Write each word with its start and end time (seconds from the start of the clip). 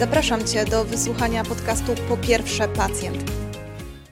Zapraszam 0.00 0.46
Cię 0.46 0.64
do 0.64 0.84
wysłuchania 0.84 1.44
podcastu 1.44 1.94
Po 2.08 2.16
pierwsze 2.16 2.68
pacjent. 2.68 3.30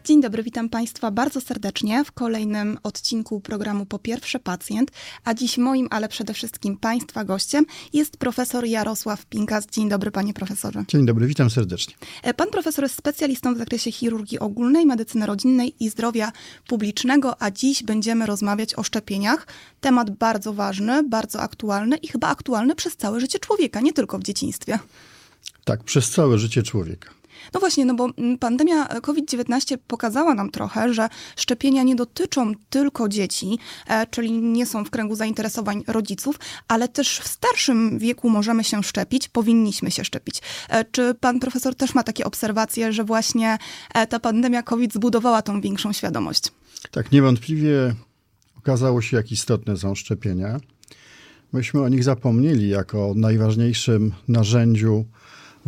Dzień 0.05 0.21
dobry, 0.21 0.43
witam 0.43 0.69
Państwa 0.69 1.11
bardzo 1.11 1.41
serdecznie 1.41 2.05
w 2.05 2.13
kolejnym 2.13 2.79
odcinku 2.83 3.41
programu 3.41 3.87
Po 3.87 3.99
pierwsze 3.99 4.39
pacjent, 4.39 4.91
a 5.25 5.35
dziś 5.35 5.59
moim, 5.59 5.89
ale 5.91 6.09
przede 6.09 6.35
wszystkim 6.35 6.77
Państwa 6.77 7.25
gościem 7.25 7.67
jest 7.93 8.17
profesor 8.17 8.65
Jarosław 8.65 9.27
Pinkas. 9.27 9.67
Dzień 9.67 9.89
dobry, 9.89 10.11
panie 10.11 10.35
profesorze. 10.35 10.85
Dzień 10.89 11.07
dobry, 11.07 11.27
witam 11.27 11.51
serdecznie. 11.51 11.95
E, 12.23 12.35
pan 12.35 12.49
profesor 12.51 12.85
jest 12.85 12.97
specjalistą 12.97 13.55
w 13.55 13.59
zakresie 13.59 13.93
chirurgii 13.93 14.39
ogólnej, 14.39 14.87
medycyny 14.87 15.27
rodzinnej 15.27 15.75
i 15.81 15.89
zdrowia 15.89 16.33
publicznego, 16.67 17.43
a 17.43 17.51
dziś 17.51 17.83
będziemy 17.83 18.27
rozmawiać 18.27 18.75
o 18.75 18.83
szczepieniach. 18.83 19.47
Temat 19.81 20.11
bardzo 20.11 20.53
ważny, 20.53 21.03
bardzo 21.03 21.41
aktualny 21.41 21.97
i 21.97 22.09
chyba 22.09 22.29
aktualny 22.29 22.75
przez 22.75 22.97
całe 22.97 23.21
życie 23.21 23.39
człowieka, 23.39 23.81
nie 23.81 23.93
tylko 23.93 24.19
w 24.19 24.23
dzieciństwie. 24.23 24.79
Tak, 25.69 25.85
przez 25.85 26.11
całe 26.11 26.39
życie 26.39 26.63
człowieka. 26.63 27.11
No 27.55 27.61
właśnie, 27.61 27.85
no 27.85 27.95
bo 27.95 28.09
mm, 28.19 28.39
pandemia 28.39 28.85
COVID-19 28.85 29.79
pokazała 29.87 30.35
nam 30.35 30.51
trochę, 30.51 30.95
że 30.95 31.09
szczepienia 31.37 31.83
nie 31.83 31.97
dotyczą 31.97 32.53
tylko 32.71 33.09
dzieci, 33.09 33.59
e, 33.89 34.07
czyli 34.07 34.33
nie 34.33 34.67
są 34.67 34.85
w 34.85 34.91
kręgu 34.91 35.15
zainteresowań 35.15 35.85
rodziców, 35.87 36.39
ale 36.69 36.89
też 36.89 37.19
w 37.19 37.29
starszym 37.29 37.99
wieku 37.99 38.31
możemy 38.31 38.65
się 38.65 38.83
szczepić, 38.83 39.29
powinniśmy 39.29 39.91
się 39.91 40.05
szczepić. 40.05 40.43
E, 40.69 40.85
czy 40.85 41.15
pan 41.15 41.41
profesor 41.41 41.75
też 41.75 41.95
ma 41.95 42.03
takie 42.03 42.25
obserwacje, 42.25 42.93
że 42.93 43.05
właśnie 43.05 43.59
e, 43.95 44.07
ta 44.07 44.21
pandemia 44.21 44.63
COVID 44.63 44.95
zbudowała 44.95 45.43
tą 45.43 45.61
większą 45.61 45.93
świadomość? 45.93 46.43
Tak, 46.91 47.13
niewątpliwie 47.13 47.95
okazało 48.59 49.03
się, 49.03 49.17
jak 49.17 49.33
istotne 49.33 49.77
są 49.77 49.95
szczepienia. 49.95 50.61
Myśmy 51.53 51.83
o 51.83 51.89
nich 51.89 52.05
zapomnieli 52.05 52.69
jako 52.69 53.13
najważniejszym 53.17 54.13
narzędziu 54.29 55.05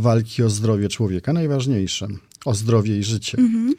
walki 0.01 0.43
o 0.43 0.51
zdrowie 0.51 0.89
człowieka, 0.89 1.33
najważniejsze, 1.33 2.09
o 2.45 2.55
zdrowie 2.55 2.99
i 2.99 3.05
życie. 3.05 3.39
Mhm. 3.39 3.75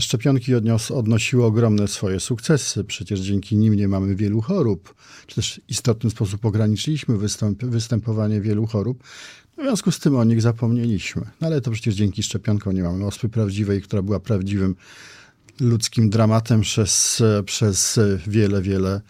Szczepionki 0.00 0.54
odnios, 0.54 0.90
odnosiły 0.90 1.44
ogromne 1.44 1.88
swoje 1.88 2.20
sukcesy. 2.20 2.84
Przecież 2.84 3.20
dzięki 3.20 3.56
nim 3.56 3.74
nie 3.74 3.88
mamy 3.88 4.14
wielu 4.14 4.40
chorób, 4.40 4.94
czy 5.26 5.34
też 5.34 5.60
w 5.66 5.70
istotny 5.70 6.10
sposób 6.10 6.44
ograniczyliśmy 6.44 7.18
występ, 7.18 7.64
występowanie 7.64 8.40
wielu 8.40 8.66
chorób. 8.66 9.02
W 9.58 9.62
związku 9.62 9.92
z 9.92 9.98
tym 9.98 10.16
o 10.16 10.24
nich 10.24 10.42
zapomnieliśmy. 10.42 11.22
No 11.40 11.46
ale 11.46 11.60
to 11.60 11.70
przecież 11.70 11.94
dzięki 11.94 12.22
szczepionkom 12.22 12.74
nie 12.74 12.82
mamy 12.82 13.06
ospy 13.06 13.28
prawdziwej, 13.28 13.82
która 13.82 14.02
była 14.02 14.20
prawdziwym 14.20 14.74
ludzkim 15.60 16.10
dramatem 16.10 16.60
przez, 16.60 17.22
przez 17.44 18.00
wiele, 18.26 18.62
wiele 18.62 19.00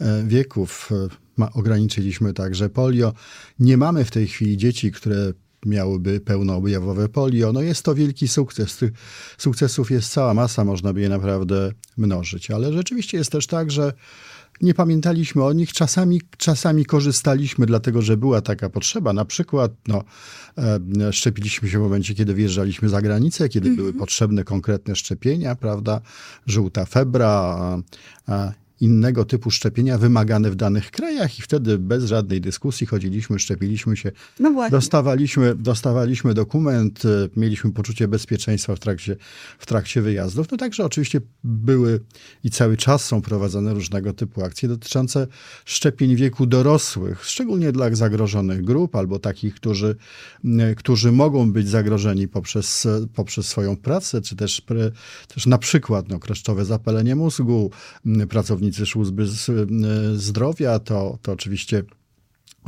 e, 0.00 0.24
wieków. 0.26 0.90
Ma, 1.36 1.52
ograniczyliśmy 1.52 2.32
także 2.32 2.68
polio. 2.68 3.12
Nie 3.58 3.76
mamy 3.76 4.04
w 4.04 4.10
tej 4.10 4.26
chwili 4.26 4.56
dzieci, 4.56 4.92
które 4.92 5.32
miałyby 5.66 6.20
pełnoobjawowe 6.20 7.08
polio. 7.08 7.52
No 7.52 7.62
jest 7.62 7.82
to 7.82 7.94
wielki 7.94 8.28
sukces. 8.28 8.76
Tych 8.76 8.92
sukcesów 9.38 9.90
jest 9.90 10.12
cała 10.12 10.34
masa, 10.34 10.64
można 10.64 10.92
by 10.92 11.00
je 11.00 11.08
naprawdę 11.08 11.72
mnożyć. 11.96 12.50
Ale 12.50 12.72
rzeczywiście 12.72 13.18
jest 13.18 13.32
też 13.32 13.46
tak, 13.46 13.70
że 13.70 13.92
nie 14.60 14.74
pamiętaliśmy 14.74 15.44
o 15.44 15.52
nich, 15.52 15.72
czasami, 15.72 16.22
czasami 16.36 16.84
korzystaliśmy, 16.84 17.66
dlatego 17.66 18.02
że 18.02 18.16
była 18.16 18.40
taka 18.40 18.70
potrzeba. 18.70 19.12
Na 19.12 19.24
przykład 19.24 19.72
no, 19.88 20.04
e, 20.58 21.12
szczepiliśmy 21.12 21.68
się 21.68 21.78
w 21.78 21.82
momencie, 21.82 22.14
kiedy 22.14 22.34
wyjeżdżaliśmy 22.34 22.88
za 22.88 23.02
granicę, 23.02 23.48
kiedy 23.48 23.66
mm 23.66 23.76
-hmm. 23.76 23.80
były 23.80 23.92
potrzebne 23.92 24.44
konkretne 24.44 24.96
szczepienia, 24.96 25.54
prawda? 25.54 26.00
Żółta 26.46 26.84
febra, 26.84 27.28
a, 27.28 27.78
a 28.26 28.52
innego 28.82 29.24
typu 29.24 29.50
szczepienia 29.50 29.98
wymagane 29.98 30.50
w 30.50 30.54
danych 30.54 30.90
krajach 30.90 31.38
i 31.38 31.42
wtedy 31.42 31.78
bez 31.78 32.04
żadnej 32.04 32.40
dyskusji 32.40 32.86
chodziliśmy, 32.86 33.38
szczepiliśmy 33.38 33.96
się. 33.96 34.12
No. 34.40 34.70
Dostawaliśmy, 34.70 35.54
dostawaliśmy 35.54 36.34
dokument, 36.34 37.04
e, 37.04 37.28
mieliśmy 37.36 37.72
poczucie 37.72 38.08
bezpieczeństwa 38.08 38.76
w 38.76 38.78
trakcie, 38.78 39.16
w 39.58 39.66
trakcie 39.66 40.02
wyjazdów. 40.02 40.50
No 40.50 40.56
także 40.56 40.84
oczywiście 40.84 41.20
były 41.44 42.00
i 42.44 42.50
cały 42.50 42.76
czas 42.76 43.04
są 43.04 43.22
prowadzone 43.22 43.74
różnego 43.74 44.12
typu 44.12 44.44
akcje 44.44 44.68
dotyczące 44.68 45.26
szczepień 45.64 46.16
wieku 46.16 46.46
dorosłych, 46.46 47.24
szczególnie 47.24 47.72
dla 47.72 47.94
zagrożonych 47.94 48.64
grup 48.64 48.96
albo 48.96 49.18
takich, 49.18 49.54
którzy, 49.54 49.96
którzy 50.76 51.12
mogą 51.12 51.52
być 51.52 51.68
zagrożeni 51.68 52.28
poprzez, 52.28 52.88
poprzez 53.14 53.46
swoją 53.46 53.76
pracę, 53.76 54.20
czy 54.20 54.36
też, 54.36 54.62
też 55.34 55.46
na 55.46 55.58
przykład 55.58 56.08
no, 56.08 56.18
kreszczowe 56.18 56.64
zapalenie 56.64 57.16
mózgu, 57.16 57.70
pracownicy 58.28 58.71
pracownicy 58.72 58.86
służby 58.86 59.26
zdrowia, 60.16 60.78
to, 60.78 61.18
to 61.22 61.32
oczywiście 61.32 61.82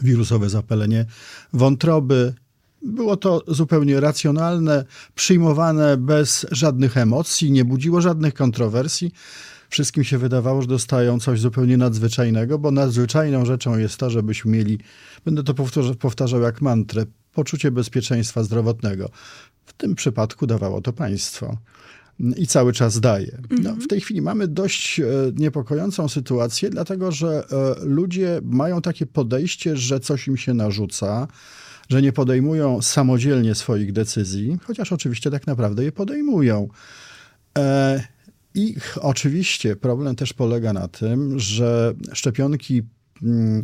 wirusowe 0.03 0.49
zapalenie 0.51 1.07
wątroby. 1.53 2.35
Było 2.83 3.17
to 3.17 3.43
zupełnie 3.49 4.01
racjonalne, 4.01 4.85
przyjmowane 5.15 5.97
bez 5.97 6.47
żadnych 6.51 6.97
emocji, 6.97 7.51
nie 7.51 7.65
budziło 7.65 8.01
żadnych 8.01 8.35
kontrowersji. 8.35 9.13
Wszystkim 9.71 10.05
się 10.05 10.19
wydawało, 10.19 10.63
że 10.63 10.69
dostają 10.69 11.21
coś 11.21 11.41
zupełnie 11.41 11.77
nadzwyczajnego, 11.77 12.59
bo 12.59 12.71
nadzwyczajną 12.71 13.45
rzeczą 13.45 13.79
jest 13.79 13.97
to, 13.97 14.11
żebyśmy 14.11 14.51
mieli, 14.51 14.79
będę 15.25 15.43
to 15.43 15.55
powtarzał, 15.55 15.95
powtarzał 15.95 16.41
jak 16.41 16.61
mantrę, 16.61 17.07
poczucie 17.33 17.71
bezpieczeństwa 17.71 18.43
zdrowotnego. 18.43 19.11
W 19.67 19.73
tym 19.73 19.95
przypadku 19.95 20.47
dawało 20.47 20.81
to 20.81 20.93
państwo 20.93 21.57
i 22.19 22.47
cały 22.47 22.73
czas 22.73 23.01
daje. 23.01 23.39
No, 23.51 23.57
mhm. 23.57 23.81
w 23.81 23.89
tej 23.89 24.01
chwili 24.01 24.23
mamy 24.23 24.49
dość 24.49 25.01
e, 25.01 25.05
niepokojącą 25.37 26.09
sytuację, 26.09 26.71
dlatego 26.71 27.13
że 27.13 27.45
e, 27.51 27.75
ludzie 27.85 28.41
mają 28.45 28.83
takie 28.83 29.07
podejście, 29.07 29.77
że 29.77 30.01
coś 30.01 30.29
im 30.29 30.37
się 30.37 30.55
narzuca, 30.55 31.29
że 31.89 32.03
nie 32.03 32.13
podejmują 32.13 32.83
samodzielnie 32.83 33.55
swoich 33.55 33.93
decyzji, 33.93 34.59
chociaż 34.65 34.93
oczywiście 34.93 35.31
tak 35.31 35.47
naprawdę 35.47 35.85
je 35.85 35.93
podejmują. 35.93 36.69
E, 37.59 38.05
I 38.55 38.75
oczywiście 39.01 39.77
problem 39.77 40.17
też 40.17 40.33
polega 40.33 40.73
na 40.73 40.89
tym, 40.89 41.39
że 41.39 41.95
szczepionki 42.13 42.83
mm, 43.23 43.63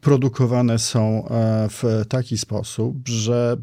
produkowane 0.00 0.78
są 0.78 1.28
w 1.70 2.04
taki 2.08 2.38
sposób, 2.38 3.08
że 3.08 3.56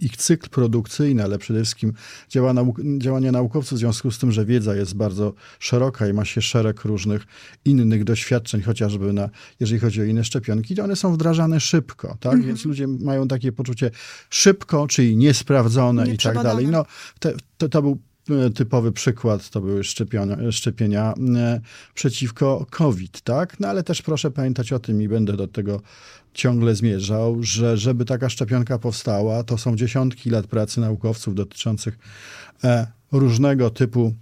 ich 0.00 0.16
cykl 0.16 0.48
produkcyjny, 0.48 1.24
ale 1.24 1.38
przede 1.38 1.62
wszystkim 1.62 1.92
działa 2.28 2.52
nauk 2.52 2.80
działanie 2.98 3.32
naukowców 3.32 3.78
w 3.78 3.80
związku 3.80 4.10
z 4.10 4.18
tym, 4.18 4.32
że 4.32 4.44
wiedza 4.44 4.76
jest 4.76 4.94
bardzo 4.94 5.34
szeroka 5.58 6.08
i 6.08 6.12
ma 6.12 6.24
się 6.24 6.42
szereg 6.42 6.84
różnych 6.84 7.26
innych 7.64 8.04
doświadczeń, 8.04 8.62
chociażby 8.62 9.12
na, 9.12 9.28
jeżeli 9.60 9.80
chodzi 9.80 10.00
o 10.00 10.04
inne 10.04 10.24
szczepionki, 10.24 10.74
to 10.74 10.84
one 10.84 10.96
są 10.96 11.12
wdrażane 11.12 11.60
szybko, 11.60 12.16
tak? 12.20 12.32
Mm 12.32 12.44
-hmm. 12.44 12.46
Więc 12.46 12.64
ludzie 12.64 12.86
mają 12.86 13.28
takie 13.28 13.52
poczucie 13.52 13.90
szybko, 14.30 14.86
czyli 14.86 15.16
niesprawdzone 15.16 16.12
i 16.12 16.18
tak 16.18 16.42
dalej. 16.42 16.66
No, 16.66 16.84
te, 17.18 17.32
to, 17.58 17.68
to 17.68 17.82
był 17.82 17.98
typowy 18.54 18.92
przykład 18.92 19.50
to 19.50 19.60
były 19.60 19.84
szczepienia, 19.84 20.36
szczepienia 20.50 21.14
e, 21.36 21.60
przeciwko 21.94 22.66
COVID, 22.70 23.20
tak? 23.20 23.60
No 23.60 23.68
ale 23.68 23.82
też 23.82 24.02
proszę 24.02 24.30
pamiętać 24.30 24.72
o 24.72 24.78
tym 24.78 25.02
i 25.02 25.08
będę 25.08 25.36
do 25.36 25.48
tego 25.48 25.80
ciągle 26.34 26.74
zmierzał, 26.74 27.36
że 27.42 27.76
żeby 27.76 28.04
taka 28.04 28.28
szczepionka 28.28 28.78
powstała, 28.78 29.42
to 29.42 29.58
są 29.58 29.76
dziesiątki 29.76 30.30
lat 30.30 30.46
pracy 30.46 30.80
naukowców 30.80 31.34
dotyczących 31.34 31.98
e, 32.64 32.86
różnego 33.12 33.70
typu 33.70 34.14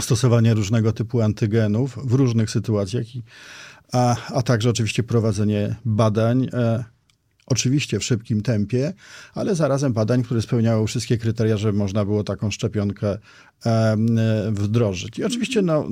stosowania 0.00 0.54
różnego 0.54 0.92
typu 0.92 1.20
antygenów 1.20 1.98
w 2.04 2.12
różnych 2.12 2.50
sytuacjach, 2.50 3.06
a, 3.92 4.16
a 4.34 4.42
także 4.42 4.70
oczywiście 4.70 5.02
prowadzenie 5.02 5.76
badań. 5.84 6.48
Oczywiście 7.46 7.98
w 7.98 8.04
szybkim 8.04 8.42
tempie, 8.42 8.92
ale 9.34 9.54
zarazem 9.54 9.92
badań, 9.92 10.22
które 10.22 10.42
spełniały 10.42 10.86
wszystkie 10.86 11.18
kryteria, 11.18 11.56
żeby 11.56 11.78
można 11.78 12.04
było 12.04 12.24
taką 12.24 12.50
szczepionkę 12.50 13.18
wdrożyć. 14.52 15.18
I 15.18 15.24
oczywiście 15.24 15.62
no, 15.62 15.88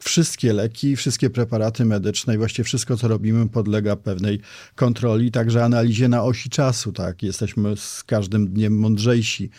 wszystkie 0.00 0.52
leki, 0.52 0.96
wszystkie 0.96 1.30
preparaty 1.30 1.84
medyczne 1.84 2.34
i 2.34 2.38
właściwie 2.38 2.64
wszystko, 2.64 2.96
co 2.96 3.08
robimy, 3.08 3.48
podlega 3.48 3.96
pewnej 3.96 4.40
kontroli, 4.74 5.30
także 5.30 5.64
analizie 5.64 6.08
na 6.08 6.22
osi 6.22 6.50
czasu. 6.50 6.92
Tak? 6.92 7.22
Jesteśmy 7.22 7.76
z 7.76 8.04
każdym 8.04 8.48
dniem 8.48 8.78
mądrzejsi. 8.78 9.50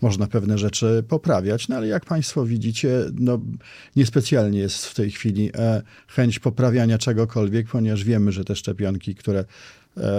Można 0.00 0.26
pewne 0.26 0.58
rzeczy 0.58 1.04
poprawiać, 1.08 1.68
no 1.68 1.76
ale 1.76 1.86
jak 1.86 2.04
Państwo 2.04 2.46
widzicie, 2.46 2.90
no, 3.14 3.40
niespecjalnie 3.96 4.58
jest 4.58 4.86
w 4.86 4.94
tej 4.94 5.10
chwili 5.10 5.50
e, 5.54 5.82
chęć 6.08 6.38
poprawiania 6.38 6.98
czegokolwiek, 6.98 7.68
ponieważ 7.68 8.04
wiemy, 8.04 8.32
że 8.32 8.44
te 8.44 8.56
szczepionki, 8.56 9.14
które, 9.14 9.44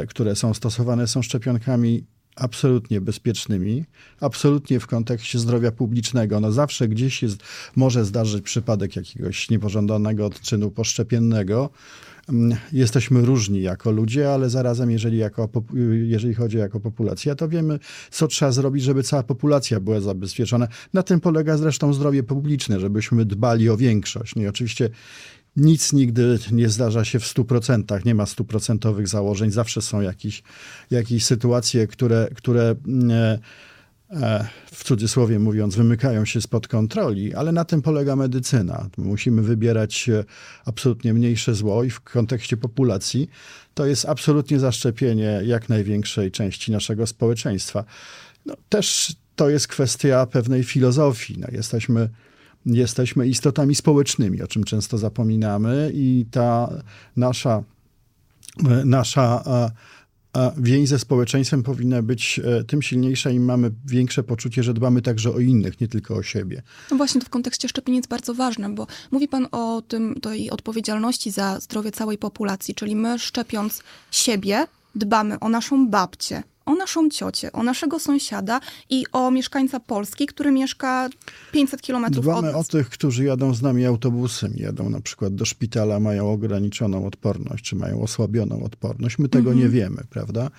które 0.10 0.36
są 0.36 0.54
stosowane, 0.54 1.08
są 1.08 1.22
szczepionkami 1.22 2.04
absolutnie 2.38 3.02
bezpiecznymi, 3.02 3.86
absolutnie 4.20 4.80
w 4.80 4.88
kontekście 4.88 5.40
zdrowia 5.40 5.72
publicznego. 5.72 6.40
No 6.40 6.52
zawsze 6.52 6.88
gdzieś 6.88 7.24
jest, 7.24 7.44
może 7.76 8.06
zdarzyć 8.06 8.44
przypadek 8.44 8.96
jakiegoś 8.96 9.50
niepożądanego 9.50 10.26
odczynu 10.26 10.72
poszczepiennego. 10.72 11.70
Mm, 12.30 12.58
jesteśmy 12.72 13.22
różni 13.22 13.62
jako 13.62 13.92
ludzie, 13.92 14.34
ale 14.34 14.50
zarazem, 14.50 14.92
jeżeli, 14.92 15.18
jako, 15.18 15.50
jeżeli 16.04 16.34
chodzi 16.34 16.58
jako 16.58 16.80
populacja, 16.80 17.36
to 17.36 17.50
wiemy, 17.50 17.80
co 18.12 18.28
trzeba 18.28 18.52
zrobić, 18.52 18.84
żeby 18.84 19.04
cała 19.04 19.24
populacja 19.24 19.80
była 19.80 20.00
zabezpieczona. 20.00 20.68
Na 20.94 21.04
tym 21.04 21.20
polega 21.20 21.58
zresztą 21.58 21.94
zdrowie 21.94 22.24
publiczne, 22.24 22.80
żebyśmy 22.80 23.26
dbali 23.26 23.70
o 23.70 23.78
większość. 23.78 24.36
No 24.36 24.42
i 24.42 24.48
oczywiście 24.48 24.90
nic 25.58 25.94
nigdy 25.94 26.40
nie 26.52 26.70
zdarza 26.70 27.06
się 27.06 27.20
w 27.20 27.24
100%, 27.24 28.06
nie 28.06 28.16
ma 28.16 28.26
stuprocentowych 28.26 29.08
założeń, 29.08 29.52
zawsze 29.52 29.82
są 29.82 30.02
jakieś, 30.02 30.44
jakieś 30.92 31.26
sytuacje, 31.26 31.88
które, 31.88 32.28
które 32.36 32.76
mm, 32.88 33.40
e, 34.12 34.48
w 34.72 34.84
cudzysłowie 34.84 35.40
mówiąc, 35.40 35.76
wymykają 35.76 36.26
się 36.26 36.42
spod 36.42 36.68
kontroli, 36.68 37.34
ale 37.34 37.52
na 37.52 37.66
tym 37.66 37.82
polega 37.82 38.16
medycyna. 38.16 38.90
Musimy 38.98 39.42
wybierać 39.42 40.10
e, 40.10 40.24
absolutnie 40.66 41.14
mniejsze 41.14 41.56
zło 41.56 41.84
i 41.84 41.90
w 41.90 42.02
kontekście 42.02 42.58
populacji 42.58 43.30
to 43.74 43.86
jest 43.86 44.06
absolutnie 44.06 44.60
zaszczepienie 44.60 45.42
jak 45.46 45.70
największej 45.70 46.32
części 46.32 46.72
naszego 46.72 47.08
społeczeństwa. 47.08 47.84
No, 48.46 48.56
też 48.70 49.16
to 49.36 49.50
jest 49.50 49.68
kwestia 49.68 50.26
pewnej 50.26 50.64
filozofii. 50.64 51.38
No, 51.40 51.48
jesteśmy 51.52 52.10
jesteśmy 52.76 53.28
istotami 53.28 53.76
społecznymi, 53.76 54.42
o 54.42 54.48
czym 54.48 54.64
często 54.64 54.98
zapominamy, 54.98 55.92
i 55.94 56.26
ta 56.32 56.70
nasza, 57.16 57.64
nasza 58.86 59.44
więź 60.58 60.90
ze 60.90 61.00
społeczeństwem 61.00 61.64
powinna 61.64 62.02
być 62.02 62.40
e, 62.44 62.64
tym 62.64 62.82
silniejsza 62.82 63.30
i 63.30 63.40
mamy 63.40 63.72
większe 63.86 64.24
poczucie, 64.24 64.64
że 64.64 64.74
dbamy 64.74 65.02
także 65.02 65.32
o 65.32 65.40
innych, 65.40 65.82
nie 65.82 65.88
tylko 65.88 66.16
o 66.16 66.24
siebie. 66.24 66.62
No 66.92 66.98
właśnie, 66.98 67.22
to 67.22 67.28
w 67.28 67.30
kontekście 67.30 67.70
szczepień 67.70 67.96
jest 67.96 68.08
bardzo 68.08 68.34
ważne, 68.34 68.70
bo 68.70 68.88
mówi 69.12 69.28
pan 69.28 69.48
o 69.52 69.82
tym, 69.88 70.16
tej 70.22 70.50
odpowiedzialności 70.50 71.32
za 71.32 71.60
zdrowie 71.60 71.92
całej 71.92 72.18
populacji, 72.18 72.76
czyli 72.76 72.96
my 72.96 73.20
szczepiąc 73.20 73.84
siebie, 74.12 74.68
dbamy 74.96 75.40
o 75.40 75.50
naszą 75.50 75.90
babcię, 75.90 76.44
o 76.68 76.76
naszą 76.76 77.10
ciocię, 77.10 77.52
o 77.52 77.64
naszego 77.64 78.00
sąsiada 78.00 78.60
i 78.90 79.06
o 79.12 79.32
mieszkańca 79.32 79.80
Polski, 79.80 80.26
który 80.26 80.52
mieszka 80.52 81.10
500 81.52 81.82
kilometrów 81.82 82.28
od 82.28 82.32
Dbamy 82.34 82.56
o 82.56 82.64
tych, 82.64 82.90
którzy 82.90 83.24
jadą 83.24 83.54
z 83.54 83.62
nami 83.62 83.86
autobusem, 83.86 84.54
jadą 84.56 84.90
na 84.90 85.02
przykład 85.02 85.36
do 85.36 85.46
szpitala, 85.46 86.00
mają 86.00 86.32
ograniczoną 86.32 87.06
odporność, 87.06 87.64
czy 87.64 87.76
mają 87.76 88.02
osłabioną 88.02 88.64
odporność. 88.64 89.20
My 89.20 89.30
tego 89.30 89.50
mhm. 89.50 89.60
nie 89.60 89.70
wiemy, 89.70 90.04
prawda? 90.10 90.50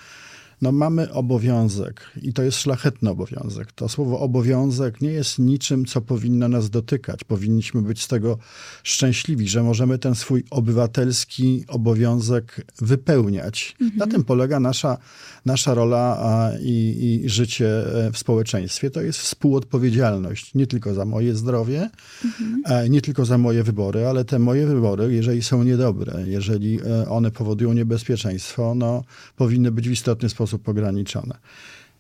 No 0.63 0.73
mamy 0.73 1.13
obowiązek 1.13 2.01
i 2.23 2.33
to 2.33 2.43
jest 2.43 2.59
szlachetny 2.59 3.11
obowiązek. 3.11 3.73
To 3.73 3.89
słowo 3.89 4.21
obowiązek 4.21 5.01
nie 5.01 5.11
jest 5.11 5.39
niczym, 5.39 5.85
co 5.85 6.01
powinno 6.01 6.49
nas 6.49 6.71
dotykać. 6.71 7.25
Powinniśmy 7.25 7.83
być 7.83 8.03
z 8.03 8.09
tego 8.09 8.39
szczęśliwi, 8.83 9.49
że 9.49 9.63
możemy 9.63 9.99
ten 9.99 10.15
swój 10.15 10.45
obywatelski 10.51 11.65
obowiązek 11.69 12.67
wypełniać. 12.79 13.77
Mhm. 13.81 13.99
Na 13.99 14.07
tym 14.07 14.25
polega 14.25 14.61
nasza, 14.61 14.99
nasza 15.45 15.75
rola 15.75 16.19
i, 16.61 17.21
i, 17.25 17.29
życie 17.29 17.69
e, 18.07 18.13
w 18.13 18.19
społeczeństwie. 18.19 18.91
To 18.91 19.03
jest 19.03 19.19
współodpowiedzialność 19.19 20.55
nie 20.55 20.67
tylko 20.67 20.95
za 20.95 21.05
moje 21.05 21.35
zdrowie, 21.35 21.91
mhm. 22.25 22.63
E, 22.65 22.89
nie 22.89 23.01
tylko 23.01 23.25
za 23.25 23.39
moje 23.39 23.63
wybory, 23.63 24.07
ale 24.07 24.25
te 24.25 24.39
moje 24.39 24.67
wybory, 24.67 25.15
jeżeli 25.15 25.43
są 25.43 25.63
niedobre, 25.63 26.25
jeżeli 26.27 26.81
e, 26.81 27.09
one 27.09 27.31
powodują 27.31 27.73
niebezpieczeństwo, 27.73 28.75
no, 28.75 29.05
powinny 29.37 29.71
być 29.71 29.89
w 29.89 29.93
istotny 29.93 30.29
sposób 30.29 30.48
sposób 30.49 30.69
ograniczone. 30.69 31.39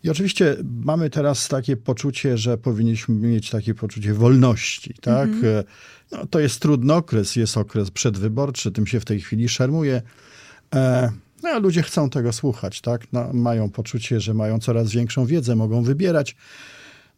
I 0.04 0.10
oczywiście 0.10 0.56
mamy 0.84 1.10
teraz 1.10 1.48
takie 1.48 1.76
poczucie, 1.76 2.38
że 2.38 2.58
powinniśmy 2.58 3.14
mieć 3.14 3.50
takie 3.50 3.74
poczucie 3.74 4.14
wolności, 4.14 4.94
tak? 5.00 5.30
-hmm. 5.30 5.64
No, 6.12 6.26
to 6.26 6.40
jest 6.40 6.60
trudny 6.60 6.94
okres, 6.94 7.36
jest 7.36 7.56
okres 7.56 7.90
przedwyborczy, 7.90 8.72
tym 8.72 8.86
się 8.86 9.00
w 9.00 9.04
tej 9.04 9.20
chwili 9.20 9.48
szermuje. 9.48 10.02
E, 10.74 11.12
no, 11.42 11.48
a 11.48 11.58
ludzie 11.58 11.82
chcą 11.82 12.10
tego 12.10 12.32
słuchać, 12.32 12.80
tak? 12.80 13.12
No, 13.12 13.32
mają 13.32 13.70
poczucie, 13.70 14.20
że 14.20 14.34
mają 14.34 14.58
coraz 14.58 14.90
większą 14.90 15.26
wiedzę, 15.26 15.56
mogą 15.56 15.82
wybierać. 15.82 16.36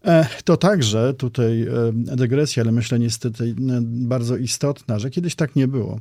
E, 0.05 0.27
to 0.45 0.57
także 0.57 1.15
tutaj 1.15 1.63
e, 1.63 1.93
dygresja, 1.93 2.63
ale 2.63 2.73
myślę 2.73 2.99
niestety 2.99 3.45
e, 3.45 3.55
bardzo 3.83 4.37
istotna, 4.37 4.99
że 4.99 5.11
kiedyś 5.11 5.35
tak 5.35 5.57
nie 5.57 5.69
było. 5.69 6.01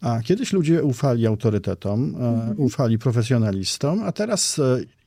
A 0.00 0.20
kiedyś 0.22 0.52
ludzie 0.52 0.84
ufali 0.84 1.26
autorytetom, 1.26 2.14
mhm. 2.14 2.54
ufali 2.60 2.98
profesjonalistom, 2.98 4.02
a 4.02 4.12
teraz 4.12 4.60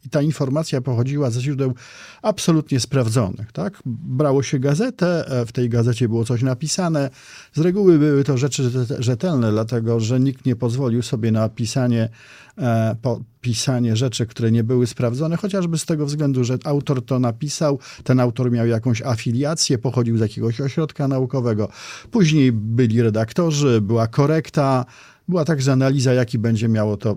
e, 0.06 0.10
ta 0.10 0.22
informacja 0.22 0.82
pochodziła 0.82 1.30
ze 1.30 1.42
źródeł 1.42 1.74
absolutnie 2.22 2.80
sprawdzonych. 2.80 3.52
Tak? 3.52 3.82
Brało 3.86 4.44
się 4.44 4.60
gazetę, 4.60 5.28
e, 5.28 5.46
w 5.46 5.52
tej 5.52 5.70
gazecie 5.70 6.10
było 6.10 6.26
coś 6.26 6.42
napisane. 6.42 7.10
Z 7.54 7.60
reguły 7.60 8.00
były 8.00 8.24
to 8.24 8.38
rzeczy 8.38 8.72
rzetelne, 9.00 9.52
dlatego 9.52 10.00
że 10.00 10.20
nikt 10.20 10.46
nie 10.46 10.56
pozwolił 10.56 11.02
sobie 11.02 11.32
na 11.32 11.50
pisanie 11.50 12.10
E, 12.58 12.96
pisanie 13.42 13.96
rzeczy, 13.96 14.26
które 14.26 14.52
nie 14.52 14.64
były 14.64 14.88
sprawdzone, 14.88 15.38
chociażby 15.38 15.78
z 15.78 15.86
tego 15.86 16.06
względu, 16.06 16.44
że 16.44 16.58
autor 16.64 17.06
to 17.06 17.20
napisał, 17.20 17.80
ten 18.04 18.20
autor 18.20 18.52
miał 18.52 18.68
jakąś 18.68 19.02
afiliację, 19.02 19.78
pochodził 19.78 20.18
z 20.18 20.20
jakiegoś 20.20 20.62
ośrodka 20.62 21.08
naukowego. 21.08 21.70
Później 22.12 22.52
byli 22.52 23.02
redaktorzy, 23.02 23.82
była 23.82 24.08
korekta, 24.08 24.86
była 25.28 25.46
także 25.46 25.72
analiza, 25.72 26.14
jaki 26.14 26.40
będzie 26.40 26.70
miało 26.70 26.98
to 26.98 27.16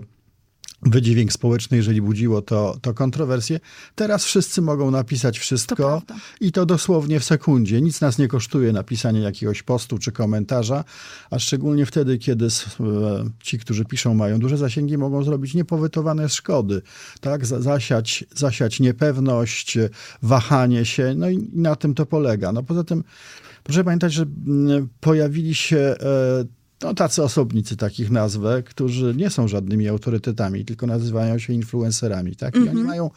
wydźwięk 0.81 1.33
społeczny, 1.33 1.77
jeżeli 1.77 2.01
budziło 2.01 2.41
to, 2.41 2.77
to 2.81 2.93
kontrowersje. 2.93 3.59
Teraz 3.95 4.25
wszyscy 4.25 4.61
mogą 4.61 4.91
napisać 4.91 5.39
wszystko 5.39 6.01
to 6.07 6.15
i 6.41 6.51
to 6.51 6.65
dosłownie 6.65 7.19
w 7.19 7.23
sekundzie. 7.23 7.81
Nic 7.81 8.01
nas 8.01 8.17
nie 8.17 8.27
kosztuje 8.27 8.73
napisanie 8.73 9.19
jakiegoś 9.19 9.63
postu 9.63 9.97
czy 9.97 10.11
komentarza, 10.11 10.83
a 11.31 11.39
szczególnie 11.39 11.85
wtedy, 11.85 12.17
kiedy 12.17 12.45
e, 12.45 12.49
ci, 13.39 13.59
którzy 13.59 13.85
piszą, 13.85 14.13
mają 14.13 14.39
duże 14.39 14.57
zasięgi, 14.57 14.97
mogą 14.97 15.23
zrobić 15.23 15.53
niepowytowane 15.53 16.29
szkody. 16.29 16.81
Tak? 17.21 17.45
Zasiać, 17.45 18.25
zasiać 18.35 18.79
niepewność, 18.79 19.77
wahanie 20.21 20.85
się, 20.85 21.13
no 21.17 21.29
i 21.29 21.49
na 21.53 21.75
tym 21.75 21.93
to 21.93 22.05
polega. 22.05 22.51
No 22.51 22.63
poza 22.63 22.83
tym 22.83 23.03
Proszę 23.67 23.83
pamiętać, 23.83 24.13
że 24.13 24.25
pojawili 24.99 25.55
się 25.55 25.77
e, 25.77 25.95
no, 26.81 26.93
tacy 26.93 27.23
osobnicy, 27.23 27.77
takich 27.77 28.11
nazwę, 28.11 28.63
którzy 28.63 29.13
nie 29.15 29.29
są 29.29 29.47
żadnymi 29.47 29.87
autorytetami, 29.87 30.65
tylko 30.65 30.87
nazywają 30.87 31.39
się 31.39 31.53
influencerami. 31.53 32.35
Tak? 32.35 32.55
I 32.55 32.57
mm 32.57 32.67
-hmm. 32.67 32.71
oni 32.71 32.79
mhm. 32.81 32.87
mają 32.87 33.11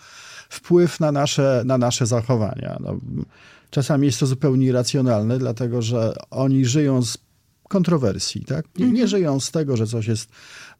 wpływ 0.49 1.01
na 1.01 1.13
nasze, 1.13 1.63
na 1.67 1.79
nasze 1.79 2.07
zachowania. 2.07 2.77
No, 2.81 2.97
czasami 3.71 4.07
jest 4.07 4.21
to 4.21 4.27
zupełnie 4.27 4.67
irracjonalne, 4.67 5.39
dlatego 5.39 5.83
że 5.83 6.15
oni 6.31 6.65
żyją 6.65 7.03
z 7.03 7.19
kontrowersji. 7.71 8.45
Tak? 8.45 8.65
Nie, 8.79 8.85
nie 8.85 8.91
mhm. 8.91 9.09
żyją 9.09 9.41
z 9.41 9.51
tego, 9.51 9.77
że 9.77 9.87
coś 9.87 10.07
jest 10.07 10.31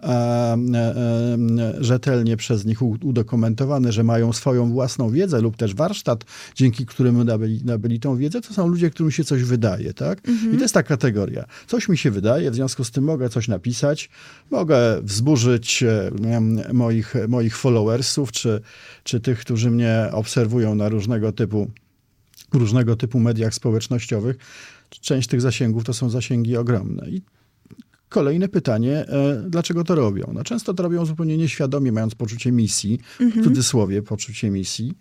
e, 0.01 0.07
e, 0.07 1.39
rzetelnie 1.81 2.37
przez 2.37 2.65
nich 2.65 2.83
udokumentowane, 2.83 3.93
że 3.93 4.05
mają 4.05 4.33
swoją 4.33 4.71
własną 4.73 5.11
wiedzę 5.11 5.41
lub 5.41 5.57
też 5.57 5.75
warsztat, 5.75 6.25
dzięki 6.55 6.87
którym 6.87 7.25
nabyli, 7.25 7.65
nabyli 7.65 8.01
tą 8.01 8.17
wiedzę, 8.17 8.41
to 8.41 8.55
są 8.55 8.69
ludzie, 8.69 8.91
którym 8.91 9.13
się 9.13 9.25
coś 9.25 9.43
wydaje. 9.43 9.95
Tak? 9.95 10.29
Mhm. 10.29 10.53
I 10.53 10.57
to 10.57 10.63
jest 10.63 10.75
ta 10.75 10.83
kategoria. 10.83 11.45
Coś 11.67 11.89
mi 11.89 11.99
się 11.99 12.11
wydaje, 12.11 12.51
w 12.51 12.55
związku 12.55 12.85
z 12.85 12.91
tym 12.91 13.05
mogę 13.05 13.29
coś 13.29 13.49
napisać, 13.49 14.11
mogę 14.51 15.03
wzburzyć 15.03 15.83
e, 15.83 16.11
moich, 16.73 17.15
moich 17.29 17.57
followersów, 17.57 18.33
czy, 18.33 18.61
czy 19.05 19.21
tych, 19.21 19.39
którzy 19.39 19.71
mnie 19.71 20.09
obserwują 20.13 20.75
na 20.75 20.89
różnego 20.89 21.33
typu 21.33 21.71
różnego 22.53 22.97
typu 22.97 23.21
mediach 23.21 23.55
społecznościowych 23.55 24.37
część 24.91 25.29
tych 25.29 25.41
zasięgów 25.41 25.85
to 25.85 25.95
są 25.95 26.11
zasięgi 26.11 26.57
ogromne. 26.57 27.11
I 27.11 27.23
Kolejne 28.11 28.49
pytanie, 28.49 29.07
e, 29.09 29.43
dlaczego 29.49 29.85
to 29.85 29.95
robią? 29.95 30.31
No, 30.35 30.45
często 30.45 30.75
to 30.75 30.83
robią 30.83 31.07
zupełnie 31.07 31.37
nieświadomie, 31.37 31.93
mając 31.93 32.15
poczucie 32.15 32.53
misji, 32.53 32.99
mhm. 33.21 33.43
w 33.43 33.49
cudzysłowie 33.49 34.03
poczucie 34.03 34.51
misji, 34.51 34.95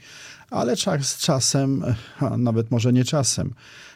ale 0.50 0.78
czas, 0.78 1.18
czasem, 1.18 1.84
a 2.20 2.38
nawet 2.38 2.72
może 2.72 2.94
nie 2.94 3.06
czasem, 3.06 3.54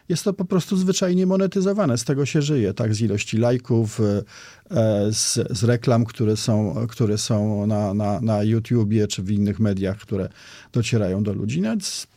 jest 0.09 0.23
to 0.23 0.33
po 0.33 0.45
prostu 0.45 0.77
zwyczajnie 0.77 1.25
monetyzowane. 1.25 1.97
Z 1.97 2.03
tego 2.03 2.25
się 2.25 2.41
żyje, 2.41 2.73
tak? 2.73 2.95
Z 2.95 3.01
ilości 3.01 3.37
lajków, 3.37 3.99
e, 3.99 5.13
z, 5.13 5.39
z 5.49 5.63
reklam, 5.63 6.05
które 6.05 6.37
są, 6.37 6.85
które 6.89 7.17
są 7.17 7.67
na, 7.67 7.93
na, 7.93 8.21
na 8.21 8.43
YouTubie 8.43 9.07
czy 9.07 9.23
w 9.23 9.31
innych 9.31 9.59
mediach, 9.59 9.97
które 9.97 10.29
docierają 10.71 11.23
do 11.23 11.33
ludzi. 11.33 11.61
Nawet 11.61 12.07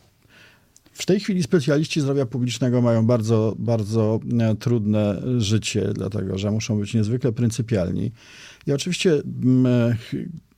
w 0.96 1.06
tej 1.06 1.20
chwili 1.20 1.42
specjaliści 1.42 2.00
zdrowia 2.00 2.26
publicznego 2.26 2.82
mają 2.82 3.06
bardzo, 3.06 3.54
bardzo 3.58 4.20
e, 4.40 4.54
trudne 4.54 5.22
życie, 5.38 5.90
dlatego 5.94 6.38
że 6.38 6.50
muszą 6.50 6.78
być 6.78 6.94
niezwykle 6.94 7.32
pryncypialni. 7.32 8.12
I 8.66 8.72
oczywiście 8.72 9.22
e, 9.66 9.96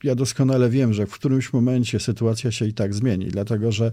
ja 0.04 0.14
doskonale 0.14 0.70
wiem, 0.70 0.92
że 0.92 1.06
w 1.06 1.12
którymś 1.12 1.52
momencie 1.52 2.00
sytuacja 2.00 2.52
się 2.52 2.66
i 2.66 2.74
tak 2.74 2.94
zmieni, 2.94 3.26
dlatego 3.26 3.72
że 3.72 3.92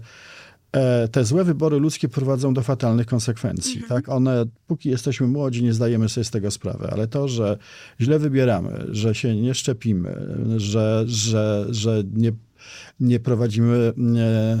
e, 0.72 1.08
te 1.08 1.24
złe 1.24 1.44
wybory 1.44 1.78
ludzkie 1.78 2.08
prowadzą 2.08 2.54
do 2.54 2.62
fatalnych 2.62 3.06
konsekwencji. 3.06 3.80
Mhm. 3.80 3.88
Tak? 3.88 4.08
One, 4.08 4.44
póki 4.66 4.88
jesteśmy 4.88 5.26
młodzi, 5.26 5.64
nie 5.64 5.72
zdajemy 5.72 6.08
sobie 6.08 6.24
z 6.24 6.30
tego 6.30 6.50
sprawy, 6.50 6.88
ale 6.90 7.08
to, 7.08 7.28
że 7.28 7.58
źle 8.00 8.18
wybieramy, 8.18 8.86
że 8.90 9.14
się 9.14 9.36
nie 9.36 9.54
szczepimy, 9.54 10.36
że, 10.56 11.04
że, 11.06 11.66
że 11.70 12.04
nie 12.14 12.32
nie 13.00 13.20
prowadzimy 13.20 13.76
e, 13.76 13.92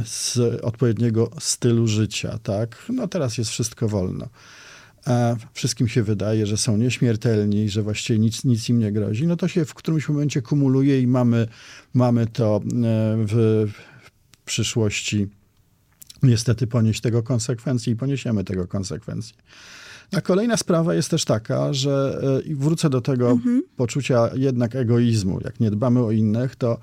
z 0.04 0.38
odpowiedniego 0.62 1.30
stylu 1.40 1.86
życia, 1.86 2.38
tak? 2.42 2.86
No 2.88 3.08
teraz 3.08 3.38
jest 3.38 3.50
wszystko 3.50 3.88
wolno. 3.88 4.28
A 5.04 5.36
wszystkim 5.52 5.88
się 5.88 6.02
wydaje, 6.02 6.46
że 6.46 6.56
są 6.56 6.76
nieśmiertelni, 6.76 7.68
że 7.68 7.82
właściwie 7.82 8.18
nic, 8.18 8.44
nic 8.44 8.68
im 8.68 8.78
nie 8.78 8.92
grozi, 8.92 9.26
no 9.26 9.36
to 9.36 9.48
się 9.48 9.64
w 9.64 9.74
którymś 9.74 10.08
momencie 10.08 10.42
kumuluje 10.42 11.00
i 11.00 11.06
mamy, 11.06 11.48
mamy 11.94 12.26
to 12.26 12.56
e, 12.56 12.60
w, 13.26 13.66
w 14.34 14.44
przyszłości 14.44 15.26
niestety 16.22 16.66
ponieść 16.66 17.00
tego 17.00 17.22
konsekwencji 17.22 17.92
i 17.92 17.96
poniesiemy 17.96 18.44
tego 18.44 18.66
konsekwencji. 18.66 19.34
A 20.12 20.20
kolejna 20.20 20.56
sprawa 20.56 20.94
jest 20.94 21.10
też 21.10 21.24
taka, 21.24 21.72
że 21.72 22.22
i 22.44 22.54
wrócę 22.54 22.90
do 22.90 23.00
tego 23.00 23.30
mhm. 23.30 23.62
poczucia 23.76 24.30
jednak 24.34 24.76
egoizmu. 24.76 25.40
Jak 25.44 25.60
nie 25.60 25.70
dbamy 25.70 26.00
o 26.00 26.10
innych, 26.10 26.56
to 26.56 26.78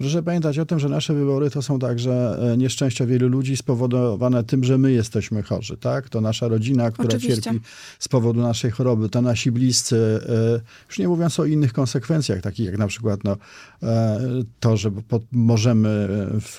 Proszę 0.00 0.22
pamiętać 0.22 0.58
o 0.58 0.66
tym, 0.66 0.78
że 0.78 0.88
nasze 0.88 1.14
wybory 1.14 1.50
to 1.50 1.62
są 1.62 1.78
także 1.78 2.38
e, 2.52 2.56
nieszczęścia 2.56 3.06
wielu 3.06 3.28
ludzi 3.28 3.56
spowodowane 3.56 4.44
tym, 4.44 4.64
że 4.64 4.78
my 4.78 4.92
jesteśmy 4.92 5.42
chorzy, 5.42 5.76
tak? 5.76 6.08
To 6.08 6.20
nasza 6.20 6.48
rodzina, 6.48 6.90
która 6.90 7.08
Oczywiście. 7.08 7.42
cierpi 7.42 7.60
z 7.98 8.08
powodu 8.08 8.40
naszej 8.40 8.70
choroby, 8.70 9.08
to 9.08 9.22
nasi 9.22 9.52
bliscy, 9.52 10.20
e, 10.28 10.60
już 10.88 10.98
nie 10.98 11.08
mówiąc 11.08 11.40
o 11.40 11.44
innych 11.44 11.72
konsekwencjach, 11.72 12.40
takich 12.40 12.66
jak 12.66 12.78
na 12.78 12.86
przykład 12.86 13.24
no, 13.24 13.36
e, 13.82 14.20
to, 14.60 14.76
że 14.76 14.90
możemy 15.32 16.08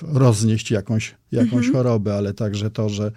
roznieść 0.02 0.70
jakąś, 0.70 1.14
jakąś 1.32 1.66
mhm. 1.66 1.72
chorobę, 1.72 2.16
ale 2.16 2.34
także 2.34 2.70
to, 2.70 2.88
że 2.88 3.12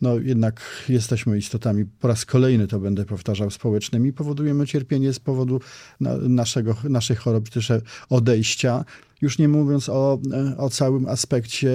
no 0.00 0.18
jednak 0.18 0.60
jesteśmy 0.88 1.38
istotami, 1.38 1.84
po 1.84 2.08
raz 2.08 2.24
kolejny 2.24 2.66
to 2.66 2.80
będę 2.80 3.04
powtarzał, 3.04 3.50
społecznymi, 3.50 4.12
powodujemy 4.12 4.66
cierpienie 4.66 5.12
z 5.12 5.18
powodu 5.18 5.60
na, 6.00 6.16
naszego, 6.16 6.76
naszej 6.84 7.16
choroby, 7.16 7.50
też 7.50 7.72
odejścia, 8.08 8.84
już 9.22 9.38
nie 9.38 9.48
mówiąc 9.48 9.88
o, 9.88 10.18
o 10.58 10.70
całym 10.70 11.08
aspekcie 11.08 11.70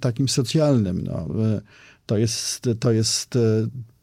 takim 0.00 0.28
socjalnym. 0.28 1.02
No, 1.02 1.26
e, 1.44 1.60
to 2.06 2.18
jest, 2.18 2.68
to 2.80 2.92
jest 2.92 3.36
e, 3.36 3.40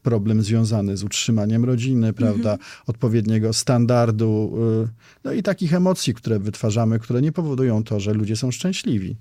problem 0.03 0.41
związany 0.41 0.97
z 0.97 1.03
utrzymaniem 1.03 1.65
rodziny, 1.65 2.13
prawda, 2.13 2.51
mhm. 2.51 2.69
odpowiedniego 2.87 3.53
standardu, 3.53 4.53
e, 4.83 4.87
no 5.23 5.31
i 5.31 5.43
takich 5.43 5.73
emocji, 5.73 6.13
które 6.13 6.39
wytwarzamy, 6.39 6.99
które 6.99 7.21
nie 7.21 7.31
powodują 7.31 7.83
to, 7.83 7.99
że 7.99 8.13
ludzie 8.13 8.35
są 8.35 8.51
szczęśliwi. 8.51 9.15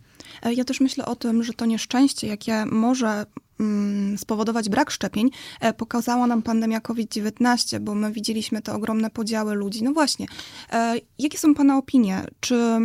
Ja 0.56 0.64
też 0.64 0.80
myślę 0.80 1.06
o 1.06 1.16
tym, 1.16 1.42
że 1.42 1.52
to 1.52 1.66
nieszczęście, 1.66 2.26
jakie 2.26 2.66
może 2.66 3.26
mm, 3.60 4.18
spowodować 4.18 4.68
brak 4.68 4.90
szczepień, 4.90 5.30
pokazała 5.76 6.26
nam 6.26 6.42
pandemia 6.42 6.80
COVID-19, 6.80 7.80
bo 7.80 7.94
my 7.94 8.12
widzieliśmy 8.12 8.62
te 8.62 8.74
ogromne 8.74 9.10
podziały 9.10 9.54
ludzi. 9.54 9.84
No 9.84 9.92
właśnie, 9.92 10.26
jakie 11.18 11.38
są 11.38 11.54
Pana 11.54 11.78
opinie? 11.78 12.24
Czy 12.40 12.78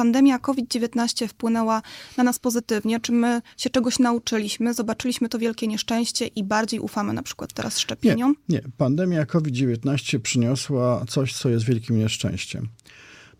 pandemia 0.00 0.38
COVID-19 0.38 1.28
wpłynęła 1.28 1.82
na 2.16 2.24
nas 2.24 2.38
pozytywnie? 2.38 3.00
Czy 3.00 3.12
my 3.12 3.42
się 3.56 3.70
czegoś 3.70 3.98
nauczyliśmy, 3.98 4.74
zobaczyliśmy 4.74 5.28
to 5.28 5.38
wielkie 5.38 5.66
nieszczęście 5.66 6.26
i 6.26 6.44
bardziej 6.44 6.80
ufamy 6.80 7.12
na 7.12 7.22
przykład 7.22 7.52
teraz 7.52 7.78
szczepieniom? 7.78 8.34
Nie, 8.48 8.56
nie. 8.56 8.62
pandemia 8.76 9.26
COVID-19 9.26 10.18
przyniosła 10.18 11.04
coś, 11.08 11.34
co 11.34 11.48
jest 11.48 11.64
wielkim 11.64 11.98
nieszczęściem. 11.98 12.68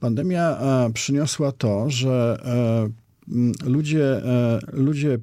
Pandemia 0.00 0.58
e, 0.58 0.92
przyniosła 0.92 1.52
to, 1.52 1.90
że 1.90 2.40
e, 2.44 3.68
ludzie, 3.70 4.04
e, 4.04 4.60
ludzie 4.72 5.18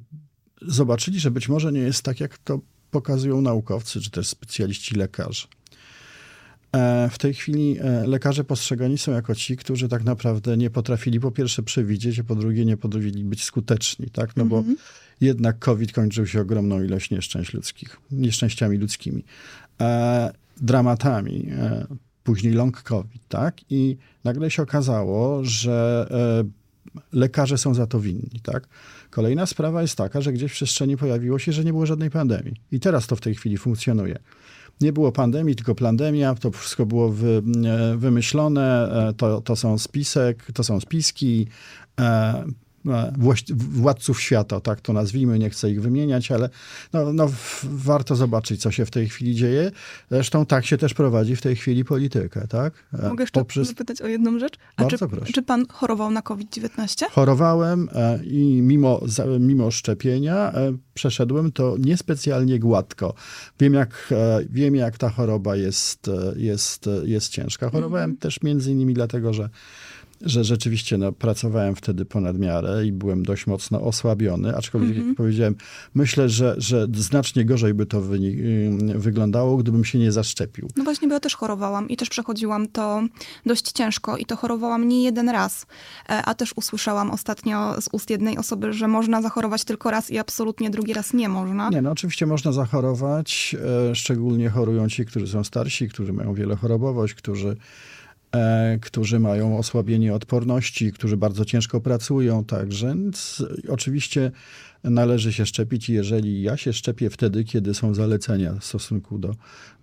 zobaczyli, 0.62 1.20
że 1.20 1.30
być 1.30 1.48
może 1.48 1.72
nie 1.72 1.80
jest 1.80 2.02
tak, 2.02 2.20
jak 2.20 2.38
to 2.38 2.60
pokazują 2.90 3.40
naukowcy, 3.40 4.00
czy 4.00 4.10
też 4.10 4.28
specjaliści 4.28 4.94
lekarze. 4.94 5.46
E, 6.72 7.08
w 7.10 7.18
tej 7.18 7.34
chwili 7.34 7.78
e, 7.80 8.06
lekarze 8.06 8.44
postrzegani 8.44 8.98
są 8.98 9.12
jako 9.12 9.34
ci, 9.34 9.56
którzy 9.56 9.88
tak 9.88 10.04
naprawdę 10.04 10.56
nie 10.56 10.70
potrafili 10.70 11.20
po 11.20 11.30
pierwsze 11.30 11.62
przewidzieć, 11.62 12.18
a 12.18 12.24
po 12.24 12.34
drugie 12.34 12.64
nie 12.64 12.76
potrafili 12.76 13.24
być 13.24 13.44
skuteczni, 13.44 14.10
tak? 14.10 14.36
No 14.36 14.44
bo 14.44 14.58
mhm. 14.58 14.76
jednak 15.20 15.58
COVID 15.58 15.92
kończył 15.92 16.26
się 16.26 16.40
ogromną 16.40 16.82
ilość 16.82 17.10
nieszczęść 17.10 17.54
ludzkich, 17.54 17.96
nieszczęściami 18.10 18.76
ludzkimi, 18.76 19.24
e, 19.80 20.32
dramatami, 20.60 21.48
e, 21.52 21.86
później 22.24 22.52
long 22.52 22.82
COVID, 22.82 23.22
tak? 23.28 23.56
I 23.70 23.96
nagle 24.24 24.50
się 24.50 24.62
okazało, 24.62 25.44
że 25.44 26.08
e, 26.10 27.08
lekarze 27.12 27.58
są 27.58 27.74
za 27.74 27.86
to 27.86 28.00
winni, 28.00 28.40
tak? 28.42 28.68
Kolejna 29.10 29.46
sprawa 29.46 29.82
jest 29.82 29.96
taka, 29.96 30.20
że 30.20 30.32
gdzieś 30.32 30.52
w 30.52 30.54
przestrzeni 30.54 30.96
pojawiło 30.96 31.38
się, 31.38 31.52
że 31.52 31.64
nie 31.64 31.72
było 31.72 31.86
żadnej 31.86 32.10
pandemii. 32.10 32.54
I 32.72 32.80
teraz 32.80 33.06
to 33.06 33.16
w 33.16 33.20
tej 33.20 33.34
chwili 33.34 33.58
funkcjonuje 33.58 34.18
nie 34.80 34.92
było 34.92 35.12
pandemii, 35.12 35.56
tylko 35.56 35.74
pandemia, 35.74 36.34
to 36.34 36.50
wszystko 36.50 36.86
było 36.86 37.08
wy, 37.08 37.42
e, 37.66 37.96
wymyślone, 37.96 38.88
e, 39.08 39.12
to, 39.12 39.40
to 39.40 39.56
są 39.56 39.78
spisek, 39.78 40.46
to 40.54 40.64
są 40.64 40.80
spiski, 40.80 41.46
e, 42.00 42.44
władców 43.58 44.20
świata, 44.20 44.60
tak 44.60 44.80
to 44.80 44.92
nazwijmy, 44.92 45.38
nie 45.38 45.50
chcę 45.50 45.70
ich 45.70 45.82
wymieniać, 45.82 46.32
ale 46.32 46.50
no, 46.92 47.12
no, 47.12 47.30
warto 47.62 48.16
zobaczyć, 48.16 48.60
co 48.60 48.70
się 48.70 48.86
w 48.86 48.90
tej 48.90 49.08
chwili 49.08 49.34
dzieje. 49.34 49.70
Zresztą 50.10 50.46
tak 50.46 50.66
się 50.66 50.78
też 50.78 50.94
prowadzi 50.94 51.36
w 51.36 51.42
tej 51.42 51.56
chwili 51.56 51.84
politykę, 51.84 52.46
tak? 52.48 52.72
E, 52.92 53.08
Mogę 53.08 53.22
jeszcze 53.22 53.40
Poprzez... 53.40 53.68
zapytać 53.68 54.02
o 54.02 54.06
jedną 54.06 54.38
rzecz? 54.38 54.54
A 54.76 54.82
Bardzo 54.82 54.98
czy, 54.98 55.16
proszę. 55.16 55.32
czy 55.32 55.42
pan 55.42 55.66
chorował 55.68 56.10
na 56.10 56.22
COVID-19? 56.22 57.04
Chorowałem 57.10 57.88
e, 57.92 58.24
i 58.24 58.62
mimo, 58.62 59.00
mimo 59.40 59.70
szczepienia 59.70 60.52
przeszedłem 60.94 61.52
to 61.52 61.76
niespecjalnie 61.78 62.58
gładko. 62.58 63.14
Wiem, 63.60 63.74
jak, 63.74 64.14
wiem, 64.50 64.74
jak 64.74 64.98
ta 64.98 65.10
choroba 65.10 65.56
jest, 65.56 66.10
jest, 66.36 66.88
jest 67.04 67.28
ciężka. 67.28 67.70
Chorowałem 67.70 68.04
mm 68.04 68.16
-hmm. 68.16 68.20
też 68.20 68.42
między 68.42 68.72
innymi 68.72 68.94
dlatego, 68.94 69.32
że 69.32 69.48
że 70.20 70.44
rzeczywiście 70.44 70.98
no, 70.98 71.12
pracowałem 71.12 71.74
wtedy 71.74 72.04
ponad 72.04 72.38
miarę 72.38 72.86
i 72.86 72.92
byłem 72.92 73.22
dość 73.22 73.46
mocno 73.46 73.80
osłabiony, 73.80 74.56
aczkolwiek 74.56 74.90
mm 74.90 75.04
-hmm. 75.04 75.08
jak 75.08 75.16
powiedziałem, 75.16 75.54
myślę, 75.94 76.28
że, 76.28 76.54
że 76.58 76.86
znacznie 76.94 77.44
gorzej 77.44 77.74
by 77.74 77.86
to 77.86 78.00
wy, 78.00 78.18
wyglądało, 78.94 79.56
gdybym 79.56 79.84
się 79.84 79.98
nie 79.98 80.12
zaszczepił. 80.12 80.68
No 80.76 80.84
właśnie, 80.84 81.08
bo 81.08 81.14
ja 81.14 81.20
też 81.20 81.36
chorowałam 81.36 81.88
i 81.88 81.96
też 81.96 82.08
przechodziłam 82.08 82.68
to 82.68 83.02
dość 83.46 83.72
ciężko 83.72 84.16
i 84.16 84.24
to 84.24 84.36
chorowałam 84.36 84.88
nie 84.88 85.04
jeden 85.04 85.28
raz, 85.28 85.66
e, 86.08 86.22
a 86.24 86.34
też 86.34 86.52
usłyszałam 86.56 87.10
ostatnio 87.10 87.80
z 87.80 87.88
ust 87.92 88.10
jednej 88.10 88.38
osoby, 88.38 88.72
że 88.72 88.88
można 88.88 89.22
zachorować 89.22 89.64
tylko 89.64 89.90
raz 89.90 90.10
i 90.10 90.18
absolutnie 90.18 90.70
drugi 90.70 90.92
raz 90.92 91.14
nie 91.14 91.28
można. 91.28 91.68
Nie, 91.68 91.82
no 91.82 91.90
oczywiście 91.90 92.26
można 92.26 92.52
zachorować, 92.52 93.56
e, 93.90 93.94
szczególnie 93.94 94.50
chorują 94.50 94.88
ci, 94.88 95.04
którzy 95.04 95.26
są 95.26 95.44
starsi, 95.44 95.88
którzy 95.88 96.12
mają 96.12 96.34
wielochorobowość, 96.34 97.14
którzy 97.14 97.56
którzy 98.80 99.18
mają 99.18 99.58
osłabienie 99.58 100.14
odporności, 100.14 100.92
którzy 100.92 101.16
bardzo 101.16 101.44
ciężko 101.44 101.80
pracują 101.80 102.44
także. 102.44 102.94
Oczywiście 103.68 104.30
należy 104.84 105.32
się 105.32 105.46
szczepić 105.46 105.88
i 105.88 105.92
jeżeli 105.92 106.42
ja 106.42 106.56
się 106.56 106.72
szczepię 106.72 107.10
wtedy, 107.10 107.44
kiedy 107.44 107.74
są 107.74 107.94
zalecenia 107.94 108.54
w 108.54 108.64
stosunku 108.64 109.18
do, 109.18 109.34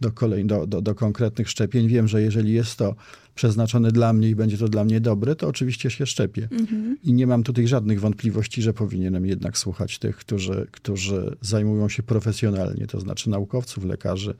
do, 0.01 0.11
kolej, 0.11 0.45
do, 0.45 0.67
do, 0.67 0.81
do 0.81 0.95
konkretnych 0.95 1.49
szczepień, 1.49 1.87
wiem, 1.87 2.07
że 2.07 2.21
jeżeli 2.21 2.53
jest 2.53 2.75
to 2.75 2.95
przeznaczone 3.35 3.91
dla 3.91 4.13
mnie 4.13 4.29
i 4.29 4.35
będzie 4.35 4.57
to 4.57 4.67
dla 4.67 4.83
mnie 4.83 5.01
dobre, 5.01 5.35
to 5.35 5.47
oczywiście 5.47 5.89
się 5.89 6.05
szczepię. 6.05 6.47
Mhm. 6.51 6.97
I 7.03 7.13
nie 7.13 7.27
mam 7.27 7.43
tutaj 7.43 7.67
żadnych 7.67 7.99
wątpliwości, 7.99 8.61
że 8.61 8.73
powinienem 8.73 9.25
jednak 9.25 9.57
słuchać 9.57 9.99
tych, 9.99 10.17
którzy, 10.17 10.67
którzy 10.71 11.37
zajmują 11.41 11.89
się 11.89 12.03
profesjonalnie, 12.03 12.87
to 12.87 12.99
znaczy 12.99 13.29
naukowców, 13.29 13.85
lekarzy, 13.85 14.35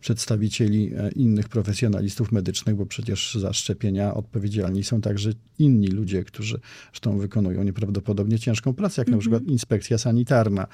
przedstawicieli 0.00 0.92
e, 0.96 1.10
innych 1.10 1.48
profesjonalistów 1.48 2.32
medycznych, 2.32 2.76
bo 2.76 2.86
przecież 2.86 3.34
za 3.34 3.52
szczepienia 3.52 4.14
odpowiedzialni 4.14 4.84
są 4.84 5.00
także 5.00 5.30
inni 5.58 5.88
ludzie, 5.88 6.24
którzy 6.24 6.60
zresztą 6.90 7.18
wykonują 7.18 7.62
nieprawdopodobnie 7.62 8.38
ciężką 8.38 8.74
pracę, 8.74 9.00
jak 9.00 9.08
mhm. 9.08 9.18
na 9.18 9.20
przykład 9.20 9.42
inspekcja 9.42 9.98
sanitarna 9.98 10.66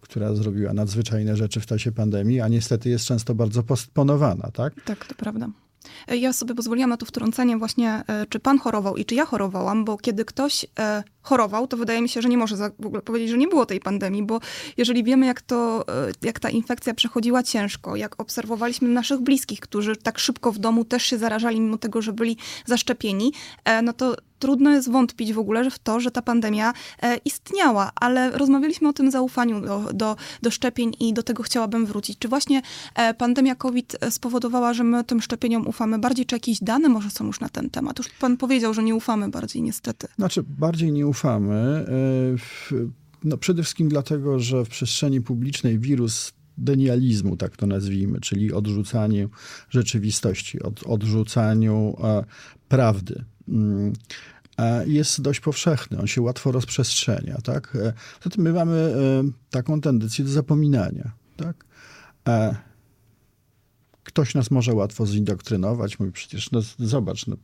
która 0.00 0.34
zrobiła 0.34 0.72
nadzwyczajne 0.72 1.36
rzeczy 1.36 1.60
w 1.60 1.66
czasie 1.66 1.92
pandemii, 1.92 2.40
a 2.40 2.48
niestety 2.48 2.90
jest 2.90 3.04
często 3.04 3.34
bardzo 3.34 3.62
postponowana, 3.62 4.50
tak? 4.50 4.84
Tak, 4.84 5.06
to 5.06 5.14
prawda. 5.14 5.50
Ja 6.08 6.32
sobie 6.32 6.54
pozwoliłam 6.54 6.90
na 6.90 6.96
to 6.96 7.06
wtrącenie 7.06 7.56
właśnie, 7.56 8.02
e, 8.08 8.26
czy 8.28 8.40
pan 8.40 8.58
chorował 8.58 8.96
i 8.96 9.04
czy 9.04 9.14
ja 9.14 9.26
chorowałam, 9.26 9.84
bo 9.84 9.98
kiedy 9.98 10.24
ktoś 10.24 10.66
e, 10.78 11.04
chorował, 11.22 11.66
to 11.66 11.76
wydaje 11.76 12.02
mi 12.02 12.08
się, 12.08 12.22
że 12.22 12.28
nie 12.28 12.38
może 12.38 12.56
w 12.78 12.86
ogóle 12.86 13.02
powiedzieć, 13.02 13.30
że 13.30 13.38
nie 13.38 13.48
było 13.48 13.66
tej 13.66 13.80
pandemii, 13.80 14.22
bo 14.22 14.40
jeżeli 14.76 15.04
wiemy, 15.04 15.26
jak, 15.26 15.42
to, 15.42 15.84
e, 15.88 16.12
jak 16.22 16.40
ta 16.40 16.50
infekcja 16.50 16.94
przechodziła 16.94 17.42
ciężko, 17.42 17.96
jak 17.96 18.20
obserwowaliśmy 18.20 18.88
naszych 18.88 19.20
bliskich, 19.20 19.60
którzy 19.60 19.96
tak 19.96 20.18
szybko 20.18 20.52
w 20.52 20.58
domu 20.58 20.84
też 20.84 21.02
się 21.02 21.18
zarażali, 21.18 21.60
mimo 21.60 21.78
tego, 21.78 22.02
że 22.02 22.12
byli 22.12 22.36
zaszczepieni, 22.66 23.32
no 23.82 23.92
to 23.92 24.16
trudno 24.40 24.70
jest 24.70 24.90
wątpić 24.90 25.32
w 25.32 25.38
ogóle 25.38 25.70
w 25.70 25.78
to, 25.78 26.00
że 26.00 26.10
ta 26.10 26.22
pandemia 26.22 26.72
e, 27.02 27.16
istniała, 27.24 27.90
ale 27.94 28.30
rozmawialiśmy 28.30 28.88
o 28.88 28.92
tym 28.92 29.10
zaufaniu 29.10 29.60
do, 29.60 29.88
do, 29.94 30.16
do 30.42 30.50
szczepień 30.50 30.92
i 31.00 31.14
do 31.14 31.22
tego 31.22 31.42
chciałabym 31.42 31.86
wrócić. 31.86 32.18
Czy 32.18 32.28
właśnie 32.28 32.62
e, 32.94 33.14
pandemia 33.14 33.54
COVID 33.54 33.96
spowodowała, 34.10 34.74
że 34.74 34.84
my 34.84 35.04
tym 35.04 35.22
szczepieniom 35.22 35.66
ufamy 35.66 35.98
bardziej, 35.98 36.26
czy 36.26 36.36
jakieś 36.36 36.58
dane 36.60 36.88
może 36.88 37.10
są 37.10 37.26
już 37.26 37.40
na 37.40 37.48
ten 37.48 37.70
temat? 37.70 37.98
Już 37.98 38.08
pan 38.08 38.36
powiedział, 38.36 38.74
że 38.74 38.82
nie 38.82 38.94
ufamy 38.94 39.28
bardziej 39.28 39.62
niestety. 39.62 40.08
Znaczy, 40.16 40.42
bardziej 40.42 40.92
nie 40.92 41.06
ufamy. 41.06 41.54
E, 41.54 42.86
no, 43.24 43.36
przede 43.36 43.62
wszystkim 43.62 43.88
dlatego, 43.88 44.38
że 44.38 44.64
w 44.64 44.68
przestrzeni 44.68 45.20
publicznej 45.20 45.78
wirus 45.78 46.32
denializmu, 46.58 47.36
tak 47.36 47.56
to 47.56 47.66
nazwijmy, 47.66 48.20
czyli 48.20 48.52
odrzucaniu 48.52 49.30
rzeczywistości, 49.70 50.62
od, 50.62 50.82
odrzucaniu 50.86 51.96
e, 52.04 52.24
prawdy. 52.68 53.24
Mm, 53.50 53.92
jest 54.86 55.20
dość 55.22 55.40
powszechny, 55.40 55.98
on 55.98 56.06
się 56.06 56.22
łatwo 56.22 56.52
rozprzestrzenia. 56.52 57.38
Tak? 57.44 57.76
E, 57.76 57.92
zatem 58.24 58.44
my 58.44 58.52
mamy 58.52 58.74
e, 58.74 59.30
taką 59.50 59.80
tendencję 59.80 60.24
do 60.24 60.30
zapominania. 60.30 61.12
Tak? 61.36 61.64
E, 62.28 62.56
ktoś 64.04 64.34
nas 64.34 64.50
może 64.50 64.74
łatwo 64.74 65.06
zindoktrynować, 65.06 65.98
mówi 65.98 66.12
przecież, 66.12 66.50
no 66.50 66.60
zobacz, 66.78 67.26
no, 67.26 67.36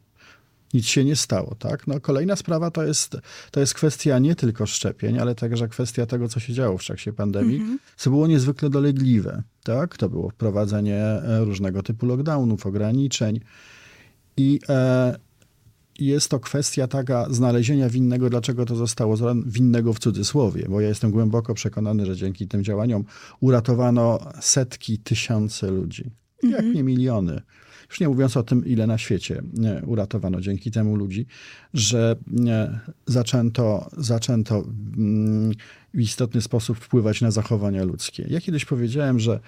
nic 0.75 0.87
się 0.87 1.05
nie 1.05 1.17
stało, 1.17 1.55
tak? 1.55 1.87
No, 1.87 2.01
kolejna 2.01 2.37
sprawa 2.37 2.71
to 2.71 2.83
jest, 2.83 3.17
to 3.51 3.61
jest 3.61 3.75
kwestia 3.75 4.19
nie 4.19 4.35
tylko 4.35 4.67
szczepień, 4.67 5.19
ale 5.19 5.35
także 5.35 5.69
kwestia 5.69 6.07
tego, 6.07 6.29
co 6.29 6.41
się 6.41 6.53
działo 6.53 6.79
w 6.79 6.83
czasie 6.83 7.13
pandemii, 7.13 7.57
Mhm. 7.57 7.79
co 7.97 8.11
było 8.11 8.27
niezwykle 8.27 8.71
dolegliwe, 8.71 9.43
tak? 9.65 9.97
To 9.97 10.09
było 10.09 10.31
wprowadzenie 10.31 11.05
różnego 11.41 11.83
typu 11.83 12.07
lockdownów, 12.07 12.67
ograniczeń 12.67 13.41
i 14.37 14.61
e, 14.69 15.17
jest 16.01 16.29
to 16.29 16.41
kwestia 16.41 16.87
taka 16.89 17.27
znalezienia 17.31 17.89
winnego, 17.89 18.31
dlaczego 18.31 18.65
to 18.65 18.77
zostało 18.77 19.17
zrobione, 19.17 19.43
winnego 19.47 19.93
w 19.93 19.99
cudzysłowie, 19.99 20.67
bo 20.69 20.81
ja 20.81 20.89
jestem 20.89 21.11
głęboko 21.11 21.55
przekonany, 21.55 22.07
że 22.07 22.17
dzięki 22.17 22.49
tym 22.49 22.65
działaniom 22.65 23.05
uratowano 23.41 24.19
setki, 24.41 24.99
tysiące 24.99 25.71
ludzi, 25.71 26.11
jak 26.43 26.65
nie 26.65 26.83
miliony. 26.83 27.43
Już 27.91 28.01
nie 28.01 28.09
mówiąc 28.09 28.37
o 28.37 28.43
tym, 28.43 28.67
ile 28.67 28.87
na 28.87 28.99
świecie 28.99 29.43
uratowano 29.87 30.41
dzięki 30.41 30.71
temu 30.71 30.97
ludzi, 30.97 31.27
że 31.75 32.17
zaczęto, 33.07 33.91
zaczęto 33.97 34.65
mm, 34.97 35.53
w 35.95 36.01
istotny 36.01 36.41
sposób 36.41 36.79
wpływać 36.79 37.21
na 37.21 37.31
zachowania 37.31 37.85
ludzkie. 37.85 38.27
Ja 38.29 38.41
kiedyś 38.41 38.65
powiedziałem, 38.65 39.21
że 39.21 39.41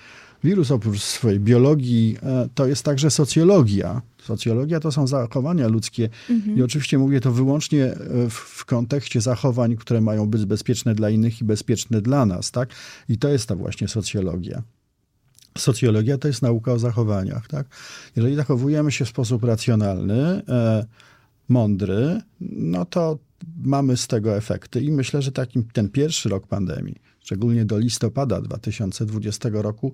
wirus 0.45 0.71
oprócz 0.71 1.01
swojej 1.01 1.41
biologii 1.41 2.17
e, 2.23 2.49
to 2.55 2.67
jest 2.67 2.85
także 2.85 3.11
socjologia. 3.11 4.03
Socjologia 4.29 4.81
to 4.81 4.93
są 4.93 5.07
zachowania 5.07 5.69
ludzkie 5.69 6.09
i 6.57 6.63
oczywiście 6.63 6.99
mówię 6.99 7.21
to 7.21 7.33
wyłącznie 7.33 7.85
e, 7.85 7.97
w, 8.31 8.35
w 8.35 8.65
kontekście 8.65 9.21
zachowań, 9.21 9.77
które 9.77 10.01
mają 10.01 10.27
być 10.27 10.45
bezpieczne 10.45 10.95
dla 10.95 11.11
innych 11.11 11.41
i 11.41 11.45
bezpieczne 11.45 12.01
dla 12.01 12.27
nas. 12.27 12.51
Tak? 12.51 12.69
I 13.09 13.19
to 13.19 13.29
jest 13.29 13.49
ta 13.49 13.57
właśnie 13.57 13.89
socjologia. 13.89 14.63
Socjologia 15.59 16.19
to 16.19 16.29
jest 16.29 16.43
nauka 16.43 16.73
o 16.73 16.79
zachowaniach. 16.79 17.49
Tak? 17.49 17.67
Jeżeli 18.17 18.37
zachowujemy 18.37 18.93
się 18.93 19.05
w 19.05 19.09
sposób 19.09 19.45
racjonalny, 19.45 20.43
e, 20.49 20.87
mądry, 21.49 22.21
no 22.41 22.85
to 22.85 23.19
mamy 23.65 23.97
z 23.97 24.07
tego 24.07 24.37
efekty. 24.37 24.81
I 24.81 24.93
myślę, 24.93 25.23
że 25.23 25.33
takim, 25.33 25.65
ten 25.73 25.89
pierwszy 25.89 26.29
rok 26.29 26.47
pandemii, 26.47 26.97
szczególnie 27.29 27.65
do 27.65 27.79
listopada 27.79 28.41
2020 28.41 29.49
roku, 29.53 29.93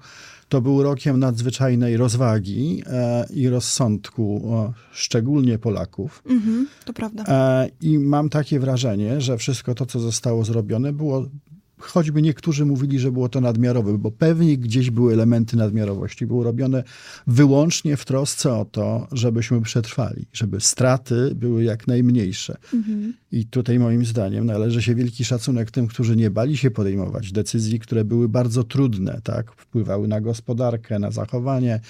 to 0.48 0.60
był 0.60 0.82
rokiem 0.82 1.20
nadzwyczajnej 1.20 1.96
rozwagi 1.96 2.82
e, 2.86 3.26
i 3.30 3.48
rozsądku, 3.48 4.52
o, 4.54 4.72
szczególnie 4.92 5.58
Polaków. 5.58 6.22
Mhm, 6.26 6.68
to 6.84 6.92
prawda. 6.92 7.24
E, 7.28 7.68
I 7.80 7.98
mam 7.98 8.28
takie 8.28 8.60
wrażenie, 8.60 9.20
że 9.20 9.38
wszystko 9.38 9.74
to, 9.74 9.86
co 9.86 10.00
zostało 10.00 10.44
zrobione, 10.44 10.92
było. 10.92 11.26
Choćby 11.84 12.22
niektórzy 12.22 12.64
mówili, 12.64 12.98
że 12.98 13.12
było 13.12 13.28
to 13.28 13.40
nadmiarowe, 13.40 13.98
bo 13.98 14.10
pewnie 14.10 14.58
gdzieś 14.58 14.90
były 14.90 15.12
elementy 15.12 15.56
nadmiarowości. 15.56 16.26
Było 16.26 16.44
robione 16.44 16.84
wyłącznie 17.26 17.96
w 17.96 18.04
trosce 18.04 18.52
o 18.52 18.64
to, 18.64 19.08
żebyśmy 19.12 19.60
przetrwali, 19.62 20.26
żeby 20.32 20.60
straty 20.60 21.34
były 21.34 21.64
jak 21.64 21.86
najmniejsze. 21.86 22.56
I 23.32 23.46
tutaj 23.46 23.78
moim 23.78 24.04
zdaniem 24.04 24.46
należy 24.46 24.82
się 24.82 24.94
wielki 24.94 25.24
szacunek 25.24 25.70
tym, 25.70 25.86
którzy 25.86 26.16
nie 26.16 26.30
bali 26.30 26.56
się 26.56 26.70
podejmować 26.70 27.32
decyzji, 27.32 27.80
które 27.80 28.04
były 28.04 28.28
bardzo 28.28 28.64
trudne, 28.64 29.20
tak? 29.24 29.52
Wpływały 29.52 30.08
na 30.08 30.20
gospodarkę, 30.20 30.98
na 30.98 31.10
zachowanie, 31.10 31.80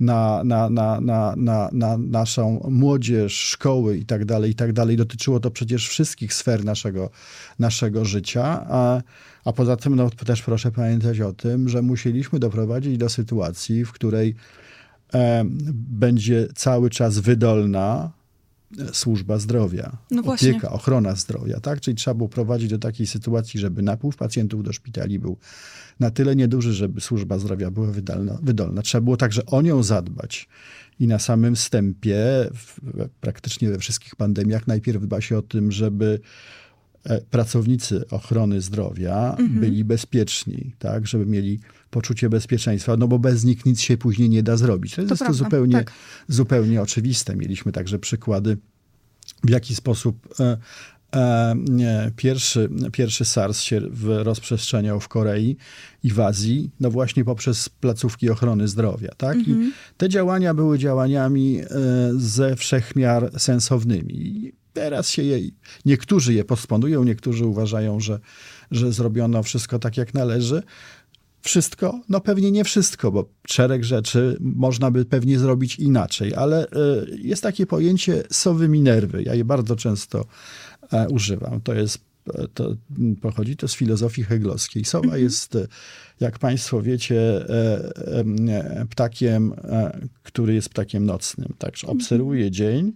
na, 0.00 0.44
na, 0.44 0.70
na, 0.70 1.00
na, 1.00 1.34
na, 1.36 1.68
na 1.72 1.98
naszą 1.98 2.66
młodzież, 2.70 3.32
szkoły 3.32 3.96
i 3.96 4.04
tak 4.04 4.24
dalej, 4.24 4.50
i 4.50 4.54
tak 4.54 4.72
dalej. 4.72 4.96
Dotyczyło 4.96 5.40
to 5.40 5.50
przecież 5.50 5.88
wszystkich 5.88 6.34
sfer 6.34 6.64
naszego, 6.64 7.10
naszego 7.58 8.04
życia. 8.04 8.66
A, 8.68 9.02
a 9.44 9.52
poza 9.52 9.76
tym 9.76 9.96
no, 9.96 10.10
też 10.10 10.42
proszę 10.42 10.72
pamiętać 10.72 11.20
o 11.20 11.32
tym, 11.32 11.68
że 11.68 11.82
musieliśmy 11.82 12.38
doprowadzić 12.38 12.98
do 12.98 13.08
sytuacji, 13.08 13.84
w 13.84 13.92
której 13.92 14.34
e, 15.14 15.44
będzie 15.74 16.48
cały 16.54 16.90
czas 16.90 17.18
wydolna 17.18 18.19
służba 18.92 19.38
zdrowia, 19.38 19.96
No 20.10 20.22
właśnie. 20.22 20.50
opieka, 20.50 20.70
ochrona 20.70 21.14
zdrowia, 21.14 21.60
tak? 21.60 21.80
Czyli 21.80 21.94
trzeba 21.96 22.14
było 22.14 22.28
prowadzić 22.28 22.70
do 22.70 22.78
takiej 22.78 23.06
sytuacji, 23.06 23.60
żeby 23.60 23.82
napływ 23.82 24.16
pacjentów 24.16 24.62
do 24.62 24.72
szpitali 24.72 25.18
był 25.18 25.36
na 26.00 26.10
tyle 26.10 26.36
nieduży, 26.36 26.72
żeby 26.72 27.00
służba 27.00 27.38
zdrowia 27.38 27.70
była 27.70 27.86
wydolna. 27.86 28.38
wydolna. 28.42 28.82
Trzeba 28.82 29.02
było 29.02 29.16
także 29.16 29.46
o 29.46 29.62
nią 29.62 29.82
zadbać. 29.82 30.48
I 31.00 31.06
na 31.06 31.18
samym 31.18 31.54
wstępie, 31.54 32.16
w, 32.54 32.80
praktycznie 33.20 33.68
we 33.68 33.78
wszystkich 33.78 34.16
pandemiach, 34.16 34.66
najpierw 34.66 35.02
dba 35.02 35.20
się 35.20 35.38
o 35.38 35.42
tym, 35.42 35.72
żeby 35.72 36.20
e, 37.04 37.20
pracownicy 37.20 38.08
ochrony 38.10 38.60
zdrowia 38.60 39.36
byli 39.60 39.84
bezpieczni, 39.84 40.74
tak, 40.78 41.06
żeby 41.06 41.26
mieli 41.26 41.60
poczucie 41.90 42.28
bezpieczeństwa, 42.28 42.96
no 42.96 43.08
bo 43.08 43.18
bez 43.18 43.44
nich 43.44 43.66
nic 43.66 43.80
się 43.80 43.96
później 43.96 44.28
nie 44.28 44.42
da 44.42 44.56
zrobić. 44.56 44.94
To, 44.94 45.00
jest 45.02 45.08
to 45.10 45.16
prawda, 45.16 45.34
zupełnie, 45.38 45.74
tak. 45.74 45.92
zupełnie 46.28 46.82
oczywiste. 46.82 47.36
Mieliśmy 47.36 47.72
także 47.72 47.98
przykłady, 47.98 48.56
w 49.44 49.50
jaki 49.50 49.74
sposób 49.74 50.28
e, 50.40 50.56
e, 51.14 52.10
pierwszy, 52.16 52.68
pierwszy 52.92 53.24
SARS 53.24 53.60
się 53.60 53.80
w, 53.80 54.20
rozprzestrzeniał 54.22 55.00
w 55.00 55.08
Korei 55.08 55.56
i 56.02 56.10
w 56.10 56.20
Azji, 56.20 56.70
no 56.80 56.90
właśnie 56.90 57.24
poprzez 57.24 57.68
placówki 57.68 58.30
ochrony 58.30 58.68
zdrowia. 58.68 59.10
Tak? 59.16 59.38
I 59.38 59.72
te 59.96 60.08
działania 60.08 60.54
były 60.54 60.78
działaniami 60.78 61.60
e, 61.60 61.66
ze 62.16 62.56
wszechmiar 62.56 63.30
sensownymi. 63.40 64.52
Teraz 64.72 65.08
się 65.08 65.22
jej, 65.22 65.54
niektórzy 65.84 66.34
je 66.34 66.44
postponują, 66.44 67.04
niektórzy 67.04 67.46
uważają, 67.46 68.00
że, 68.00 68.18
że 68.70 68.92
zrobiono 68.92 69.42
wszystko 69.42 69.78
tak, 69.78 69.96
jak 69.96 70.14
należy. 70.14 70.62
Wszystko? 71.42 72.00
No 72.08 72.20
pewnie 72.20 72.50
nie 72.50 72.64
wszystko, 72.64 73.12
bo 73.12 73.28
szereg 73.46 73.84
rzeczy 73.84 74.36
można 74.40 74.90
by 74.90 75.04
pewnie 75.04 75.38
zrobić 75.38 75.78
inaczej, 75.78 76.34
ale 76.34 76.66
e, 76.66 76.70
jest 77.18 77.42
takie 77.42 77.66
pojęcie 77.66 78.22
sowy 78.30 78.68
minerwy. 78.68 79.22
Ja 79.22 79.34
je 79.34 79.44
bardzo 79.44 79.76
często 79.76 80.26
e, 80.92 81.08
używam. 81.08 81.60
To 81.60 81.74
jest, 81.74 81.98
e, 82.34 82.48
to 82.54 82.76
pochodzi 83.20 83.56
to 83.56 83.68
z 83.68 83.74
filozofii 83.74 84.22
heglowskiej. 84.22 84.84
Sowa 84.84 85.16
jest, 85.16 85.56
e, 85.56 85.66
jak 86.20 86.38
państwo 86.38 86.82
wiecie, 86.82 87.46
em, 88.18 88.36
ptakiem, 88.90 89.52
który 90.22 90.54
jest 90.54 90.68
ptakiem 90.68 91.06
nocnym. 91.06 91.54
Także 91.58 91.86
obserwuje 91.86 92.50
dzień 92.50 92.92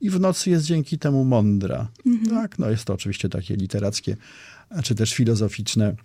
i 0.00 0.10
w 0.10 0.20
nocy 0.20 0.50
jest 0.50 0.66
dzięki 0.66 0.98
temu 0.98 1.24
mądra. 1.24 1.88
Tak, 2.30 2.58
no 2.58 2.70
jest 2.70 2.84
to 2.84 2.94
oczywiście 2.94 3.28
takie 3.28 3.56
literackie, 3.56 4.16
czy 4.82 4.94
też 4.94 5.14
filozoficzne 5.14 5.96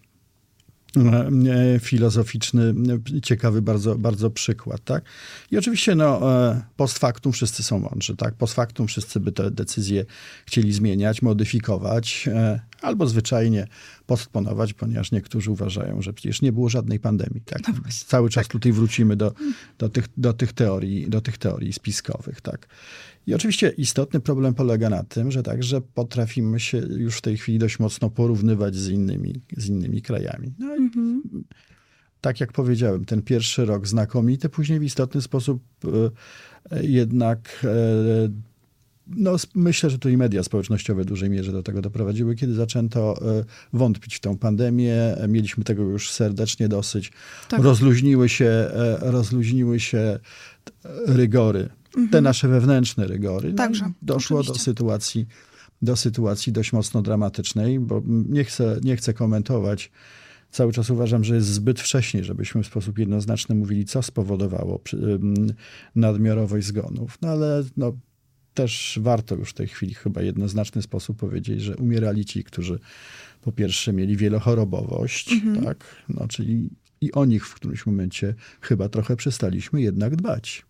filozoficzny, 1.79 2.73
e, 3.17 3.21
ciekawy 3.21 3.61
bardzo, 3.61 3.95
bardzo 3.95 4.29
przykład, 4.29 4.83
tak? 4.83 5.03
I 5.51 5.57
oczywiście 5.57 5.95
no, 5.95 6.33
e, 6.51 6.61
post 6.75 6.99
factum 6.99 7.31
wszyscy 7.31 7.63
są 7.63 7.79
mądrzy, 7.79 8.15
tak? 8.15 8.33
Post 8.33 8.53
factum 8.53 8.87
wszyscy 8.87 9.19
by 9.19 9.31
te 9.31 9.51
decyzje 9.51 10.05
chcieli 10.45 10.73
zmieniać, 10.73 11.21
modyfikować, 11.21 12.29
e, 12.31 12.59
albo 12.81 13.07
zwyczajnie 13.07 13.67
postponować, 14.05 14.73
ponieważ 14.73 15.11
niektórzy 15.11 15.51
uważają, 15.51 16.01
że 16.01 16.13
przecież 16.13 16.41
nie 16.41 16.51
było 16.51 16.69
żadnej 16.69 16.99
pandemii, 16.99 17.41
tak? 17.41 17.61
Cały 18.07 18.29
czas 18.29 18.47
tutaj 18.47 18.71
wrócimy 18.71 19.15
do, 19.15 19.33
do, 19.77 19.89
tych, 19.89 20.05
do, 20.17 20.33
tych 20.33 20.53
teorii, 20.53 21.09
do 21.09 21.21
tych 21.21 21.37
teorii 21.37 21.73
spiskowych, 21.73 22.41
tak? 22.41 22.67
I 23.29 23.33
oczywiście 23.33 23.69
istotny 23.69 24.19
problem 24.19 24.53
polega 24.53 24.89
na 24.89 25.03
tym, 25.03 25.31
że 25.31 25.43
także 25.43 25.81
potrafimy 25.81 26.59
się 26.59 26.77
już 26.77 27.17
w 27.17 27.21
tej 27.21 27.37
chwili 27.37 27.59
dość 27.59 27.79
mocno 27.79 28.09
porównywać 28.09 28.75
z 28.75 28.89
innymi, 28.89 29.41
z 29.57 29.67
innymi 29.67 30.01
krajami. 30.01 30.53
No 30.59 30.77
i 30.77 30.89
tak 32.21 32.39
jak 32.39 32.51
powiedziałem, 32.51 33.05
ten 33.05 33.21
pierwszy 33.21 33.65
rok 33.65 33.87
znakomity, 33.87 34.49
później 34.49 34.79
w 34.79 34.83
istotny 34.83 35.21
sposób 35.21 35.63
e, 36.71 36.85
jednak 36.85 37.65
e, 37.65 38.29
no, 39.07 39.35
myślę, 39.55 39.89
że 39.89 39.97
tutaj 39.97 40.17
media 40.17 40.43
społecznościowe 40.43 41.03
w 41.03 41.05
dużej 41.05 41.29
mierze 41.29 41.51
do 41.51 41.63
tego 41.63 41.81
doprowadziły, 41.81 42.35
kiedy 42.35 42.53
zaczęto 42.53 43.15
e, 43.39 43.45
wątpić 43.73 44.15
w 44.15 44.19
tą 44.19 44.37
pandemię. 44.37 44.95
Mieliśmy 45.27 45.63
tego 45.63 45.83
już 45.83 46.11
serdecznie 46.11 46.67
dosyć. 46.67 47.11
Tak. 47.49 47.61
Rozluźniły 47.61 48.29
się, 48.29 48.69
rozluźniły 49.01 49.79
się 49.79 50.19
t- 50.63 50.73
te 52.11 52.21
nasze 52.21 52.47
wewnętrzne 52.47 53.07
rygory. 53.07 53.47
No, 53.47 53.49
Mhm. 53.51 53.55
Także, 53.55 53.91
doszło 54.01 54.37
do 54.37 54.41
oczywiście. 54.41 54.63
sytuacji, 54.63 55.27
do 55.81 55.95
sytuacji 55.95 56.53
dość 56.53 56.73
mocno 56.73 57.01
dramatycznej, 57.01 57.79
bo 57.79 58.01
nie 58.05 58.43
chcę, 58.43 58.79
nie 58.83 58.95
chcę 58.95 59.13
komentować. 59.13 59.91
Cały 60.51 60.73
czas 60.73 60.89
uważam, 60.89 61.23
że 61.23 61.35
jest 61.35 61.47
zbyt 61.47 61.79
wcześnie, 61.79 62.23
żebyśmy 62.23 62.63
w 62.63 62.67
sposób 62.67 62.99
jednoznaczny 62.99 63.55
mówili, 63.55 63.85
co 63.85 64.03
spowodowało 64.03 64.81
nadmiarowość 65.95 66.67
zgonów. 66.67 67.17
No 67.21 67.29
ale 67.29 67.63
no, 67.77 67.93
też 68.53 68.99
warto 69.01 69.35
już 69.35 69.49
w 69.49 69.53
tej 69.53 69.67
chwili 69.67 69.93
chyba 69.93 70.21
jednoznaczny 70.21 70.81
sposób 70.81 71.17
powiedzieć, 71.17 71.61
że 71.61 71.77
umierali 71.77 72.25
ci, 72.25 72.43
którzy 72.43 72.79
po 73.41 73.51
pierwsze 73.51 73.93
mieli 73.93 74.17
wielochorobowość, 74.17 75.33
tak? 75.63 75.95
no, 76.09 76.27
czyli 76.27 76.69
i 77.01 77.11
o 77.11 77.25
nich 77.25 77.47
w 77.47 77.55
którymś 77.55 77.85
momencie 77.85 78.35
chyba 78.61 78.89
trochę 78.89 79.15
przestaliśmy 79.15 79.81
jednak 79.81 80.15
dbać. 80.15 80.65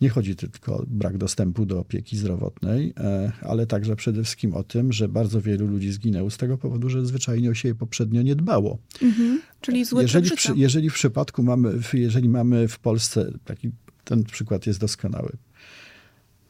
Nie 0.00 0.08
chodzi 0.08 0.36
tylko 0.36 0.76
o 0.76 0.84
brak 0.86 1.18
dostępu 1.18 1.66
do 1.66 1.78
opieki 1.80 2.16
zdrowotnej, 2.16 2.92
e, 2.96 3.32
ale 3.40 3.66
także 3.66 3.96
przede 3.96 4.22
wszystkim 4.22 4.54
o 4.54 4.64
tym, 4.64 4.92
że 4.92 5.08
bardzo 5.08 5.40
wielu 5.40 5.66
ludzi 5.66 5.92
zginęło 5.92 6.30
z 6.30 6.36
tego 6.36 6.58
powodu, 6.58 6.88
że 6.88 7.06
zwyczajnie 7.06 7.50
o 7.50 7.54
siebie 7.54 7.74
poprzednio 7.74 8.22
nie 8.22 8.36
dbało. 8.36 8.78
Mhm. 9.02 9.40
Czyli 9.60 9.84
zły 9.84 10.02
Jeżeli 10.02 10.30
w, 10.30 10.56
jeżeli 10.56 10.90
w 10.90 10.94
przypadku 10.94 11.42
mamy, 11.42 11.72
jeżeli 11.92 12.28
mamy 12.28 12.68
w 12.68 12.78
Polsce, 12.78 13.32
taki, 13.44 13.70
ten 14.04 14.24
przykład 14.24 14.66
jest 14.66 14.80
doskonały. 14.80 15.36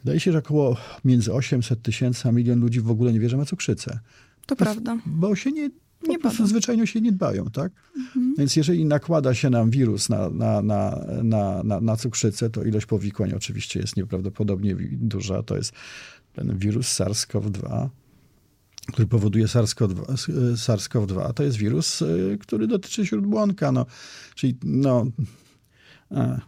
Wydaje 0.04 0.20
się, 0.20 0.32
że 0.32 0.38
około 0.38 0.76
między 1.04 1.32
800 1.32 1.82
tysięcy 1.82 2.28
a 2.28 2.32
milion 2.32 2.60
ludzi 2.60 2.80
w 2.80 2.90
ogóle 2.90 3.12
nie 3.12 3.20
wie, 3.20 3.28
że 3.28 3.36
ma 3.36 3.44
cukrzycę. 3.44 3.98
To 4.46 4.56
prawda. 4.56 4.98
Bo 5.06 5.36
się 5.36 5.52
nie, 5.52 5.70
po 6.04 6.12
Nie 6.12 6.18
prostu 6.18 6.46
zwyczajnie 6.46 6.86
się 6.86 7.00
nie 7.00 7.12
dbają, 7.12 7.50
tak? 7.50 7.72
Więc 8.38 8.56
jeżeli 8.56 8.84
nakłada 8.84 9.34
się 9.34 9.50
nam 9.50 9.70
wirus 9.70 10.08
na, 10.08 10.30
na, 10.30 10.62
na, 10.62 11.06
na, 11.22 11.62
na, 11.62 11.80
na 11.80 11.96
cukrzycę, 11.96 12.50
to 12.50 12.64
ilość 12.64 12.86
powikłań 12.86 13.32
oczywiście 13.32 13.80
jest 13.80 13.96
nieprawdopodobnie 13.96 14.76
duża. 14.92 15.42
To 15.42 15.56
jest 15.56 15.72
ten 16.32 16.58
wirus 16.58 16.86
SARS-CoV-2, 16.86 17.88
który 18.92 19.08
powoduje 19.08 19.46
SARS-CoV-2. 19.46 20.02
SARS-CoV-2 20.54 21.32
to 21.32 21.42
jest 21.42 21.56
wirus, 21.56 22.02
y, 22.02 22.38
który 22.40 22.66
dotyczy 22.66 23.06
śródbłonka, 23.06 23.72
no, 23.72 23.86
czyli 24.34 24.58
no, 24.64 25.06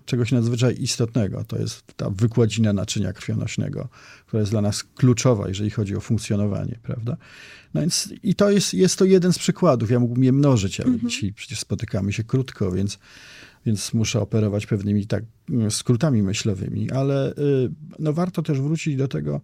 czegoś 0.05 0.33
nadzwyczaj 0.33 0.77
istotnego. 0.81 1.45
To 1.45 1.59
jest 1.59 1.83
ta 1.97 2.11
wykładzina 2.11 2.73
naczynia 2.73 3.13
krwionośnego, 3.13 3.89
która 4.27 4.41
jest 4.41 4.53
dla 4.53 4.61
nas 4.61 4.85
kluczowa, 4.85 5.49
jeżeli 5.49 5.71
chodzi 5.71 5.97
o 5.97 6.01
funkcjonowanie, 6.01 6.79
prawda? 6.83 7.17
No 7.75 7.81
więc 7.81 8.09
i 8.23 8.35
to 8.35 8.51
jest, 8.51 8.75
jest 8.75 8.99
to 8.99 9.05
jeden 9.05 9.33
z 9.33 9.39
przykładów. 9.39 9.91
Ja 9.91 10.01
mógłbym 10.01 10.25
je 10.25 10.33
mnożyć, 10.33 10.81
ale 10.81 10.99
dzisiaj 11.07 11.33
przecież 11.33 11.59
spotykamy 11.59 12.13
się 12.13 12.25
krótko, 12.25 12.73
więc, 12.73 12.99
więc 13.67 13.95
muszę 13.95 14.21
operować 14.21 14.67
pewnymi 14.67 15.07
tak 15.07 15.25
skrótami 15.71 16.23
myślowymi, 16.23 16.91
ale 16.91 17.33
y, 17.33 17.35
no, 17.99 18.13
warto 18.13 18.43
też 18.43 18.61
wrócić 18.61 18.97
do 18.97 19.09
tego, 19.09 19.41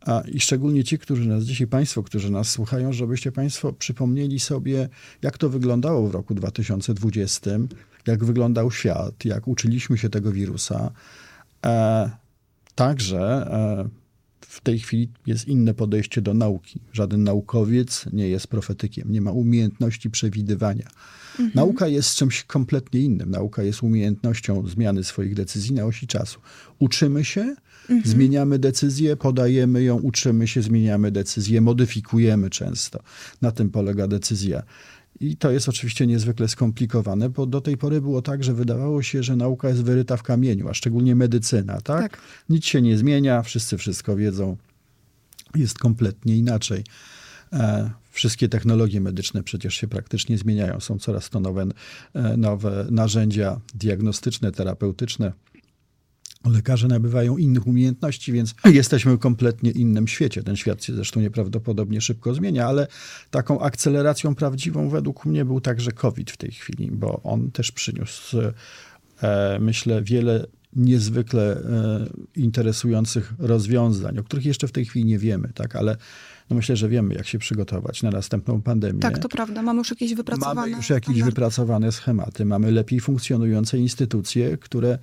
a, 0.00 0.22
I 0.28 0.40
szczególnie 0.40 0.84
ci, 0.84 0.98
którzy 0.98 1.28
nas 1.28 1.44
dzisiaj, 1.44 1.66
Państwo, 1.66 2.02
którzy 2.02 2.30
nas 2.30 2.50
słuchają, 2.50 2.92
żebyście 2.92 3.32
Państwo 3.32 3.72
przypomnieli 3.72 4.40
sobie, 4.40 4.88
jak 5.22 5.38
to 5.38 5.48
wyglądało 5.48 6.08
w 6.08 6.14
roku 6.14 6.34
2020, 6.34 7.50
jak 8.06 8.24
wyglądał 8.24 8.70
świat, 8.70 9.24
jak 9.24 9.48
uczyliśmy 9.48 9.98
się 9.98 10.08
tego 10.08 10.32
wirusa. 10.32 10.90
E, 11.66 12.10
także 12.74 13.20
e, 13.52 13.88
w 14.40 14.60
tej 14.60 14.78
chwili 14.78 15.08
jest 15.26 15.48
inne 15.48 15.74
podejście 15.74 16.22
do 16.22 16.34
nauki. 16.34 16.80
Żaden 16.92 17.24
naukowiec 17.24 18.06
nie 18.12 18.28
jest 18.28 18.46
profetykiem, 18.46 19.12
nie 19.12 19.20
ma 19.20 19.32
umiejętności 19.32 20.10
przewidywania. 20.10 20.88
Nauka 21.54 21.88
jest 21.88 22.14
czymś 22.14 22.44
kompletnie 22.44 23.00
innym. 23.00 23.30
Nauka 23.30 23.62
jest 23.62 23.82
umiejętnością 23.82 24.68
zmiany 24.68 25.04
swoich 25.04 25.34
decyzji 25.34 25.74
na 25.74 25.84
osi 25.84 26.06
czasu. 26.06 26.40
Uczymy 26.78 27.24
się, 27.24 27.54
zmieniamy 28.04 28.58
decyzję, 28.58 29.16
podajemy 29.16 29.82
ją, 29.82 29.96
uczymy 29.96 30.48
się, 30.48 30.62
zmieniamy 30.62 31.10
decyzję, 31.10 31.60
modyfikujemy 31.60 32.50
często. 32.50 33.02
Na 33.42 33.50
tym 33.50 33.70
polega 33.70 34.08
decyzja. 34.08 34.62
I 35.20 35.36
to 35.36 35.50
jest 35.50 35.68
oczywiście 35.68 36.06
niezwykle 36.06 36.48
skomplikowane, 36.48 37.30
bo 37.30 37.46
do 37.46 37.60
tej 37.60 37.76
pory 37.76 38.00
było 38.00 38.22
tak, 38.22 38.44
że 38.44 38.54
wydawało 38.54 39.02
się, 39.02 39.22
że 39.22 39.36
nauka 39.36 39.68
jest 39.68 39.82
wyryta 39.82 40.16
w 40.16 40.22
kamieniu, 40.22 40.68
a 40.68 40.74
szczególnie 40.74 41.14
medycyna, 41.14 41.80
tak? 41.80 42.10
Tak. 42.10 42.20
Nic 42.48 42.64
się 42.64 42.82
nie 42.82 42.98
zmienia, 42.98 43.42
wszyscy 43.42 43.78
wszystko 43.78 44.16
wiedzą. 44.16 44.56
Jest 45.54 45.78
kompletnie 45.78 46.36
inaczej. 46.36 46.84
E, 47.52 47.90
Wszystkie 48.10 48.48
technologie 48.48 49.00
medyczne 49.00 49.42
przecież 49.42 49.74
się 49.74 49.88
praktycznie 49.88 50.38
zmieniają. 50.38 50.80
Są 50.80 50.98
coraz 50.98 51.30
to 51.30 51.40
nowe, 51.40 51.66
e, 52.14 52.36
nowe 52.36 52.86
narzędzia 52.90 53.60
diagnostyczne, 53.74 54.52
terapeutyczne. 54.52 55.32
Lekarze 56.44 56.88
nabywają 56.88 57.36
innych 57.36 57.66
umiejętności, 57.66 58.32
więc 58.32 58.54
jesteśmy 58.64 59.16
w 59.16 59.18
kompletnie 59.18 59.70
innym 59.70 60.08
świecie. 60.08 60.42
Ten 60.42 60.56
świat 60.56 60.84
się 60.84 60.94
zresztą 60.94 61.20
nieprawdopodobnie 61.20 62.00
szybko 62.00 62.34
zmienia, 62.34 62.66
ale 62.66 62.86
taką 63.30 63.60
akceleracją 63.60 64.34
prawdziwą 64.34 64.88
według 64.88 65.26
mnie 65.26 65.44
był 65.44 65.60
także 65.60 65.92
COVID 65.92 66.30
w 66.30 66.36
tej 66.36 66.50
chwili, 66.50 66.90
bo 66.92 67.22
on 67.22 67.50
też 67.50 67.72
przyniósł, 67.72 68.36
e, 69.22 69.58
myślę, 69.60 70.02
wiele 70.02 70.46
niezwykle 70.76 71.56
e, 71.56 72.06
interesujących 72.36 73.32
rozwiązań, 73.38 74.18
o 74.18 74.22
których 74.22 74.46
jeszcze 74.46 74.68
w 74.68 74.72
tej 74.72 74.84
chwili 74.84 75.04
nie 75.04 75.18
wiemy, 75.18 75.48
tak, 75.54 75.76
ale 75.76 75.96
no 76.50 76.56
myślę, 76.56 76.76
że 76.76 76.88
wiemy, 76.88 77.14
jak 77.14 77.26
się 77.26 77.38
przygotować 77.38 78.02
na 78.02 78.10
następną 78.10 78.62
pandemię. 78.62 79.00
Tak, 79.00 79.18
to 79.18 79.28
prawda. 79.28 79.62
Mamy 79.62 79.78
już 79.78 79.90
jakieś 79.90 80.14
wypracowane. 80.14 80.60
Mamy 80.60 80.76
już 80.76 80.90
jakieś 80.90 81.06
standardy. 81.06 81.30
wypracowane 81.30 81.92
schematy, 81.92 82.44
mamy 82.44 82.70
lepiej 82.70 83.00
funkcjonujące 83.00 83.78
instytucje, 83.78 84.58
które, 84.58 84.98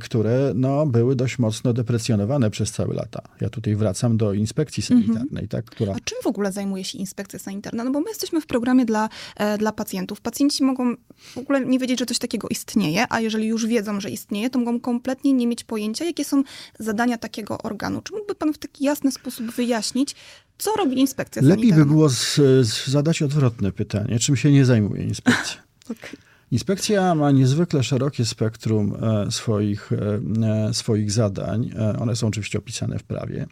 które 0.00 0.52
no, 0.54 0.86
były 0.86 1.16
dość 1.16 1.38
mocno 1.38 1.72
deprecjonowane 1.72 2.50
przez 2.50 2.72
całe 2.72 2.94
lata. 2.94 3.22
Ja 3.40 3.50
tutaj 3.50 3.76
wracam 3.76 4.16
do 4.16 4.32
inspekcji 4.32 4.82
sanitarnej, 4.82 5.48
tak, 5.48 5.64
która 5.64 5.92
A 5.92 6.00
czym 6.04 6.18
w 6.22 6.26
ogóle 6.26 6.52
zajmuje 6.52 6.84
się 6.84 6.98
inspekcja 6.98 7.38
sanitarna? 7.38 7.84
No 7.84 7.90
bo 7.90 8.00
my 8.00 8.08
jesteśmy 8.08 8.40
w 8.40 8.46
programie 8.46 8.84
dla, 8.84 9.08
e, 9.36 9.58
dla 9.58 9.72
pacjentów. 9.72 10.20
Pacjenci 10.20 10.64
mogą 10.64 10.94
w 11.16 11.38
ogóle 11.38 11.66
nie 11.66 11.78
wiedzieć, 11.78 11.98
że 11.98 12.06
coś 12.06 12.18
takiego 12.18 12.48
istnieje, 12.48 13.04
a 13.08 13.20
jeżeli 13.20 13.46
już 13.46 13.66
wiedzą, 13.66 14.00
że 14.00 14.10
istnieje, 14.10 14.50
to 14.50 14.58
mogą 14.58 14.80
kompletnie 14.80 15.32
nie 15.32 15.46
mieć 15.46 15.64
pojęcia, 15.64 16.04
jakie 16.04 16.24
są 16.24 16.42
zadania 16.78 17.18
takiego 17.18 17.58
organu. 17.58 18.02
Czy 18.02 18.12
mógłby 18.12 18.34
pan 18.34 18.52
w 18.52 18.58
taki 18.58 18.84
jasny 18.84 19.12
sposób 19.12 19.46
wyjaśnić, 19.46 20.14
co 20.58 20.72
robi 20.76 21.00
inspekcja 21.00 21.42
lepiej 21.42 21.56
sanitarna? 21.56 21.84
by 21.84 21.90
było 21.90 22.08
z, 22.08 22.34
z 22.66 22.86
zadać 22.86 23.22
odwrotne 23.22 23.72
pytanie, 23.72 24.18
czym 24.18 24.36
się 24.36 24.52
nie 24.52 24.64
zajmuje 24.64 25.02
inspekcja. 25.04 25.62
Okej. 25.90 26.31
Inspekcja 26.52 27.14
ma 27.14 27.30
niezwykle 27.30 27.82
szerokie 27.82 28.24
spektrum 28.24 28.96
e, 29.02 29.30
swoich, 29.30 29.92
e, 29.92 30.20
e, 30.68 30.74
swoich 30.74 31.12
zadań. 31.12 31.70
One 31.98 32.16
są 32.16 32.26
oczywiście 32.26 32.58
opisane 32.58 32.98
w 32.98 33.02
prawie. 33.02 33.46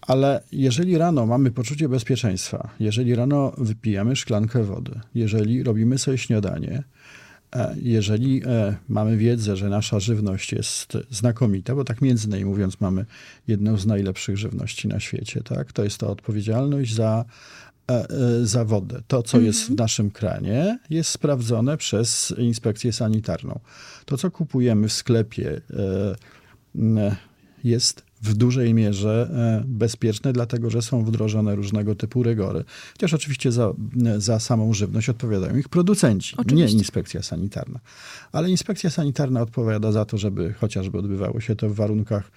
Ale 0.00 0.42
jeżeli 0.52 0.98
rano 0.98 1.26
mamy 1.26 1.50
poczucie 1.50 1.88
bezpieczeństwa, 1.88 2.70
jeżeli 2.80 3.14
rano 3.14 3.52
wypijamy 3.58 4.16
szklankę 4.16 4.62
wody, 4.62 5.00
jeżeli 5.14 5.62
robimy 5.62 5.98
sobie 5.98 6.18
śniadanie, 6.18 6.82
jeżeli 7.76 8.42
mamy 8.88 9.16
wiedzę, 9.16 9.56
że 9.56 9.68
nasza 9.68 10.00
żywność 10.00 10.52
jest 10.52 10.98
znakomita, 11.10 11.74
bo 11.74 11.84
tak 11.84 12.00
między 12.00 12.28
innymi 12.28 12.44
mówiąc 12.44 12.80
mamy 12.80 13.04
jedną 13.48 13.76
z 13.76 13.86
najlepszych 13.86 14.36
żywności 14.36 14.88
na 14.88 15.00
świecie, 15.00 15.42
tak? 15.42 15.72
to 15.72 15.84
jest 15.84 15.98
to 15.98 16.10
odpowiedzialność 16.10 16.94
za, 16.94 17.24
e, 17.90 18.08
e, 18.08 18.46
za 18.46 18.64
wodę. 18.64 19.02
To, 19.08 19.22
co 19.22 19.40
jest 19.40 19.66
w 19.66 19.76
naszym 19.76 20.10
kranie, 20.10 20.78
jest 20.90 21.10
sprawdzone 21.10 21.76
przez 21.76 22.34
inspekcję 22.38 22.92
sanitarną. 22.92 23.60
To, 24.04 24.16
co 24.16 24.30
kupujemy 24.30 24.88
w 24.88 24.92
sklepie, 24.92 25.60
e, 26.76 27.16
jest 27.64 28.02
w 28.24 28.34
dużej 28.34 28.74
mierze 28.74 29.30
e, 29.32 29.64
bezpieczne, 29.66 30.32
dlatego 30.32 30.70
że 30.70 30.82
są 30.82 31.04
wdrożone 31.04 31.54
różnego 31.54 31.94
typu 31.94 32.22
rygory. 32.22 32.64
Chociaż 32.92 33.14
oczywiście 33.14 33.52
za, 33.52 33.72
za 34.16 34.40
samą 34.40 34.72
żywność 34.72 35.08
odpowiadają 35.08 35.56
ich 35.56 35.68
producenci, 35.68 36.34
Oczywiście. 36.36 36.66
nie 36.66 36.78
inspekcja 36.78 37.22
sanitarna. 37.22 37.80
Ale 38.32 38.50
inspekcja 38.50 38.90
sanitarna 38.90 39.42
odpowiada 39.42 39.92
za 39.92 40.04
to, 40.04 40.18
żeby 40.18 40.52
chociażby 40.52 40.98
odbywało 40.98 41.40
się 41.40 41.56
to 41.56 41.68
w 41.68 41.74
warunkach 41.74 42.30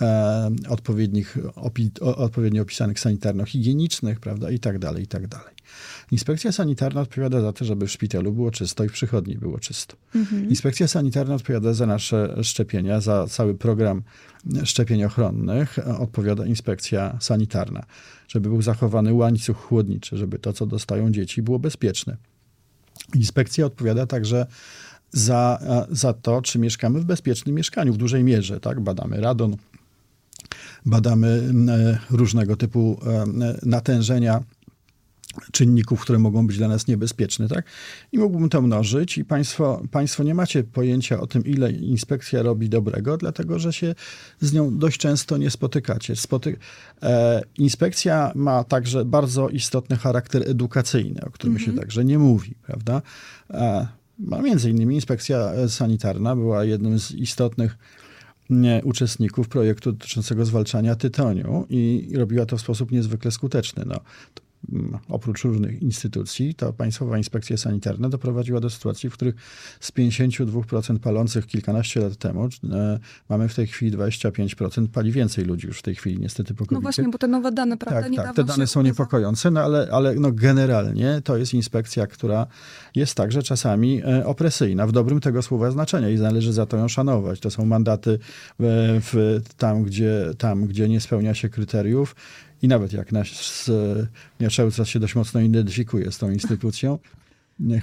e, 0.00 0.50
odpowiednich, 0.68 1.38
opi, 1.54 1.90
o, 2.00 2.16
odpowiednio 2.16 2.62
opisanych 2.62 2.98
sanitarno-higienicznych, 3.00 4.20
prawda, 4.20 4.50
i 4.50 4.58
tak 4.58 4.78
dalej, 4.78 5.04
i 5.04 5.06
tak 5.06 5.26
dalej. 5.26 5.54
Inspekcja 6.12 6.52
sanitarna 6.52 7.00
odpowiada 7.00 7.40
za 7.40 7.52
to, 7.52 7.64
żeby 7.64 7.86
w 7.86 7.90
szpitalu 7.90 8.32
było 8.32 8.50
czysto 8.50 8.84
i 8.84 8.88
w 8.88 8.92
przychodni 8.92 9.38
było 9.38 9.58
czysto. 9.58 9.96
Inspekcja 10.48 10.88
sanitarna 10.88 11.34
odpowiada 11.34 11.72
za 11.72 11.86
nasze 11.86 12.36
szczepienia, 12.42 13.00
za 13.00 13.26
cały 13.26 13.54
program 13.54 14.02
szczepień 14.64 15.04
ochronnych. 15.04 15.78
e, 15.78 15.98
Odpowiada 15.98 16.46
inspekcja 16.46 17.16
sanitarna, 17.20 17.84
żeby 18.28 18.48
był 18.48 18.62
zachowany 18.62 19.14
łańcuch 19.14 19.56
chłodniczy, 19.56 20.16
żeby 20.16 20.38
to, 20.38 20.52
co 20.52 20.66
dostają 20.66 21.10
dzieci, 21.10 21.42
było 21.42 21.58
bezpieczne. 21.58 22.16
Inspekcja 23.14 23.66
odpowiada 23.66 24.06
także 24.06 24.46
za, 25.12 25.58
e, 25.62 25.86
za 25.96 26.12
to, 26.12 26.42
czy 26.42 26.58
mieszkamy 26.58 27.00
w 27.00 27.04
bezpiecznym 27.04 27.54
mieszkaniu 27.54 27.92
w 27.92 27.96
dużej 27.96 28.24
mierze. 28.24 28.60
Tak? 28.60 28.80
Badamy 28.80 29.20
radon, 29.20 29.56
badamy 30.86 31.52
e, 31.68 31.98
różnego 32.16 32.56
typu 32.56 33.00
natężenia 33.62 34.42
czynników, 35.52 36.00
które 36.00 36.18
mogą 36.18 36.46
być 36.46 36.58
dla 36.58 36.68
nas 36.68 36.86
niebezpieczne, 36.86 37.48
tak? 37.48 37.64
I 38.12 38.18
mógłbym 38.18 38.48
to 38.48 38.62
mnożyć 38.62 39.18
i 39.18 39.24
państwo, 39.24 39.82
państwo 39.90 40.22
nie 40.22 40.34
macie 40.34 40.64
pojęcia 40.64 41.20
o 41.20 41.26
tym, 41.26 41.44
ile 41.44 41.72
inspekcja 41.72 42.42
robi 42.42 42.68
dobrego, 42.68 43.16
dlatego, 43.16 43.58
że 43.58 43.72
się 43.72 43.94
z 44.40 44.52
nią 44.52 44.78
dość 44.78 44.98
często 44.98 45.36
nie 45.36 45.50
spotykacie. 45.50 46.16
Spoty 46.16 46.56
e, 47.02 47.42
inspekcja 47.58 48.32
ma 48.34 48.64
także 48.64 49.04
bardzo 49.04 49.48
istotny 49.48 49.96
charakter 49.96 50.50
edukacyjny, 50.50 51.20
o 51.26 51.30
którym 51.30 51.58
się 51.58 51.72
także 51.72 52.04
nie 52.04 52.18
mówi, 52.18 52.54
prawda? 52.66 53.02
E, 53.50 53.86
ma 54.18 54.42
między 54.42 54.70
innymi 54.70 54.94
inspekcja 54.94 55.68
sanitarna 55.68 56.36
była 56.36 56.64
jednym 56.64 56.98
z 56.98 57.12
istotnych 57.12 57.76
nie, 58.50 58.80
uczestników 58.84 59.48
projektu 59.48 59.92
dotyczącego 59.92 60.44
zwalczania 60.44 60.94
tytoniu 60.94 61.66
i 61.70 62.12
robiła 62.14 62.46
to 62.46 62.56
w 62.56 62.60
sposób 62.60 62.92
niezwykle 62.92 63.30
skuteczny. 63.30 63.84
No, 63.86 64.00
oprócz 65.08 65.44
różnych 65.44 65.82
instytucji, 65.82 66.54
to 66.54 66.72
Państwowa 66.72 67.18
Inspekcja 67.18 67.56
Sanitarna 67.56 68.08
doprowadziła 68.08 68.60
do 68.60 68.70
sytuacji, 68.70 69.10
w 69.10 69.12
których 69.12 69.34
z 69.80 69.92
52% 69.92 70.98
palących 70.98 71.46
kilkanaście 71.46 72.00
lat 72.00 72.16
temu 72.16 72.48
e, 72.72 72.98
mamy 73.28 73.48
w 73.48 73.54
tej 73.54 73.66
chwili 73.66 73.96
25%, 73.96 74.88
pali 74.88 75.12
więcej 75.12 75.44
ludzi 75.44 75.66
już 75.66 75.78
w 75.78 75.82
tej 75.82 75.94
chwili 75.94 76.20
niestety 76.20 76.54
po 76.54 76.58
covid 76.58 76.72
No 76.72 76.80
właśnie, 76.80 77.08
bo 77.08 77.18
te 77.18 77.28
nowe 77.28 77.52
dane, 77.52 77.76
prawda, 77.76 78.00
tak, 78.16 78.26
tak, 78.26 78.36
te 78.36 78.44
dane 78.44 78.66
są 78.66 78.82
niepokojące, 78.82 79.50
no 79.50 79.60
ale, 79.60 79.88
ale 79.92 80.14
no 80.14 80.32
generalnie 80.32 81.20
to 81.24 81.36
jest 81.36 81.54
inspekcja, 81.54 82.06
która 82.06 82.46
jest 82.94 83.14
także 83.14 83.42
czasami 83.42 84.02
e, 84.04 84.26
opresyjna, 84.26 84.86
w 84.86 84.92
dobrym 84.92 85.20
tego 85.20 85.42
słowa 85.42 85.70
znaczenia 85.70 86.08
i 86.08 86.16
należy 86.16 86.52
za 86.52 86.66
to 86.66 86.76
ją 86.76 86.88
szanować. 86.88 87.40
To 87.40 87.50
są 87.50 87.64
mandaty 87.64 88.18
w, 88.58 88.98
w, 89.12 89.40
tam, 89.56 89.82
gdzie, 89.82 90.30
tam, 90.38 90.66
gdzie 90.66 90.88
nie 90.88 91.00
spełnia 91.00 91.34
się 91.34 91.48
kryteriów 91.48 92.14
i 92.62 92.68
nawet 92.68 92.92
jak 92.92 93.12
nasz 93.12 93.68
e, 94.48 94.70
czas 94.70 94.88
się 94.88 95.00
dość 95.00 95.14
mocno 95.14 95.40
identyfikuję 95.40 96.12
z 96.12 96.18
tą 96.18 96.30
instytucją, 96.30 96.98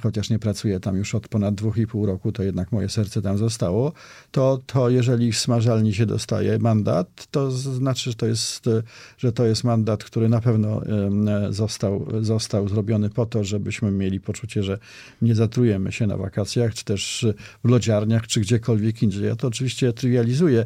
chociaż 0.02 0.30
nie 0.30 0.40
pracuję 0.40 0.80
tam 0.80 0.96
już 0.96 1.16
od 1.16 1.28
ponad 1.28 1.56
dwóch 1.56 1.78
i 1.78 1.88
pół 1.88 2.06
roku, 2.06 2.32
to 2.32 2.44
jednak 2.44 2.72
moje 2.72 2.90
serce 2.90 3.22
tam 3.22 3.38
zostało, 3.38 3.94
to, 4.32 4.62
to 4.66 4.90
jeżeli 4.90 5.32
w 5.32 5.38
smażalni 5.38 5.94
się 5.94 6.06
dostaje 6.06 6.60
mandat, 6.60 7.28
to 7.32 7.52
znaczy, 7.52 8.10
że 8.10 8.16
to 8.16 8.26
jest, 8.26 8.68
e, 8.68 8.84
że 9.18 9.32
to 9.32 9.46
jest 9.46 9.64
mandat, 9.64 10.04
który 10.04 10.30
na 10.30 10.42
pewno 10.42 10.86
e, 10.86 11.10
został, 11.54 12.08
został 12.22 12.70
zrobiony 12.70 13.10
po 13.10 13.26
to, 13.26 13.44
żebyśmy 13.44 13.92
mieli 13.92 14.20
poczucie, 14.20 14.64
że 14.64 14.80
nie 15.22 15.36
zatrujemy 15.36 15.92
się 15.92 16.08
na 16.08 16.18
wakacjach, 16.18 16.74
czy 16.74 16.86
też 16.86 17.26
w 17.64 17.70
lodziarniach, 17.70 18.28
czy 18.28 18.40
gdziekolwiek 18.40 19.04
indziej. 19.04 19.24
Ja 19.24 19.36
to 19.36 19.48
oczywiście 19.48 19.94
trywializuję. 19.94 20.66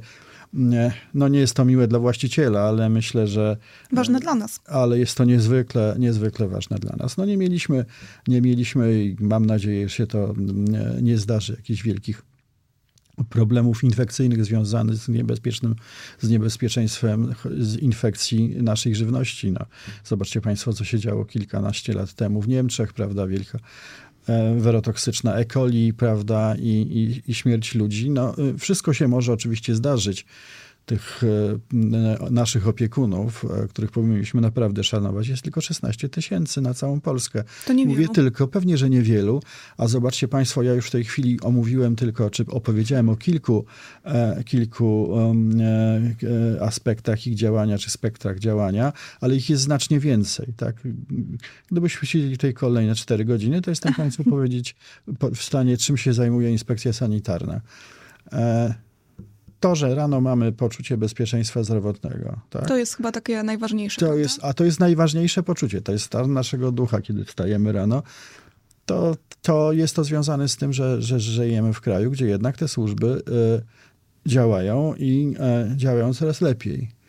Nie, 0.53 0.93
No 1.13 1.27
nie 1.27 1.39
jest 1.39 1.53
to 1.53 1.65
miłe 1.65 1.87
dla 1.87 1.99
właściciela, 1.99 2.61
ale 2.61 2.89
myślę, 2.89 3.27
że 3.27 3.57
Ważne 3.91 4.19
dla 4.19 4.35
nas. 4.35 4.59
ale 4.65 4.99
jest 4.99 5.17
to 5.17 5.25
niezwykle, 5.25 5.95
niezwykle 5.99 6.47
ważne 6.47 6.77
dla 6.77 6.95
nas. 6.95 7.17
No 7.17 7.25
nie 7.25 7.37
mieliśmy, 7.37 7.85
nie 8.27 8.41
mieliśmy 8.41 9.03
i 9.03 9.15
mam 9.19 9.45
nadzieję, 9.45 9.89
że 9.89 9.95
się 9.95 10.07
to 10.07 10.33
nie, 11.01 11.17
zdarzy, 11.17 11.53
jakichś 11.57 11.83
wielkich 11.83 12.21
problemów 13.29 13.83
infekcyjnych 13.83 14.45
związanych 14.45 14.95
z 14.95 15.09
niebezpiecznym, 15.09 15.75
z 16.19 16.29
niebezpieczeństwem 16.29 17.33
z 17.59 17.77
infekcji 17.77 18.55
naszej 18.63 18.95
żywności. 18.95 19.51
No, 19.51 19.65
zobaczcie 20.03 20.41
Państwo, 20.41 20.73
co 20.73 20.83
się 20.83 20.99
działo 20.99 21.25
kilkanaście 21.25 21.93
lat 21.93 22.13
temu 22.13 22.41
w 22.41 22.47
Niemczech, 22.47 22.93
prawda, 22.93 23.27
wielka 23.27 23.59
werotoksyczna 24.57 25.35
E. 25.35 25.45
coli, 25.45 25.93
prawda, 25.93 26.55
i, 26.55 26.69
i, 26.69 27.31
i 27.31 27.33
śmierć 27.33 27.75
ludzi. 27.75 28.09
No, 28.09 28.35
y, 28.37 28.57
wszystko 28.57 28.93
się 28.93 29.07
może 29.07 29.33
oczywiście 29.33 29.75
zdarzyć 29.75 30.25
tych 30.85 31.21
e, 31.23 32.31
naszych 32.31 32.67
opiekunów, 32.67 33.45
e, 33.63 33.67
których 33.67 33.91
powinniśmy 33.91 34.41
naprawdę 34.41 34.83
szanować, 34.83 35.27
jest 35.27 35.43
tylko 35.43 35.61
16 35.61 36.09
tysięcy 36.09 36.61
na 36.61 36.73
całą 36.73 37.01
Polskę. 37.01 37.43
To 37.67 37.73
niewielu. 37.73 38.01
Mówię 38.01 38.13
tylko, 38.13 38.47
pewnie, 38.47 38.77
że 38.77 38.89
niewielu, 38.89 39.41
a 39.77 39.87
zobaczcie 39.87 40.27
Państwo, 40.27 40.63
ja 40.63 40.73
już 40.73 40.87
w 40.87 40.91
tej 40.91 41.03
chwili 41.03 41.41
omówiłem 41.41 41.95
tylko, 41.95 42.29
czy 42.29 42.45
opowiedziałem 42.45 43.09
o 43.09 43.15
kilku, 43.15 43.65
e, 44.05 44.43
kilku 44.43 45.09
e, 45.19 46.61
aspektach 46.61 47.27
ich 47.27 47.35
działania, 47.35 47.77
czy 47.77 47.89
spektrach 47.89 48.39
działania, 48.39 48.93
ale 49.21 49.35
ich 49.35 49.49
jest 49.49 49.63
znacznie 49.63 49.99
więcej. 49.99 50.53
Tak? 50.57 50.75
Gdybyśmy 51.71 52.07
siedzieli 52.07 52.37
tutaj 52.37 52.53
kolejne 52.53 52.95
4 52.95 53.25
godziny, 53.25 53.61
to 53.61 53.71
jestem 53.71 53.93
Państwu 53.93 54.23
powiedzieć 54.23 54.75
po- 55.19 55.29
w 55.29 55.43
stanie, 55.43 55.77
czym 55.77 55.97
się 55.97 56.13
zajmuje 56.13 56.51
inspekcja 56.51 56.93
sanitarna. 56.93 57.61
E, 59.61 59.67
to, 59.67 59.75
że 59.75 59.95
rano 59.95 60.21
mamy 60.21 60.51
poczucie 60.51 60.97
bezpieczeństwa 60.97 61.63
zdrowotnego, 61.63 62.39
tak? 62.49 62.67
To 62.67 62.77
jest 62.77 62.95
chyba 62.95 63.11
takie 63.11 63.43
najważniejsze. 63.43 63.99
To 63.99 64.05
prawda? 64.05 64.21
jest, 64.21 64.39
a 64.41 64.53
to 64.53 64.63
jest 64.65 64.79
najważniejsze 64.79 65.43
poczucie, 65.43 65.81
to 65.81 65.91
jest 65.91 66.05
stan 66.05 66.33
naszego 66.33 66.71
ducha, 66.71 67.01
kiedy 67.01 67.25
wstajemy 67.25 67.71
rano. 67.71 68.03
To, 68.85 69.15
to 69.41 69.71
jest 69.71 69.95
to 69.95 70.03
związane 70.03 70.47
z 70.47 70.57
tym, 70.57 70.73
że, 70.73 71.01
że 71.01 71.19
żyjemy 71.19 71.73
w 71.73 71.81
kraju, 71.81 72.11
gdzie 72.11 72.25
jednak 72.25 72.57
te 72.57 72.67
służby 72.67 73.07
y, 73.07 74.29
działają 74.29 74.95
i 74.95 75.35
y, 75.73 75.77
działają 75.77 76.13
coraz 76.13 76.41
lepiej. 76.41 77.00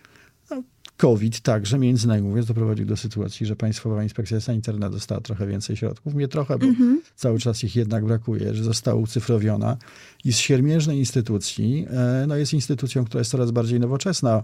COVID 1.02 1.40
także, 1.40 1.78
między 1.78 2.06
innymi 2.06 2.28
mówiąc, 2.28 2.46
doprowadził 2.46 2.86
do 2.86 2.96
sytuacji, 2.96 3.46
że 3.46 3.56
Państwowa 3.56 4.02
Inspekcja 4.02 4.40
Sanitarna 4.40 4.90
dostała 4.90 5.20
trochę 5.20 5.46
więcej 5.46 5.76
środków. 5.76 6.14
Nie 6.14 6.28
trochę, 6.28 6.58
bo 6.58 6.66
cały 7.16 7.38
czas 7.38 7.64
ich 7.64 7.76
jednak 7.76 8.04
brakuje, 8.04 8.54
że 8.54 8.64
została 8.64 9.00
ucyfrowiona 9.00 9.76
i 10.24 10.32
z 10.32 10.36
siermiężnej 10.36 10.98
instytucji 10.98 11.86
e, 11.90 12.24
no 12.28 12.36
jest 12.36 12.54
instytucją, 12.54 13.04
która 13.04 13.20
jest 13.20 13.30
coraz 13.30 13.50
bardziej 13.50 13.80
nowoczesna. 13.80 14.42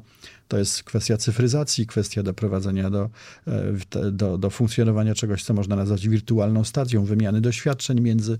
To 0.48 0.58
jest 0.58 0.82
kwestia 0.82 1.16
cyfryzacji, 1.16 1.86
kwestia 1.86 2.22
doprowadzenia 2.22 2.90
do, 2.90 3.10
e, 3.46 4.10
do, 4.12 4.38
do 4.38 4.50
funkcjonowania 4.50 5.14
czegoś, 5.14 5.44
co 5.44 5.54
można 5.54 5.76
nazwać 5.76 6.08
wirtualną 6.08 6.64
stacją, 6.64 7.04
wymiany 7.04 7.40
doświadczeń 7.40 8.00
między, 8.00 8.38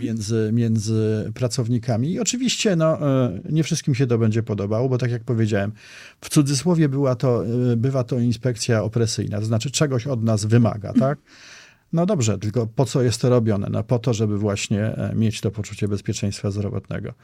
między, 0.00 0.50
między 0.52 1.30
pracownikami. 1.34 2.12
I 2.12 2.20
oczywiście 2.20 2.76
no, 2.76 3.10
e, 3.24 3.40
nie 3.50 3.62
wszystkim 3.64 3.94
się 3.94 4.06
to 4.06 4.18
będzie 4.18 4.42
podobało, 4.42 4.88
bo 4.88 4.98
tak 4.98 5.10
jak 5.10 5.24
powiedziałem, 5.24 5.72
w 6.20 6.28
cudzysłowie 6.28 6.88
była 6.88 7.14
to, 7.14 7.44
bywa 7.76 8.04
to 8.04 8.18
inspekcja 8.18 8.82
opresyjna, 8.82 9.38
to 9.38 9.44
znaczy 9.44 9.70
czegoś 9.70 10.06
od 10.06 10.22
nas 10.22 10.44
wymaga, 10.44 10.92
tak? 10.92 11.18
No 11.92 12.06
dobrze, 12.06 12.38
tylko 12.38 12.66
po 12.66 12.84
co 12.84 13.02
jest 13.02 13.20
to 13.20 13.28
robione? 13.28 13.68
No 13.70 13.84
po 13.84 13.98
to, 13.98 14.14
żeby 14.14 14.38
właśnie 14.38 14.96
e, 14.96 15.14
mieć 15.14 15.40
to 15.40 15.50
poczucie 15.50 15.88
bezpieczeństwa 15.88 16.50
zdrowotnego. 16.50 17.14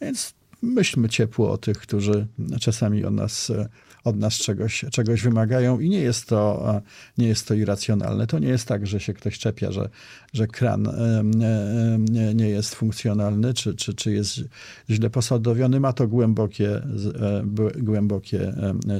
Więc 0.00 0.34
myślmy 0.62 1.08
ciepło 1.08 1.50
o 1.50 1.58
tych, 1.58 1.78
którzy 1.78 2.26
czasami 2.60 3.04
od 3.04 3.14
nas, 3.14 3.50
e, 3.50 3.68
od 4.06 4.16
nas 4.16 4.34
czegoś, 4.34 4.84
czegoś 4.92 5.22
wymagają 5.22 5.80
i 5.80 5.88
nie 5.88 6.00
jest, 6.00 6.26
to, 6.26 6.70
e, 6.76 6.82
nie 7.18 7.28
jest 7.28 7.48
to 7.48 7.54
irracjonalne. 7.54 8.26
To 8.26 8.38
nie 8.38 8.48
jest 8.48 8.68
tak, 8.68 8.86
że 8.86 9.00
się 9.00 9.14
ktoś 9.14 9.38
czepia, 9.38 9.72
że, 9.72 9.88
że 10.32 10.46
kran 10.46 10.86
e, 10.86 10.92
e, 10.92 12.34
nie- 12.34 12.48
jest 12.48 12.74
funkcjonalny, 12.74 13.54
czy, 13.54 13.74
czy, 13.74 13.94
czy 13.94 14.12
jest 14.12 14.40
źle 14.90 15.10
posadowiony. 15.10 15.80
Ma 15.80 15.92
to 15.92 16.08
głębokie, 16.08 16.82
głębokie 17.76 18.52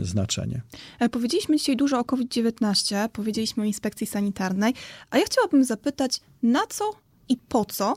znaczenie. 0.02 0.62
Powiedzieliśmy 1.10 1.56
dzisiaj 1.56 1.76
dużo 1.76 1.98
o 1.98 2.04
COVID-19, 2.04 3.08
powiedzieliśmy 3.12 3.62
o 3.62 3.66
inspekcji 3.66 4.06
sanitarnej, 4.06 4.74
a 5.10 5.18
ja 5.18 5.24
chciałabym 5.24 5.64
zapytać, 5.64 6.20
na 6.42 6.66
co 6.68 6.84
i 7.28 7.36
po 7.36 7.64
co 7.64 7.96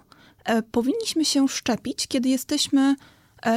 powinniśmy 0.72 1.26
się 1.26 1.48
szczepić, 1.48 2.08
kiedy 2.08 2.30
jesteśmy 2.30 2.95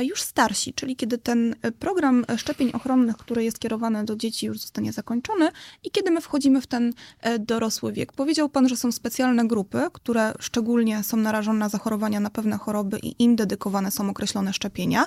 już 0.02 0.22
starsi, 0.22 0.74
czyli 0.74 0.96
kiedy 0.96 1.18
ten 1.18 1.54
e, 1.62 1.72
program 1.72 2.24
e, 2.28 2.38
szczepień 2.38 2.70
ochronnych, 2.72 3.16
który 3.16 3.44
jest 3.44 3.58
kierowany 3.58 4.04
do 4.04 4.16
dzieci, 4.16 4.46
już 4.46 4.60
zostanie 4.60 4.92
zakończony 4.92 5.48
i 5.84 5.90
kiedy 5.90 6.10
my 6.10 6.20
wchodzimy 6.20 6.60
w 6.60 6.66
ten 6.66 6.92
e, 7.20 7.38
dorosły 7.38 7.92
wiek. 7.92 8.12
Powiedział 8.12 8.48
pan, 8.48 8.68
że 8.68 8.76
są 8.76 8.92
specjalne 8.92 9.48
grupy, 9.48 9.80
które 9.92 10.32
szczególnie 10.40 11.02
są 11.02 11.16
narażone 11.16 11.58
na 11.58 11.68
zachorowania 11.68 12.20
na 12.20 12.30
pewne 12.30 12.58
choroby 12.58 12.98
i 12.98 13.24
im 13.24 13.36
dedykowane 13.36 13.90
są 13.90 14.10
określone 14.10 14.52
szczepienia. 14.52 15.04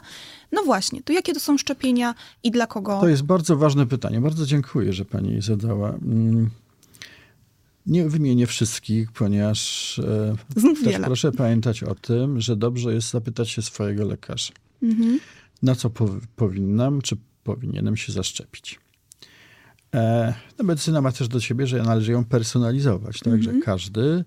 No 0.52 0.64
właśnie, 0.64 1.04
to 1.04 1.14
jakie 1.14 1.34
to 1.34 1.40
są 1.40 1.58
szczepienia 1.58 2.16
i 2.44 2.52
dla 2.52 2.68
kogo? 2.68 3.00
To 3.00 3.08
jest 3.08 3.24
bardzo 3.24 3.56
ważne 3.56 3.86
pytanie. 3.86 4.22
Bardzo 4.22 4.46
dziękuję, 4.46 4.94
że 4.94 5.06
pani 5.06 5.42
zadała. 5.42 5.94
Nie 7.86 8.10
wymienię 8.10 8.48
wszystkich, 8.48 9.12
ponieważ 9.12 10.00
e, 10.00 10.36
Znów 10.56 10.84
też 10.84 10.94
wiele. 10.94 11.06
proszę 11.08 11.32
pamiętać 11.32 11.84
o 11.84 11.96
tym, 11.96 12.42
że 12.42 12.56
dobrze 12.56 12.94
jest 12.94 13.10
zapytać 13.12 13.50
się 13.50 13.62
swojego 13.62 14.06
lekarza, 14.06 14.54
Mhm. 14.84 15.20
na 15.64 15.76
co 15.76 15.90
pow- 15.90 16.20
powinnam, 16.36 17.02
czy 17.02 17.18
powinienem 17.44 17.98
się 17.98 18.12
zaszczepić. 18.12 18.80
E, 19.96 20.34
no 20.58 20.66
medycyna 20.66 21.02
ma 21.02 21.12
też 21.12 21.28
do 21.28 21.40
siebie, 21.40 21.68
że 21.68 21.84
należy 21.84 22.12
ją 22.12 22.26
personalizować, 22.26 23.20
tak, 23.20 23.44
że 23.44 23.54
każdy 23.64 24.24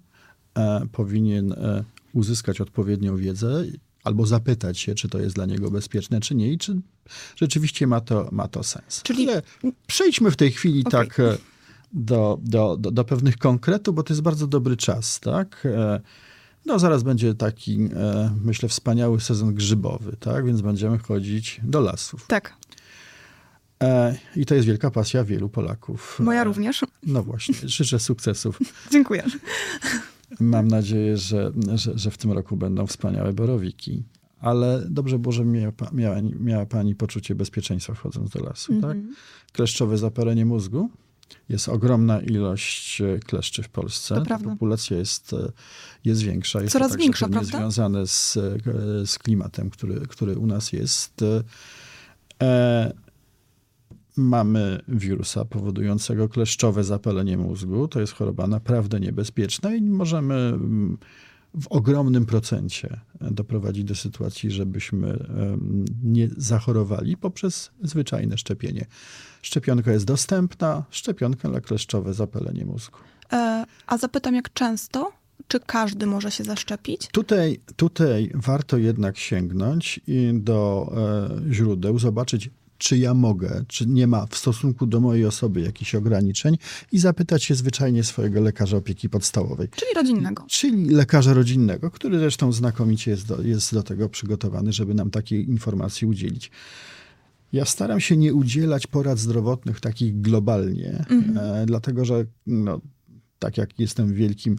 e, 0.55 0.87
powinien 0.93 1.53
e, 1.53 1.85
uzyskać 2.13 2.61
odpowiednią 2.61 3.17
wiedzę 3.17 3.65
albo 4.05 4.27
zapytać 4.27 4.79
się, 4.79 4.95
czy 4.95 5.09
to 5.09 5.19
jest 5.19 5.35
dla 5.35 5.47
niego 5.47 5.71
bezpieczne, 5.71 6.21
czy 6.21 6.35
nie 6.35 6.53
i 6.53 6.59
czy 6.59 6.81
rzeczywiście 7.37 7.87
ma 7.87 8.01
to, 8.01 8.29
ma 8.33 8.49
to 8.49 8.63
sens. 8.63 9.03
Czyli- 9.03 9.31
Ale 9.31 9.43
przejdźmy 9.87 10.31
w 10.31 10.37
tej 10.37 10.51
chwili 10.53 10.81
Okej. 10.87 10.91
tak 11.09 11.21
e, 11.21 11.39
do, 11.93 12.39
do, 12.43 12.77
do, 12.77 12.91
do 12.91 13.05
pewnych 13.05 13.39
konkretów, 13.39 13.95
bo 13.95 14.03
to 14.03 14.13
jest 14.13 14.23
bardzo 14.23 14.47
dobry 14.47 14.77
czas, 14.77 15.21
tak? 15.21 15.63
E, 15.67 16.01
No 16.67 16.79
zaraz 16.79 17.03
będzie 17.03 17.35
taki, 17.35 17.89
e, 17.97 18.35
myślę, 18.45 18.69
wspaniały 18.69 19.21
sezon 19.21 19.55
grzybowy, 19.55 20.17
tak? 20.21 20.47
Więc 20.47 20.61
będziemy 20.61 20.99
chodzić 20.99 21.61
do 21.65 21.81
lasów. 21.81 22.27
Tak, 22.27 22.55
E, 23.83 24.17
I 24.37 24.47
to 24.47 24.55
jest 24.55 24.67
wielka 24.67 24.91
pasja 24.91 25.25
wielu 25.25 25.49
Polaków. 25.49 26.21
moja 26.21 26.45
również. 26.45 26.85
No 27.07 27.23
właśnie, 27.23 27.55
życzę 27.65 27.99
sukcesów. 27.99 28.59
Dziękuję. 28.93 29.23
Mam 30.41 30.69
nadzieję, 30.69 31.17
że, 31.17 31.53
że, 31.75 31.99
że 31.99 32.11
w 32.11 32.19
tym 32.19 32.33
roku 32.33 32.57
będą 32.57 32.87
wspaniałe 32.87 33.33
borowiki. 33.33 34.03
Ale 34.41 34.83
dobrze 34.91 35.19
było, 35.19 35.33
że 35.33 35.45
miała, 35.45 35.73
miała, 35.93 36.17
miała 36.41 36.67
pani 36.67 36.95
poczucie 36.95 37.35
bezpieczeństwa 37.35 37.95
wchodząc 37.95 38.31
do 38.31 38.41
lasu. 38.45 38.73
Tak? 38.81 38.97
Mhm. 38.97 39.15
Kleszczowe 39.53 39.99
zapalenie 39.99 40.45
mózgu. 40.45 40.91
Jest 41.49 41.69
ogromna 41.69 42.21
ilość 42.21 43.01
e, 43.01 43.19
kleszczy 43.19 43.63
w 43.63 43.69
Polsce. 43.69 44.15
To 44.15 44.23
prawda. 44.23 44.51
populacja 44.51 44.97
jest, 44.97 45.33
e, 45.33 45.53
jest 46.05 46.23
większa. 46.23 46.61
Jest 46.61 46.73
Coraz 46.73 46.89
to 46.89 46.93
także 46.93 47.05
większa, 47.05 47.29
prawda? 47.29 47.59
związane 47.59 48.07
z, 48.07 48.37
e, 48.37 49.07
z 49.07 49.19
klimatem, 49.19 49.71
który, 49.71 50.01
który 50.07 50.39
u 50.39 50.47
nas 50.47 50.73
jest. 50.73 51.25
E, 52.43 52.93
mamy 54.17 54.81
wirusa 54.89 55.45
powodującego 55.45 56.29
kleszczowe 56.29 56.85
zapalenie 56.85 57.37
mózgu. 57.37 57.89
To 57.89 58.01
jest 58.01 58.13
choroba 58.13 58.47
naprawdę 58.47 59.01
niebezpieczna 59.01 59.75
i 59.75 59.83
możemy 59.83 60.59
w 61.55 61.67
ogromnym 61.67 62.27
procencie 62.27 63.01
doprowadzić 63.21 63.85
do 63.85 63.95
sytuacji, 63.95 64.51
żebyśmy 64.51 65.27
nie 66.03 66.29
zachorowali 66.37 67.17
poprzez 67.17 67.71
zwyczajne 67.83 68.39
szczepienie. 68.39 68.87
Szczepionka 69.43 69.93
jest 69.93 70.05
dostępna, 70.05 70.85
szczepionka 70.91 71.49
na 71.49 71.61
kleszczowe 71.61 72.15
zapalenie 72.15 72.65
mózgu. 72.65 72.99
E, 73.33 73.65
a 73.87 73.99
zapytam, 73.99 74.35
jak 74.35 74.53
często? 74.53 75.13
Czy 75.49 75.61
każdy 75.61 76.07
może 76.07 76.31
się 76.31 76.45
zaszczepić? 76.45 77.09
Tutaj, 77.13 77.61
tutaj 77.77 78.31
warto 78.35 78.77
jednak 78.77 79.19
sięgnąć 79.19 80.01
do 80.33 80.93
e, 81.49 81.53
źródeł, 81.53 81.99
zobaczyć, 81.99 82.51
czy 82.79 82.99
ja 82.99 83.15
mogę, 83.15 83.65
czy 83.69 83.87
nie 83.87 84.07
ma 84.07 84.27
w 84.27 84.37
stosunku 84.37 84.87
do 84.87 85.01
mojej 85.01 85.27
osoby 85.27 85.61
jakichś 85.61 85.95
ograniczeń 85.95 86.59
i 86.93 86.99
zapytać 86.99 87.45
się 87.45 87.55
zwyczajnie 87.55 88.05
swojego 88.05 88.41
lekarza 88.41 88.77
opieki 88.77 89.09
podstawowej. 89.09 89.69
Czyli 89.69 89.95
rodzinnego. 89.97 90.45
Czyli 90.49 90.85
lekarza 90.85 91.35
rodzinnego, 91.35 91.91
który 91.91 92.19
zresztą 92.19 92.53
znakomicie 92.53 93.11
jest 93.11 93.27
do, 93.27 93.43
jest 93.43 93.75
do 93.75 93.83
tego 93.83 94.09
przygotowany, 94.09 94.73
żeby 94.73 94.95
nam 94.95 95.11
takiej 95.11 95.49
informacji 95.49 96.07
udzielić. 96.07 96.51
Ja 97.53 97.65
staram 97.65 98.01
się 98.01 98.17
nie 98.17 98.35
udzielać 98.35 98.87
porad 98.87 99.19
zdrowotnych 99.19 99.81
takich 99.81 100.21
globalnie, 100.21 101.05
mhm. 101.11 101.39
e, 101.63 101.67
dlatego 101.67 102.05
że 102.05 102.25
no, 102.47 102.81
tak 103.39 103.59
jak 103.59 103.79
jestem 103.79 104.15
wielkim 104.15 104.57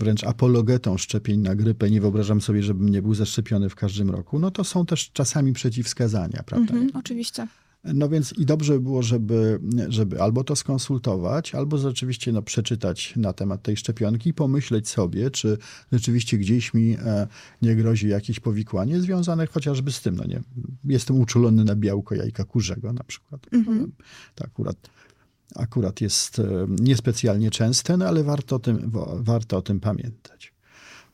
wręcz 0.00 0.24
apologetą 0.24 0.98
szczepień 0.98 1.40
na 1.40 1.54
grypę, 1.54 1.90
nie 1.90 2.00
wyobrażam 2.00 2.40
sobie, 2.40 2.62
żebym 2.62 2.88
nie 2.88 3.02
był 3.02 3.14
zaszczepiony 3.14 3.68
w 3.68 3.74
każdym 3.74 4.10
roku, 4.10 4.38
no 4.38 4.50
to 4.50 4.64
są 4.64 4.86
też 4.86 5.10
czasami 5.12 5.52
przeciwwskazania, 5.52 6.42
prawda? 6.46 6.72
Mhm, 6.74 6.90
oczywiście. 6.94 7.46
No 7.84 8.08
więc 8.08 8.32
i 8.32 8.46
dobrze 8.46 8.72
by 8.72 8.80
było, 8.80 9.02
żeby, 9.02 9.60
żeby 9.88 10.22
albo 10.22 10.44
to 10.44 10.56
skonsultować, 10.56 11.54
albo 11.54 11.78
rzeczywiście 11.78 12.32
no, 12.32 12.42
przeczytać 12.42 13.16
na 13.16 13.32
temat 13.32 13.62
tej 13.62 13.76
szczepionki 13.76 14.30
i 14.30 14.34
pomyśleć 14.34 14.88
sobie, 14.88 15.30
czy 15.30 15.58
rzeczywiście 15.92 16.38
gdzieś 16.38 16.74
mi 16.74 16.96
e, 17.04 17.26
nie 17.62 17.76
grozi 17.76 18.08
jakieś 18.08 18.40
powikłanie 18.40 19.00
związane 19.00 19.46
chociażby 19.46 19.92
z 19.92 20.00
tym. 20.00 20.16
No 20.16 20.24
nie, 20.24 20.40
jestem 20.84 21.20
uczulony 21.20 21.64
na 21.64 21.74
białko 21.74 22.14
jajka 22.14 22.44
kurzego 22.44 22.92
na 22.92 23.04
przykład. 23.04 23.46
Mhm. 23.52 23.92
To 24.34 24.44
akurat 24.44 24.76
akurat 25.54 26.00
jest 26.00 26.38
e, 26.38 26.66
niespecjalnie 26.68 27.50
częste, 27.50 27.96
no 27.96 28.06
ale 28.06 28.24
warto 28.24 28.56
o 28.56 28.58
tym, 28.58 28.92
warto 29.14 29.56
o 29.56 29.62
tym 29.62 29.80
pamiętać. 29.80 30.52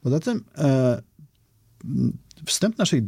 Poza 0.02 0.20
tym 0.20 0.44
e, 0.58 1.02
wstęp 2.46 2.78
naszej 2.78 3.02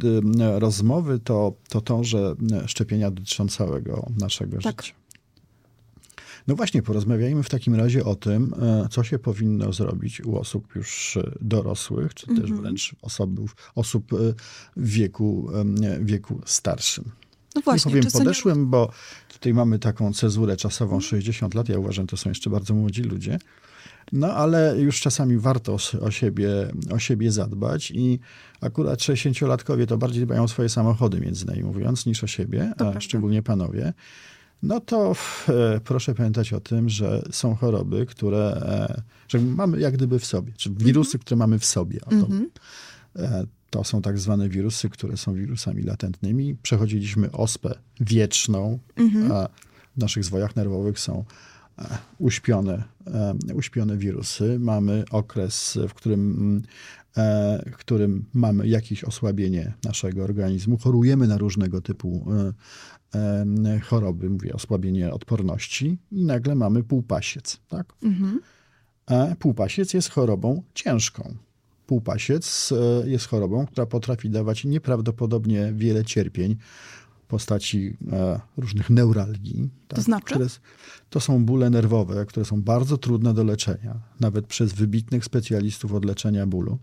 rozmowy 0.57 1.19
to, 1.19 1.53
to 1.69 1.81
to, 1.81 2.03
że 2.03 2.35
szczepienia 2.65 3.11
dotyczą 3.11 3.47
całego 3.47 4.09
naszego 4.19 4.57
tak. 4.61 4.81
życia. 4.81 4.99
No 6.47 6.55
właśnie, 6.55 6.81
porozmawiajmy 6.81 7.43
w 7.43 7.49
takim 7.49 7.75
razie 7.75 8.05
o 8.05 8.15
tym, 8.15 8.53
e, 8.61 8.87
co 8.91 9.03
się 9.03 9.19
powinno 9.19 9.73
zrobić 9.73 10.21
u 10.21 10.37
osób 10.37 10.75
już 10.75 11.17
dorosłych, 11.41 12.13
czy 12.13 12.27
też 12.27 12.37
mhm. 12.37 12.61
wręcz 12.61 12.95
osobów, 13.01 13.55
osób 13.75 14.11
w 14.77 14.89
wieku, 14.89 15.49
wieku 16.01 16.41
starszym. 16.45 17.11
No 17.55 17.61
właśnie, 17.61 17.93
nie 17.93 18.01
powiem 18.01 18.11
podeszłem, 18.11 18.59
nie... 18.59 18.65
bo 18.65 18.91
tutaj 19.27 19.53
mamy 19.53 19.79
taką 19.79 20.13
cezurę 20.13 20.57
czasową 20.57 20.99
60 20.99 21.53
lat. 21.53 21.69
Ja 21.69 21.79
uważam, 21.79 22.07
to 22.07 22.17
są 22.17 22.29
jeszcze 22.29 22.49
bardzo 22.49 22.73
młodzi 22.73 23.01
ludzie. 23.01 23.39
No 24.11 24.33
ale 24.33 24.75
już 24.79 25.01
czasami 25.01 25.37
warto 25.37 25.77
o 26.01 26.11
siebie, 26.11 26.49
o 26.91 26.99
siebie 26.99 27.31
zadbać 27.31 27.91
i 27.91 28.19
akurat 28.61 28.99
60-latkowie 28.99 29.85
to 29.85 29.97
bardziej 29.97 30.25
dbają 30.25 30.43
o 30.43 30.47
swoje 30.47 30.69
samochody, 30.69 31.19
między 31.19 31.45
innymi 31.45 31.63
mówiąc, 31.63 32.05
niż 32.05 32.23
o 32.23 32.27
siebie, 32.27 32.59
to 32.59 32.73
a 32.73 32.75
prawda. 32.75 33.01
szczególnie 33.01 33.43
panowie. 33.43 33.93
No 34.63 34.79
to 34.79 35.15
e, 35.49 35.79
proszę 35.79 36.15
pamiętać 36.15 36.53
o 36.53 36.59
tym, 36.59 36.89
że 36.89 37.21
są 37.31 37.55
choroby, 37.55 38.05
które 38.05 38.39
e, 38.39 39.01
że 39.27 39.39
mamy 39.39 39.79
jak 39.79 39.93
gdyby 39.93 40.19
w 40.19 40.25
sobie, 40.25 40.53
czy 40.57 40.69
wirusy, 40.69 41.09
mm 41.09 41.19
-hmm. 41.19 41.25
które 41.25 41.37
mamy 41.37 41.59
w 41.59 41.65
sobie. 41.65 41.99
O 42.01 42.09
to, 42.09 42.15
mm 42.15 42.27
-hmm. 42.27 42.45
e, 43.15 43.45
to 43.69 43.83
są 43.83 44.01
tak 44.01 44.19
zwane 44.19 44.49
wirusy, 44.49 44.89
które 44.89 45.17
są 45.17 45.33
wirusami 45.33 45.83
latentnymi. 45.83 46.55
Przechodziliśmy 46.55 47.31
ospę 47.31 47.75
wieczną, 47.99 48.79
mhm. 48.95 49.31
a 49.31 49.49
w 49.97 50.01
naszych 50.01 50.23
zwojach 50.23 50.55
nerwowych 50.55 50.99
są 50.99 51.25
e, 51.79 51.97
uśpione, 52.17 52.83
e, 53.07 53.35
uśpione 53.53 53.97
wirusy. 53.97 54.59
Mamy 54.59 55.03
okres, 55.11 55.79
w 55.89 55.93
którym, 55.93 56.61
e, 57.17 57.71
w 57.71 57.77
którym 57.77 58.25
mamy 58.33 58.67
jakieś 58.67 59.03
osłabienie 59.03 59.73
naszego 59.83 60.23
organizmu. 60.23 60.77
Chorujemy 60.77 61.27
na 61.27 61.37
różnego 61.37 61.81
typu 61.81 62.25
choroby, 63.83 64.29
mówię 64.29 64.53
osłabienie 64.53 65.13
odporności 65.13 65.97
i 66.11 66.25
nagle 66.25 66.55
mamy 66.55 66.83
półpasiec. 66.83 67.59
Tak? 67.67 67.93
Mhm. 68.03 68.39
Półpasiec 69.39 69.93
jest 69.93 70.09
chorobą 70.09 70.63
ciężką 70.73 71.35
półpasiec 71.89 72.73
e, 73.03 73.09
jest 73.09 73.27
chorobą, 73.27 73.65
która 73.65 73.85
potrafi 73.85 74.29
dawać 74.29 74.65
nieprawdopodobnie 74.65 75.73
wiele 75.75 76.05
cierpień 76.05 76.55
w 77.23 77.27
postaci 77.27 77.97
e, 78.11 78.39
różnych 78.57 78.89
neuralgii. 78.89 79.69
Tak, 79.87 79.95
to 79.95 80.01
znaczy? 80.01 80.25
Które, 80.25 80.47
to 81.09 81.19
są 81.19 81.45
bóle 81.45 81.69
nerwowe, 81.69 82.25
które 82.25 82.45
są 82.45 82.61
bardzo 82.61 82.97
trudne 82.97 83.33
do 83.33 83.43
leczenia, 83.43 83.99
nawet 84.19 84.47
przez 84.47 84.73
wybitnych 84.73 85.25
specjalistów 85.25 85.93
od 85.93 86.05
leczenia 86.05 86.47
bólu. 86.47 86.77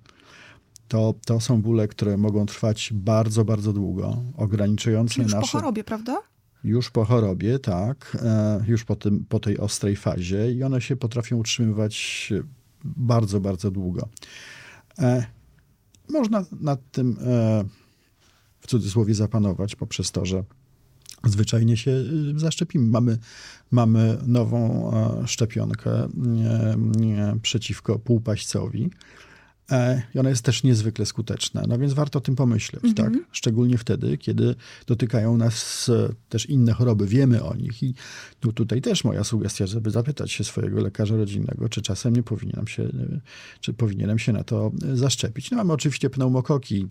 To, 0.88 1.14
to 1.26 1.40
są 1.40 1.62
bóle, 1.62 1.88
które 1.88 2.16
mogą 2.16 2.46
trwać 2.46 2.90
bardzo, 2.94 3.44
bardzo 3.44 3.72
długo, 3.72 4.16
ograniczające 4.36 5.14
Czyli 5.14 5.24
już 5.24 5.32
nasze... 5.32 5.52
po 5.52 5.58
chorobie, 5.58 5.84
prawda? 5.84 6.18
Już 6.64 6.90
po 6.90 7.04
chorobie, 7.04 7.58
tak. 7.58 8.16
E, 8.22 8.64
już 8.68 8.84
po, 8.84 8.96
tym, 8.96 9.24
po 9.28 9.40
tej 9.40 9.58
ostrej 9.58 9.96
fazie 9.96 10.52
i 10.52 10.62
one 10.62 10.80
się 10.80 10.96
potrafią 10.96 11.36
utrzymywać 11.36 12.32
bardzo, 12.84 13.40
bardzo 13.40 13.70
długo. 13.70 14.08
E, 14.98 15.26
można 16.08 16.44
nad 16.60 16.90
tym 16.90 17.16
e, 17.20 17.64
w 18.60 18.66
cudzysłowie 18.66 19.14
zapanować 19.14 19.76
poprzez 19.76 20.12
to, 20.12 20.26
że 20.26 20.44
zwyczajnie 21.24 21.76
się 21.76 21.90
e, 21.90 22.38
zaszczepimy. 22.38 22.88
Mamy, 22.90 23.18
mamy 23.70 24.18
nową 24.26 24.92
szczepionkę 25.26 26.08
przeciwko 27.42 27.98
półpaścowi. 27.98 28.90
E, 29.70 30.02
I 30.14 30.18
ona 30.18 30.30
jest 30.30 30.44
też 30.44 30.62
niezwykle 30.62 31.06
skuteczna. 31.06 31.62
No 31.68 31.78
więc 31.78 31.92
warto 31.92 32.18
o 32.18 32.22
tym 32.22 32.36
pomyśleć, 32.36 32.84
mm 32.84 32.94
-hmm. 32.94 32.96
tak? 32.96 33.12
Szczególnie 33.32 33.78
wtedy, 33.78 34.18
kiedy 34.18 34.54
dotykają 34.86 35.36
nas 35.36 35.88
e, 35.88 36.08
też 36.28 36.46
inne 36.46 36.72
choroby, 36.72 37.06
wiemy 37.06 37.44
o 37.44 37.54
nich. 37.54 37.82
I 37.82 37.94
tu, 38.40 38.52
tutaj 38.52 38.80
też 38.82 39.04
moja 39.04 39.24
sugestia, 39.24 39.66
żeby 39.66 39.90
zapytać 39.90 40.32
się 40.32 40.44
swojego 40.44 40.80
lekarza 40.80 41.16
rodzinnego, 41.16 41.68
czy 41.68 41.82
czasem 41.82 42.16
nie 42.16 42.22
powinienem 42.22 42.68
się, 42.68 42.82
e, 42.82 43.20
czy 43.60 43.72
powinienem 43.72 44.18
się 44.18 44.32
na 44.32 44.44
to 44.44 44.72
zaszczepić. 44.94 45.50
No 45.50 45.56
mamy 45.56 45.72
oczywiście 45.72 46.10
pneumokoki, 46.10 46.86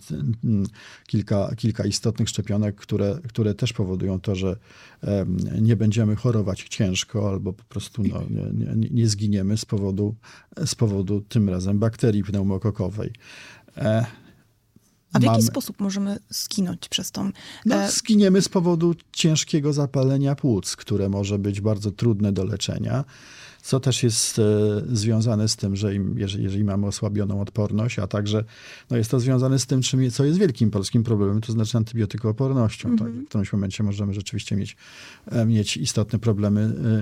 kilka, 1.07 1.55
kilka 1.55 1.85
istotnych 1.85 2.29
szczepionek, 2.29 2.75
które, 2.75 3.19
które 3.27 3.53
też 3.53 3.73
powodują 3.73 4.19
to, 4.19 4.35
że 4.35 4.57
nie 5.61 5.75
będziemy 5.75 6.15
chorować 6.15 6.65
ciężko 6.69 7.29
albo 7.29 7.53
po 7.53 7.63
prostu 7.63 8.03
no, 8.03 8.23
nie, 8.29 8.75
nie, 8.75 8.89
nie 8.89 9.07
zginiemy 9.07 9.57
z 9.57 9.65
powodu, 9.65 10.15
z 10.65 10.75
powodu 10.75 11.21
tym 11.21 11.49
razem 11.49 11.79
bakterii 11.79 12.23
E, 13.77 14.05
a 15.13 15.19
w 15.19 15.23
jaki 15.23 15.41
sposób 15.41 15.79
możemy 15.79 16.19
skinąć 16.31 16.89
przez 16.89 17.11
tą... 17.11 17.31
No, 17.65 17.75
e, 17.75 17.91
skiniemy 17.91 18.41
z 18.41 18.49
powodu 18.49 18.95
ciężkiego 19.11 19.73
zapalenia 19.73 20.35
płuc, 20.35 20.75
które 20.75 21.09
może 21.09 21.39
być 21.39 21.61
bardzo 21.61 21.91
trudne 21.91 22.31
do 22.31 22.45
leczenia 22.45 23.03
co 23.65 23.79
też 23.79 24.03
jest 24.03 24.39
e, 24.39 24.43
związane 24.93 25.47
z 25.47 25.55
tym, 25.55 25.75
że 25.75 25.95
im, 25.95 26.19
jeżeli, 26.19 26.43
jeżeli, 26.43 26.63
mamy 26.63 26.87
osłabioną 26.87 27.41
odporność, 27.41 27.99
a 27.99 28.07
także 28.07 28.43
no 28.89 28.97
jest 28.97 29.11
to 29.11 29.19
związane 29.19 29.59
z 29.59 29.65
tym, 29.65 29.81
czym, 29.81 30.11
co 30.11 30.25
jest 30.25 30.39
wielkim 30.39 30.71
polskim 30.71 31.03
problemem, 31.03 31.41
to 31.41 31.51
znaczy 31.51 31.77
antybiotykoopornością. 31.77 32.89
-hmm. 32.89 32.99
tak? 32.99 33.11
W 33.11 33.25
którymś 33.27 33.53
momencie 33.53 33.83
możemy 33.83 34.13
rzeczywiście 34.13 34.55
mieć, 34.55 34.77
e, 35.31 35.45
mieć 35.45 35.77
istotne 35.77 36.19
problemy 36.19 36.61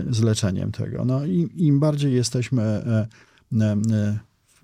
e, 0.10 0.13
z 0.13 0.21
leczeniem 0.21 0.71
tego. 0.71 1.06
No 1.06 1.26
i 1.26 1.49
im 1.56 1.80
bardziej 1.80 2.13
jesteśmy 2.13 2.84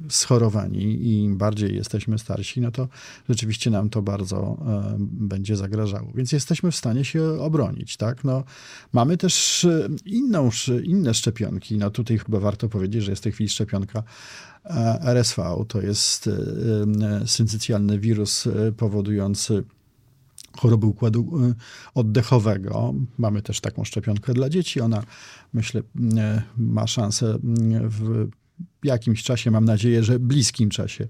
schorowani 0.10 0.84
i 0.84 1.24
im 1.24 1.38
bardziej 1.38 1.76
jesteśmy 1.76 2.20
starsi, 2.20 2.62
no 2.62 2.72
to 2.72 2.88
rzeczywiście 3.30 3.70
nam 3.70 3.90
to 3.90 4.02
bardzo 4.02 4.58
e, 4.68 4.96
będzie 5.00 5.56
zagrażało. 5.56 6.12
Więc 6.16 6.32
jesteśmy 6.32 6.72
w 6.72 6.76
stanie 6.76 7.06
się 7.06 7.24
obronić, 7.24 7.98
tak? 7.98 8.24
No, 8.24 8.44
mamy 8.94 9.18
też 9.18 9.66
e, 9.66 9.90
inną, 10.06 10.50
inne 10.84 11.14
szczepionki. 11.14 11.78
No 11.78 11.92
tutaj 11.92 12.18
chyba 12.18 12.40
warto 12.40 12.70
powiedzieć, 12.70 13.04
że 13.04 13.12
jest 13.12 13.22
w 13.22 13.24
tej 13.24 13.32
chwili 13.32 13.50
szczepionka 13.50 14.04
e, 14.66 15.00
RSV. 15.02 15.66
To 15.68 15.82
jest 15.82 16.30
syncycjalny 17.26 18.00
wirus 18.00 18.48
powodujący 18.78 19.64
choroby 20.58 20.86
układu 20.86 21.32
oddechowego. 21.94 22.94
Mamy 23.18 23.42
też 23.42 23.62
taką 23.62 23.84
szczepionkę 23.84 24.34
dla 24.34 24.50
dzieci. 24.50 24.82
Ona, 24.82 25.04
myślę, 25.54 25.82
ma 26.58 26.88
szansę 26.88 27.40
w 27.90 28.30
w 28.30 28.39
jakimś 28.84 29.24
czasie, 29.24 29.52
mam 29.52 29.66
nadzieję, 29.66 30.04
że 30.04 30.20
bliskim 30.20 30.70
czasie, 30.70 31.08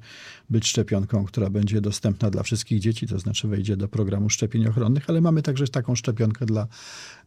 być 0.50 0.68
szczepionką, 0.68 1.26
która 1.26 1.50
będzie 1.50 1.82
dostępna 1.82 2.30
dla 2.30 2.44
wszystkich 2.44 2.80
dzieci, 2.80 3.08
to 3.08 3.20
znaczy 3.20 3.48
wejdzie 3.48 3.78
do 3.78 3.88
programu 3.88 4.30
szczepień 4.30 4.68
ochronnych, 4.68 5.10
ale 5.10 5.22
mamy 5.22 5.42
także 5.42 5.68
taką 5.68 5.96
szczepionkę 5.96 6.46
dla, 6.46 6.68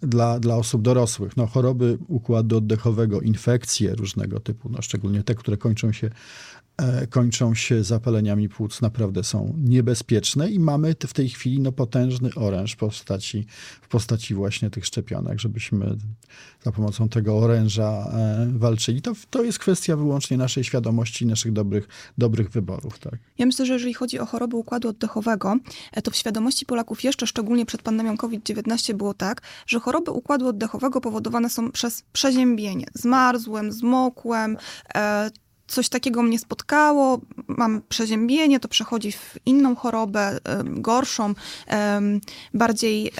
dla, 0.00 0.40
dla 0.40 0.56
osób 0.56 0.82
dorosłych. 0.82 1.36
No, 1.36 1.46
choroby 1.46 1.98
układu 2.08 2.56
oddechowego, 2.56 3.20
infekcje 3.20 3.94
różnego 3.94 4.40
typu, 4.40 4.68
no, 4.68 4.82
szczególnie 4.82 5.22
te, 5.22 5.34
które 5.34 5.56
kończą 5.56 5.92
się 5.92 6.10
kończą 7.10 7.54
się 7.54 7.84
zapaleniami 7.84 8.48
płuc, 8.48 8.80
naprawdę 8.80 9.24
są 9.24 9.54
niebezpieczne 9.58 10.50
i 10.50 10.58
mamy 10.58 10.94
w 11.06 11.12
tej 11.12 11.28
chwili 11.28 11.60
no, 11.60 11.72
potężny 11.72 12.30
oręż 12.36 12.72
w 12.72 12.76
postaci, 12.76 13.46
w 13.82 13.88
postaci 13.88 14.34
właśnie 14.34 14.70
tych 14.70 14.86
szczepionek, 14.86 15.40
żebyśmy 15.40 15.96
za 16.62 16.72
pomocą 16.72 17.08
tego 17.08 17.38
oręża 17.38 17.88
e, 17.88 18.52
walczyli. 18.58 19.02
To, 19.02 19.12
to 19.30 19.42
jest 19.42 19.58
kwestia 19.58 19.96
wyłącznie 19.96 20.36
naszej 20.36 20.64
świadomości, 20.64 21.26
naszych 21.26 21.52
dobrych, 21.52 21.88
dobrych 22.18 22.50
wyborów. 22.50 22.98
Tak. 22.98 23.14
Ja 23.38 23.46
myślę, 23.46 23.66
że 23.66 23.72
jeżeli 23.72 23.94
chodzi 23.94 24.18
o 24.18 24.26
choroby 24.26 24.56
układu 24.56 24.88
oddechowego, 24.88 25.56
e, 25.92 26.02
to 26.02 26.10
w 26.10 26.16
świadomości 26.16 26.66
Polaków 26.66 27.04
jeszcze, 27.04 27.26
szczególnie 27.26 27.66
przed 27.66 27.82
pandemią 27.82 28.16
COVID-19 28.16 28.94
było 28.94 29.14
tak, 29.14 29.42
że 29.66 29.80
choroby 29.80 30.10
układu 30.10 30.46
oddechowego 30.46 31.00
powodowane 31.00 31.50
są 31.50 31.72
przez 31.72 32.02
przeziębienie. 32.12 32.86
Zmarzłem, 32.94 33.72
zmokłem, 33.72 34.56
coś 35.66 35.88
takiego 35.88 36.22
mnie 36.22 36.38
spotkało, 36.38 37.20
mam 37.48 37.82
przeziębienie, 37.88 38.60
to 38.60 38.68
przechodzi 38.68 39.12
w 39.12 39.38
inną 39.46 39.76
chorobę, 39.76 40.38
gorszą, 40.64 41.34
bardziej, 42.54 43.12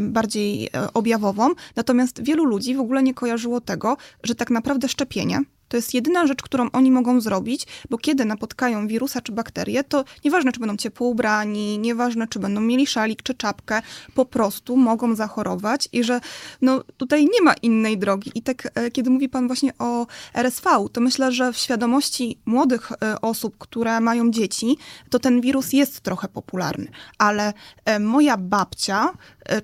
bardziej 0.00 0.66
e, 0.74 0.92
objawową. 0.94 1.50
Natomiast 1.76 2.22
wielu 2.22 2.44
ludzi 2.44 2.74
w 2.74 2.80
ogóle 2.80 3.02
nie 3.02 3.14
kojarzyło 3.14 3.60
tego, 3.60 3.96
że 4.22 4.34
tak 4.34 4.50
naprawdę 4.50 4.88
szczepienie 4.88 5.40
to 5.70 5.76
jest 5.76 5.94
jedyna 5.94 6.26
rzecz, 6.26 6.42
którą 6.42 6.70
oni 6.70 6.90
mogą 6.90 7.20
zrobić, 7.20 7.66
bo 7.90 7.98
kiedy 7.98 8.24
napotkają 8.24 8.86
wirusa 8.86 9.20
czy 9.20 9.32
bakterię, 9.32 9.84
to 9.84 10.04
nieważne, 10.24 10.52
czy 10.52 10.60
będą 10.60 10.76
ciepło 10.76 11.08
ubrani, 11.08 11.78
nieważne, 11.78 12.28
czy 12.28 12.38
będą 12.38 12.60
mieli 12.60 12.86
szalik 12.86 13.22
czy 13.22 13.34
czapkę, 13.34 13.82
po 14.14 14.24
prostu 14.24 14.76
mogą 14.76 15.14
zachorować 15.14 15.88
i 15.92 16.04
że 16.04 16.20
no, 16.62 16.84
tutaj 16.96 17.24
nie 17.24 17.42
ma 17.42 17.54
innej 17.54 17.98
drogi. 17.98 18.30
I 18.34 18.42
tak, 18.42 18.68
e, 18.74 18.90
kiedy 18.90 19.10
mówi 19.10 19.28
pan 19.28 19.46
właśnie 19.46 19.72
o 19.78 20.06
RSV, 20.34 20.70
to 20.92 21.00
myślę, 21.00 21.32
że 21.32 21.52
w 21.52 21.56
świadomości 21.56 22.38
młodych 22.46 22.92
e, 22.92 23.20
osób, 23.20 23.58
które 23.58 24.00
mają 24.00 24.30
dzieci, 24.30 24.76
to 25.10 25.18
ten 25.18 25.40
wirus 25.40 25.72
jest 25.72 26.00
trochę 26.00 26.28
popularny. 26.28 26.86
Ale 27.18 27.52
e, 27.84 27.98
moja 27.98 28.36
babcia 28.36 29.12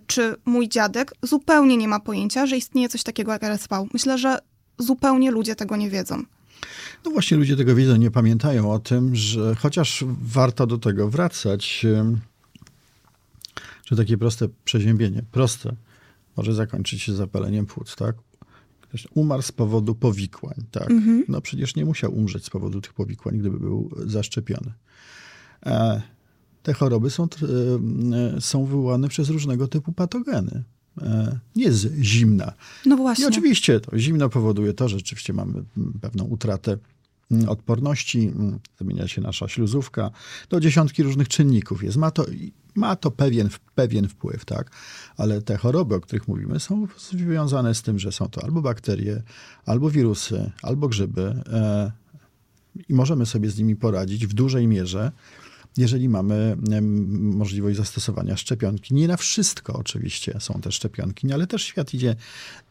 czy 0.07 0.37
mój 0.45 0.69
dziadek 0.69 1.13
zupełnie 1.23 1.77
nie 1.77 1.89
ma 1.89 2.01
pojęcia, 2.01 2.47
że 2.47 2.57
istnieje 2.57 2.89
coś 2.89 3.03
takiego 3.03 3.33
jak 3.33 3.45
RSV. 3.45 3.87
Myślę, 3.93 4.19
że 4.19 4.39
zupełnie 4.79 5.31
ludzie 5.31 5.55
tego 5.55 5.77
nie 5.77 5.91
wiedzą. 5.91 6.23
No 7.05 7.11
właśnie 7.11 7.37
ludzie 7.37 7.57
tego 7.57 7.75
wiedzą, 7.75 7.97
nie 7.97 8.11
pamiętają 8.11 8.73
o 8.73 8.79
tym, 8.79 9.17
że 9.17 9.55
chociaż 9.55 10.05
warto 10.23 10.67
do 10.67 10.79
tego 10.79 11.09
wracać, 11.09 11.87
że 13.85 13.97
takie 13.97 14.19
proste 14.19 14.49
przeziębienie, 14.65 15.23
proste, 15.33 15.77
może 16.37 16.55
zakończyć 16.55 17.03
się 17.03 17.15
zapaleniem 17.15 17.67
płuc, 17.67 17.97
tak? 17.97 18.17
Ktoś 18.81 19.09
umarł 19.15 19.43
z 19.43 19.53
powodu 19.53 19.95
powikłań, 19.95 20.55
tak? 20.71 20.91
Mhm. 20.91 21.25
No 21.29 21.41
przecież 21.41 21.77
nie 21.77 21.85
musiał 21.85 22.15
umrzeć 22.15 22.45
z 22.45 22.51
powodu 22.51 22.81
tych 22.81 22.93
powikłań, 22.93 23.39
gdyby 23.39 23.61
był 23.61 23.91
zaszczepiony. 24.07 24.73
E, 25.67 26.03
te 26.63 26.73
choroby 26.73 27.11
są, 27.11 27.25
e, 27.25 28.41
są 28.41 28.65
wywołane 28.65 29.09
przez 29.09 29.29
różnego 29.29 29.69
typu 29.69 29.93
patogeny. 29.93 30.65
E, 31.03 31.39
nie 31.57 31.73
z 31.73 31.95
zimna. 32.03 32.53
No 32.87 32.97
właśnie. 32.97 33.25
I 33.25 33.29
oczywiście 33.29 33.81
to 33.81 33.99
zimno 33.99 34.29
powoduje 34.29 34.73
to, 34.73 34.89
że 34.89 34.97
rzeczywiście 34.97 35.33
mamy 35.33 35.65
pewną 36.01 36.25
utratę 36.25 36.77
mm, 37.31 37.49
odporności, 37.49 38.19
mm, 38.19 38.59
zmienia 38.81 39.09
się 39.09 39.21
nasza 39.21 39.49
śluzówka, 39.49 40.11
to 40.49 40.61
dziesiątki 40.61 41.03
różnych 41.03 41.29
czynników 41.29 41.85
jest. 41.85 41.97
Ma 41.97 42.11
to, 42.11 42.27
ma 42.75 42.97
to 42.97 43.11
pewien, 43.11 43.49
pewien 43.75 44.09
wpływ, 44.09 44.45
tak? 44.45 44.71
Ale 45.17 45.43
te 45.43 45.57
choroby, 45.57 45.95
o 45.95 46.01
których 46.01 46.29
mówimy, 46.29 46.61
są 46.61 46.87
związane 47.11 47.75
z 47.75 47.83
tym, 47.83 47.99
że 47.99 48.13
są 48.13 48.29
to 48.29 48.45
albo 48.45 48.63
bakterie, 48.63 49.23
albo 49.67 49.91
wirusy, 49.91 50.51
albo 50.63 50.89
grzyby 50.89 51.43
e, 51.53 51.93
i 52.89 52.95
możemy 52.95 53.27
sobie 53.27 53.51
z 53.51 53.59
nimi 53.59 53.77
poradzić 53.77 54.27
w 54.27 54.35
dużej 54.35 54.67
mierze 54.67 55.13
jeżeli 55.77 56.09
mamy 56.09 56.57
możliwość 57.11 57.77
zastosowania 57.77 58.37
szczepionki. 58.37 58.95
Nie 58.95 59.09
na 59.09 59.17
wszystko 59.17 59.73
oczywiście 59.73 60.37
są 60.41 60.61
te 60.61 60.73
szczepionki, 60.73 61.33
ale 61.33 61.47
też 61.47 61.63
świat 61.63 61.95
idzie, 61.95 62.17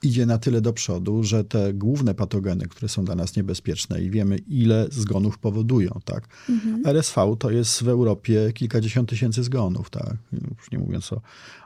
idzie 0.03 0.26
na 0.26 0.38
tyle 0.38 0.62
do 0.62 0.74
przodu, 0.74 1.24
że 1.24 1.43
te 1.43 1.74
główne 1.74 2.14
patogeny, 2.14 2.68
które 2.68 2.89
są 2.89 3.06
dla 3.06 3.16
nas 3.16 3.36
niebezpieczne 3.36 4.03
i 4.03 4.10
wiemy, 4.10 4.38
ile 4.38 4.88
zgonów 4.91 5.38
powodują, 5.38 5.99
tak. 6.06 6.28
Mhm. 6.49 6.86
RSV 6.86 7.36
to 7.39 7.51
jest 7.51 7.84
w 7.84 7.88
Europie 7.88 8.51
kilkadziesiąt 8.53 9.10
tysięcy 9.10 9.43
zgonów, 9.43 9.89
tak. 9.89 10.18
Już 10.32 10.72
nie 10.72 10.80
mówiąc 10.80 11.14
o, 11.14 11.22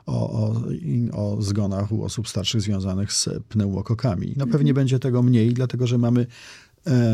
o, 0.06 0.30
o, 0.30 0.62
o 1.12 1.42
zgonach 1.42 1.92
u 1.92 2.04
osób 2.04 2.28
starszych 2.28 2.60
związanych 2.60 3.12
z 3.12 3.28
pneumokokami. 3.48 4.34
No 4.36 4.46
pewnie 4.46 4.70
mhm. 4.70 4.74
będzie 4.74 4.98
tego 4.98 5.22
mniej, 5.22 5.54
dlatego 5.54 5.86
że 5.86 5.98
mamy 5.98 6.26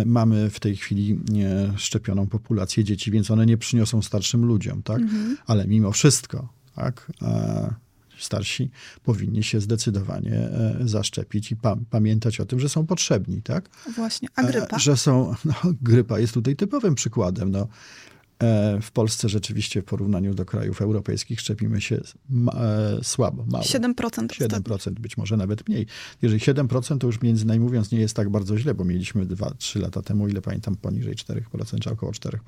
mamy 0.06 0.50
w 0.50 0.60
tej 0.60 0.76
chwili 0.76 1.18
szczepioną 1.76 2.26
populację 2.26 2.84
dzieci, 2.84 3.10
więc 3.10 3.30
one 3.30 3.46
nie 3.46 3.56
przyniosą 3.56 4.02
starszym 4.02 4.44
ludziom, 4.44 4.82
tak? 4.82 5.00
Mhm. 5.00 5.36
Ale 5.46 5.66
mimo 5.66 5.92
wszystko, 5.92 6.48
tak? 6.74 7.12
E, 7.22 7.74
starsi 8.18 8.70
powinni 9.04 9.42
się 9.42 9.60
zdecydowanie 9.60 10.32
e, 10.32 10.76
zaszczepić 10.84 11.52
i 11.52 11.56
pa 11.56 11.76
pamiętać 11.90 12.40
o 12.40 12.46
tym, 12.46 12.60
że 12.60 12.68
są 12.68 12.86
potrzebni, 12.86 13.42
tak? 13.42 13.68
Właśnie, 13.94 14.28
a 14.34 14.42
grypa? 14.42 14.78
Że 14.78 14.96
są, 14.96 15.34
no, 15.44 15.54
grypa 15.82 16.18
jest 16.18 16.34
tutaj 16.34 16.56
typowym 16.56 16.94
przykładem, 16.94 17.50
no. 17.50 17.68
E, 18.42 18.80
w 18.80 18.90
Polsce 18.90 19.28
rzeczywiście 19.28 19.82
w 19.82 19.84
porównaniu 19.84 20.34
do 20.34 20.44
krajów 20.44 20.82
europejskich 20.82 21.40
szczepimy 21.40 21.80
się 21.80 22.00
e, 22.54 22.98
słabo, 23.02 23.44
mało. 23.46 23.64
7%. 23.64 24.26
7%, 24.26 24.90
być 24.90 25.16
może 25.16 25.36
nawet 25.36 25.68
mniej. 25.68 25.86
Jeżeli 26.22 26.40
7%, 26.40 26.98
to 26.98 27.06
już 27.06 27.22
między 27.22 27.46
nami 27.46 27.60
mówiąc 27.60 27.92
nie 27.92 28.00
jest 28.00 28.16
tak 28.16 28.30
bardzo 28.30 28.58
źle, 28.58 28.74
bo 28.74 28.84
mieliśmy 28.84 29.26
2-3 29.26 29.80
lata 29.80 30.02
temu, 30.02 30.28
ile 30.28 30.42
pamiętam, 30.42 30.76
poniżej 30.76 31.14
4%, 31.14 31.80
czy 31.80 31.90
około 31.90 32.12
4%. 32.12 32.38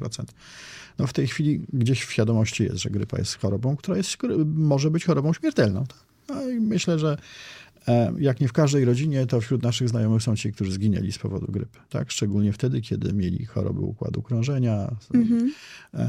No 0.98 1.06
w 1.06 1.12
tej 1.12 1.26
chwili 1.26 1.60
gdzieś 1.72 2.02
w 2.04 2.12
świadomości 2.12 2.64
jest, 2.64 2.76
że 2.76 2.90
grypa 2.90 3.18
jest 3.18 3.38
chorobą, 3.38 3.76
która 3.76 3.96
jest, 3.96 4.16
może 4.54 4.90
być 4.90 5.04
chorobą 5.04 5.32
śmiertelną. 5.32 5.86
Tak? 5.86 6.08
No 6.28 6.48
i 6.48 6.60
myślę, 6.60 6.98
że 6.98 7.18
jak 8.18 8.40
nie 8.40 8.48
w 8.48 8.52
każdej 8.52 8.84
rodzinie, 8.84 9.26
to 9.26 9.40
wśród 9.40 9.62
naszych 9.62 9.88
znajomych 9.88 10.22
są 10.22 10.36
ci, 10.36 10.52
którzy 10.52 10.72
zginęli 10.72 11.12
z 11.12 11.18
powodu 11.18 11.52
grypy. 11.52 11.78
Tak? 11.88 12.10
Szczególnie 12.10 12.52
wtedy, 12.52 12.80
kiedy 12.80 13.12
mieli 13.12 13.44
choroby 13.44 13.80
układu 13.80 14.22
krążenia, 14.22 14.96
mm-hmm. 15.14 15.48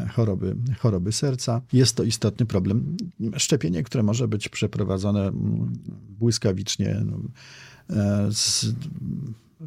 choroby, 0.09 0.55
choroby 0.79 1.11
serca. 1.11 1.61
Jest 1.73 1.95
to 1.95 2.03
istotny 2.03 2.45
problem. 2.45 2.97
Szczepienie, 3.37 3.83
które 3.83 4.03
może 4.03 4.27
być 4.27 4.49
przeprowadzone 4.49 5.27
mm, 5.27 5.73
błyskawicznie. 6.19 7.01
No, 7.05 7.19
e, 7.95 8.27
z, 8.31 8.65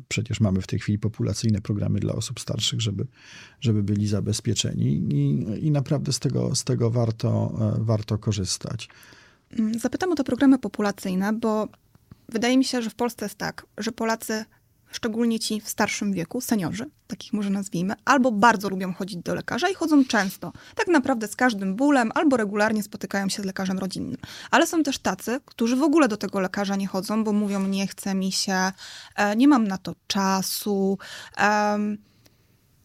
przecież 0.08 0.40
mamy 0.40 0.60
w 0.60 0.66
tej 0.66 0.78
chwili 0.78 0.98
populacyjne 0.98 1.60
programy 1.60 2.00
dla 2.00 2.12
osób 2.12 2.40
starszych, 2.40 2.80
żeby, 2.80 3.06
żeby 3.60 3.82
byli 3.82 4.06
zabezpieczeni 4.06 4.86
i, 4.86 5.66
i 5.66 5.70
naprawdę 5.70 6.12
z 6.12 6.18
tego, 6.18 6.54
z 6.54 6.64
tego 6.64 6.90
warto, 6.90 7.58
warto 7.78 8.18
korzystać. 8.18 8.88
Mm, 9.58 9.78
zapytam 9.78 10.12
o 10.12 10.14
te 10.14 10.24
programy 10.24 10.58
populacyjne, 10.58 11.32
bo 11.32 11.68
Wydaje 12.32 12.58
mi 12.58 12.64
się, 12.64 12.82
że 12.82 12.90
w 12.90 12.94
Polsce 12.94 13.24
jest 13.24 13.34
tak, 13.34 13.66
że 13.78 13.92
Polacy, 13.92 14.44
szczególnie 14.90 15.40
ci 15.40 15.60
w 15.60 15.68
starszym 15.68 16.12
wieku, 16.12 16.40
seniorzy, 16.40 16.90
takich 17.06 17.32
może 17.32 17.50
nazwijmy, 17.50 17.94
albo 18.04 18.32
bardzo 18.32 18.68
lubią 18.68 18.92
chodzić 18.92 19.22
do 19.22 19.34
lekarza 19.34 19.68
i 19.68 19.74
chodzą 19.74 20.04
często, 20.04 20.52
tak 20.74 20.88
naprawdę 20.88 21.28
z 21.28 21.36
każdym 21.36 21.76
bólem, 21.76 22.12
albo 22.14 22.36
regularnie 22.36 22.82
spotykają 22.82 23.28
się 23.28 23.42
z 23.42 23.44
lekarzem 23.44 23.78
rodzinnym. 23.78 24.18
Ale 24.50 24.66
są 24.66 24.82
też 24.82 24.98
tacy, 24.98 25.40
którzy 25.44 25.76
w 25.76 25.82
ogóle 25.82 26.08
do 26.08 26.16
tego 26.16 26.40
lekarza 26.40 26.76
nie 26.76 26.86
chodzą, 26.86 27.24
bo 27.24 27.32
mówią, 27.32 27.66
nie 27.66 27.86
chce 27.86 28.14
mi 28.14 28.32
się, 28.32 28.72
e, 29.16 29.36
nie 29.36 29.48
mam 29.48 29.68
na 29.68 29.78
to 29.78 29.94
czasu. 30.06 30.98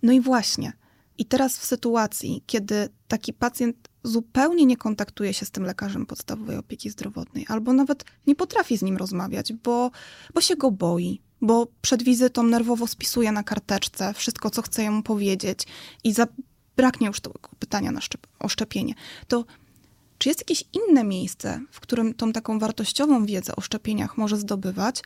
No 0.03 0.13
i 0.13 0.21
właśnie. 0.21 0.73
I 1.17 1.25
teraz 1.25 1.57
w 1.57 1.65
sytuacji, 1.65 2.43
kiedy 2.45 2.89
taki 3.07 3.33
pacjent 3.33 3.77
zupełnie 4.07 4.65
nie 4.65 4.77
kontaktuje 4.77 5.33
się 5.33 5.45
z 5.45 5.51
tym 5.51 5.63
lekarzem 5.63 6.05
podstawowej 6.05 6.57
opieki 6.57 6.89
zdrowotnej, 6.89 7.45
albo 7.49 7.73
nawet 7.73 8.05
nie 8.27 8.35
potrafi 8.35 8.77
z 8.77 8.81
nim 8.81 8.97
rozmawiać, 8.97 9.53
bo, 9.53 9.91
bo 10.33 10.41
się 10.41 10.55
go 10.55 10.71
boi, 10.71 11.21
bo 11.41 11.67
przed 11.81 12.03
wizytą 12.03 12.43
nerwowo 12.43 12.87
spisuje 12.87 13.31
na 13.31 13.43
karteczce 13.43 14.13
wszystko, 14.13 14.49
co 14.49 14.61
chce 14.61 14.91
mu 14.91 15.03
powiedzieć 15.03 15.67
i 16.03 16.13
zabraknie 16.13 17.07
już 17.07 17.19
tego 17.19 17.39
pytania 17.59 17.91
na 17.91 17.99
szczep- 17.99 18.27
o 18.39 18.47
szczepienie, 18.47 18.93
to 19.27 19.45
czy 20.17 20.29
jest 20.29 20.41
jakieś 20.41 20.63
inne 20.73 21.03
miejsce, 21.03 21.61
w 21.71 21.79
którym 21.79 22.13
tą 22.13 22.33
taką 22.33 22.59
wartościową 22.59 23.25
wiedzę 23.25 23.55
o 23.55 23.61
szczepieniach 23.61 24.17
może 24.17 24.37
zdobywać? 24.37 25.01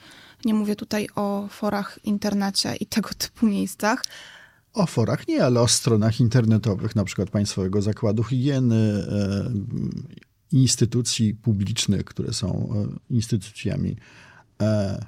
Nie 0.45 0.53
mówię 0.53 0.75
tutaj 0.75 1.07
o 1.15 1.47
forach, 1.51 1.99
internecie 2.03 2.75
i 2.75 2.85
tego 2.85 3.09
typu 3.17 3.45
miejscach, 3.45 4.03
o 4.73 4.85
forach 4.85 5.27
nie, 5.27 5.43
ale 5.43 5.61
o 5.61 5.67
stronach 5.67 6.19
internetowych, 6.19 6.95
na 6.95 7.03
przykład 7.03 7.29
Państwowego 7.29 7.81
Zakładu 7.81 8.23
Higieny, 8.23 9.05
e, 9.09 9.51
instytucji 10.51 11.33
publicznych, 11.33 12.05
które 12.05 12.33
są 12.33 12.69
e, 12.75 13.13
instytucjami 13.13 13.95
e, 14.61 15.05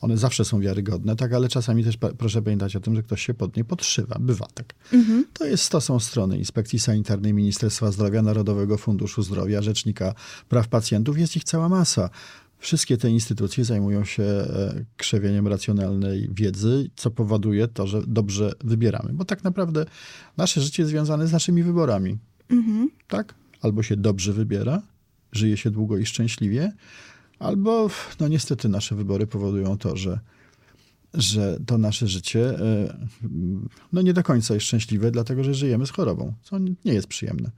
One 0.00 0.16
zawsze 0.16 0.44
są 0.44 0.60
wiarygodne, 0.60 1.16
tak, 1.16 1.32
ale 1.32 1.48
czasami 1.48 1.84
też 1.84 1.96
proszę 2.18 2.42
pamiętać 2.42 2.76
o 2.76 2.80
tym, 2.80 2.94
że 2.94 3.02
ktoś 3.02 3.26
się 3.26 3.34
pod 3.34 3.56
nie 3.56 3.64
podszywa. 3.64 4.16
Bywa 4.20 4.46
tak. 4.54 4.74
Mhm. 4.92 5.24
To, 5.32 5.44
jest, 5.44 5.70
to 5.70 5.80
są 5.80 6.00
strony 6.00 6.38
Inspekcji 6.38 6.78
Sanitarnej 6.78 7.34
Ministerstwa 7.34 7.92
Zdrowia, 7.92 8.22
Narodowego 8.22 8.78
Funduszu 8.78 9.22
Zdrowia, 9.22 9.62
Rzecznika 9.62 10.14
Praw 10.48 10.68
Pacjentów. 10.68 11.18
Jest 11.18 11.36
ich 11.36 11.44
cała 11.44 11.68
masa. 11.68 12.10
Wszystkie 12.58 12.96
te 12.96 13.10
instytucje 13.10 13.64
zajmują 13.64 14.04
się 14.04 14.22
e, 14.22 14.84
krzewieniem 14.96 15.48
racjonalnej 15.48 16.28
wiedzy, 16.32 16.90
co 16.96 17.10
powoduje 17.10 17.68
to, 17.68 17.86
że 17.86 18.02
dobrze 18.06 18.52
wybieramy. 18.64 19.12
Bo 19.12 19.24
tak 19.24 19.44
naprawdę 19.44 19.86
nasze 20.36 20.60
życie 20.60 20.82
jest 20.82 20.90
związane 20.90 21.26
z 21.26 21.32
naszymi 21.32 21.62
wyborami. 21.62 22.18
Mhm. 22.50 22.90
Tak? 23.08 23.34
Albo 23.62 23.82
się 23.82 23.96
dobrze 23.96 24.32
wybiera, 24.32 24.82
żyje 25.32 25.56
się 25.56 25.70
długo 25.70 25.98
i 25.98 26.06
szczęśliwie, 26.06 26.72
albo 27.38 27.90
no 28.20 28.28
niestety 28.28 28.68
nasze 28.68 28.94
wybory 28.94 29.26
powodują 29.26 29.78
to, 29.78 29.96
że, 29.96 30.20
że 31.14 31.58
to 31.66 31.78
nasze 31.78 32.08
życie 32.08 32.60
e, 32.60 32.98
no 33.92 34.02
nie 34.02 34.12
do 34.12 34.22
końca 34.22 34.54
jest 34.54 34.66
szczęśliwe, 34.66 35.10
dlatego 35.10 35.44
że 35.44 35.54
żyjemy 35.54 35.86
z 35.86 35.90
chorobą, 35.90 36.32
co 36.42 36.58
nie 36.58 36.74
jest 36.84 37.06
przyjemne. 37.06 37.50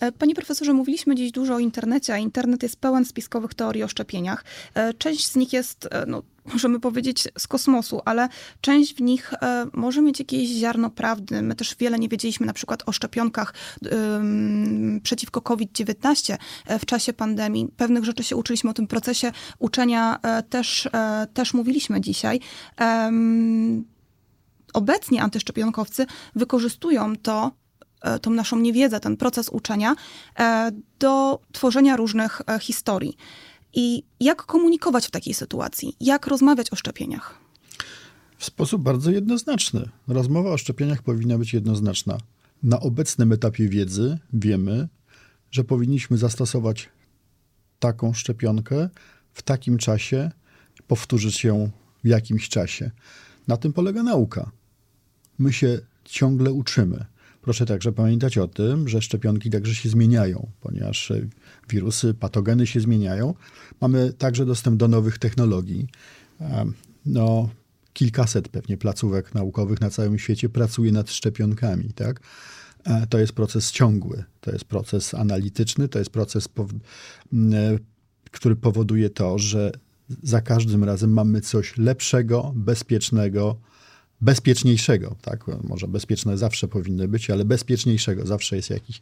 E, 0.00 0.12
panie 0.12 0.34
profesorze, 0.34 0.72
mówiliśmy 0.72 1.14
dziś 1.14 1.32
dużo 1.32 1.54
o 1.54 1.58
internecie, 1.58 2.14
a 2.14 2.18
internet 2.18 2.62
jest 2.62 2.76
pełen 2.76 3.04
spiskowych 3.04 3.54
teorii 3.54 3.82
o 3.82 3.88
szczepieniach. 3.88 4.44
E, 4.74 4.94
część 4.94 5.26
z 5.26 5.36
nich 5.36 5.52
jest, 5.52 5.88
e, 5.90 6.04
no, 6.06 6.22
możemy 6.52 6.80
powiedzieć, 6.80 7.28
z 7.38 7.46
kosmosu, 7.46 8.00
ale 8.04 8.28
część 8.60 8.94
w 8.94 9.00
nich 9.00 9.34
może 9.72 10.02
mieć 10.02 10.18
jakieś 10.18 10.48
ziarno 10.48 10.90
prawdy. 10.90 11.42
My 11.42 11.54
też 11.54 11.76
wiele 11.78 11.98
nie 11.98 12.08
wiedzieliśmy 12.08 12.46
na 12.46 12.52
przykład 12.52 12.82
o 12.86 12.92
szczepionkach 12.92 13.54
przeciwko 15.02 15.40
COVID-19 15.40 16.36
w 16.80 16.86
czasie 16.86 17.12
pandemii. 17.12 17.68
Pewnych 17.76 18.04
rzeczy 18.04 18.24
się 18.24 18.36
uczyliśmy 18.36 18.70
o 18.70 18.74
tym 18.74 18.86
procesie 18.86 19.32
uczenia, 19.58 20.18
też, 20.50 20.88
też 21.34 21.54
mówiliśmy 21.54 22.00
dzisiaj. 22.00 22.40
Obecnie 24.74 25.22
antyszczepionkowcy 25.22 26.06
wykorzystują 26.34 27.16
to 27.16 27.52
tą 28.22 28.30
naszą 28.30 28.58
niewiedzę, 28.58 29.00
ten 29.00 29.16
proces 29.16 29.48
uczenia 29.48 29.96
e, 30.38 30.72
do 30.98 31.40
tworzenia 31.52 31.96
różnych 31.96 32.42
e, 32.46 32.58
historii. 32.58 33.16
I 33.74 34.02
jak 34.20 34.42
komunikować 34.42 35.06
w 35.06 35.10
takiej 35.10 35.34
sytuacji? 35.34 35.96
Jak 36.00 36.26
rozmawiać 36.26 36.72
o 36.72 36.76
szczepieniach? 36.76 37.38
W 38.38 38.44
sposób 38.44 38.82
bardzo 38.82 39.10
jednoznaczny. 39.10 39.88
Rozmowa 40.08 40.50
o 40.50 40.58
szczepieniach 40.58 41.02
powinna 41.02 41.38
być 41.38 41.52
jednoznaczna. 41.54 42.18
Na 42.62 42.80
obecnym 42.80 43.32
etapie 43.32 43.68
wiedzy 43.68 44.18
wiemy, 44.32 44.88
że 45.50 45.64
powinniśmy 45.64 46.18
zastosować 46.18 46.88
taką 47.78 48.12
szczepionkę 48.12 48.88
w 49.32 49.42
takim 49.42 49.78
czasie, 49.78 50.30
powtórzyć 50.86 51.44
ją 51.44 51.70
w 52.04 52.08
jakimś 52.08 52.48
czasie. 52.48 52.90
Na 53.48 53.56
tym 53.56 53.72
polega 53.72 54.02
nauka. 54.02 54.50
My 55.38 55.52
się 55.52 55.78
ciągle 56.04 56.52
uczymy. 56.52 57.04
Proszę 57.44 57.66
także 57.66 57.92
pamiętać 57.92 58.38
o 58.38 58.48
tym, 58.48 58.88
że 58.88 59.02
szczepionki 59.02 59.50
także 59.50 59.74
się 59.74 59.88
zmieniają, 59.88 60.50
ponieważ 60.60 61.10
e, 61.10 61.26
wirusy, 61.68 62.14
patogeny 62.14 62.66
się 62.66 62.80
zmieniają. 62.80 63.34
Mamy 63.80 64.12
także 64.12 64.46
dostęp 64.46 64.76
do 64.76 64.88
nowych 64.88 65.18
technologii. 65.18 65.86
No, 67.06 67.48
kilkaset 67.92 68.48
pewnie 68.48 68.76
placówek 68.76 69.34
naukowych 69.34 69.80
na 69.80 69.90
całym 69.90 70.18
świecie 70.18 70.48
pracuje 70.48 70.92
nad 70.92 71.10
szczepionkami, 71.10 71.92
tak? 71.92 72.20
E, 72.84 73.06
to 73.06 73.18
jest 73.18 73.32
proces 73.32 73.72
ciągły, 73.72 74.24
to 74.40 74.52
jest 74.52 74.64
proces 74.64 75.14
analityczny, 75.14 75.88
to 75.88 75.98
jest 75.98 76.10
proces, 76.10 76.48
e, 76.48 77.78
który 78.30 78.56
powoduje 78.56 79.10
to, 79.10 79.38
że 79.38 79.72
za 80.22 80.40
każdym 80.40 80.84
razem 80.84 81.12
mamy 81.12 81.40
coś 81.40 81.78
lepszego, 81.78 82.52
bezpiecznego, 82.56 83.56
bezpieczniejszego, 84.20 85.16
tak? 85.22 85.44
Może 85.64 85.88
bezpieczne 85.88 86.38
zawsze 86.38 86.68
powinny 86.68 87.08
być, 87.08 87.30
ale 87.30 87.44
bezpieczniejszego 87.44 88.26
zawsze 88.26 88.56
jest 88.56 88.70
jakiś, 88.70 89.00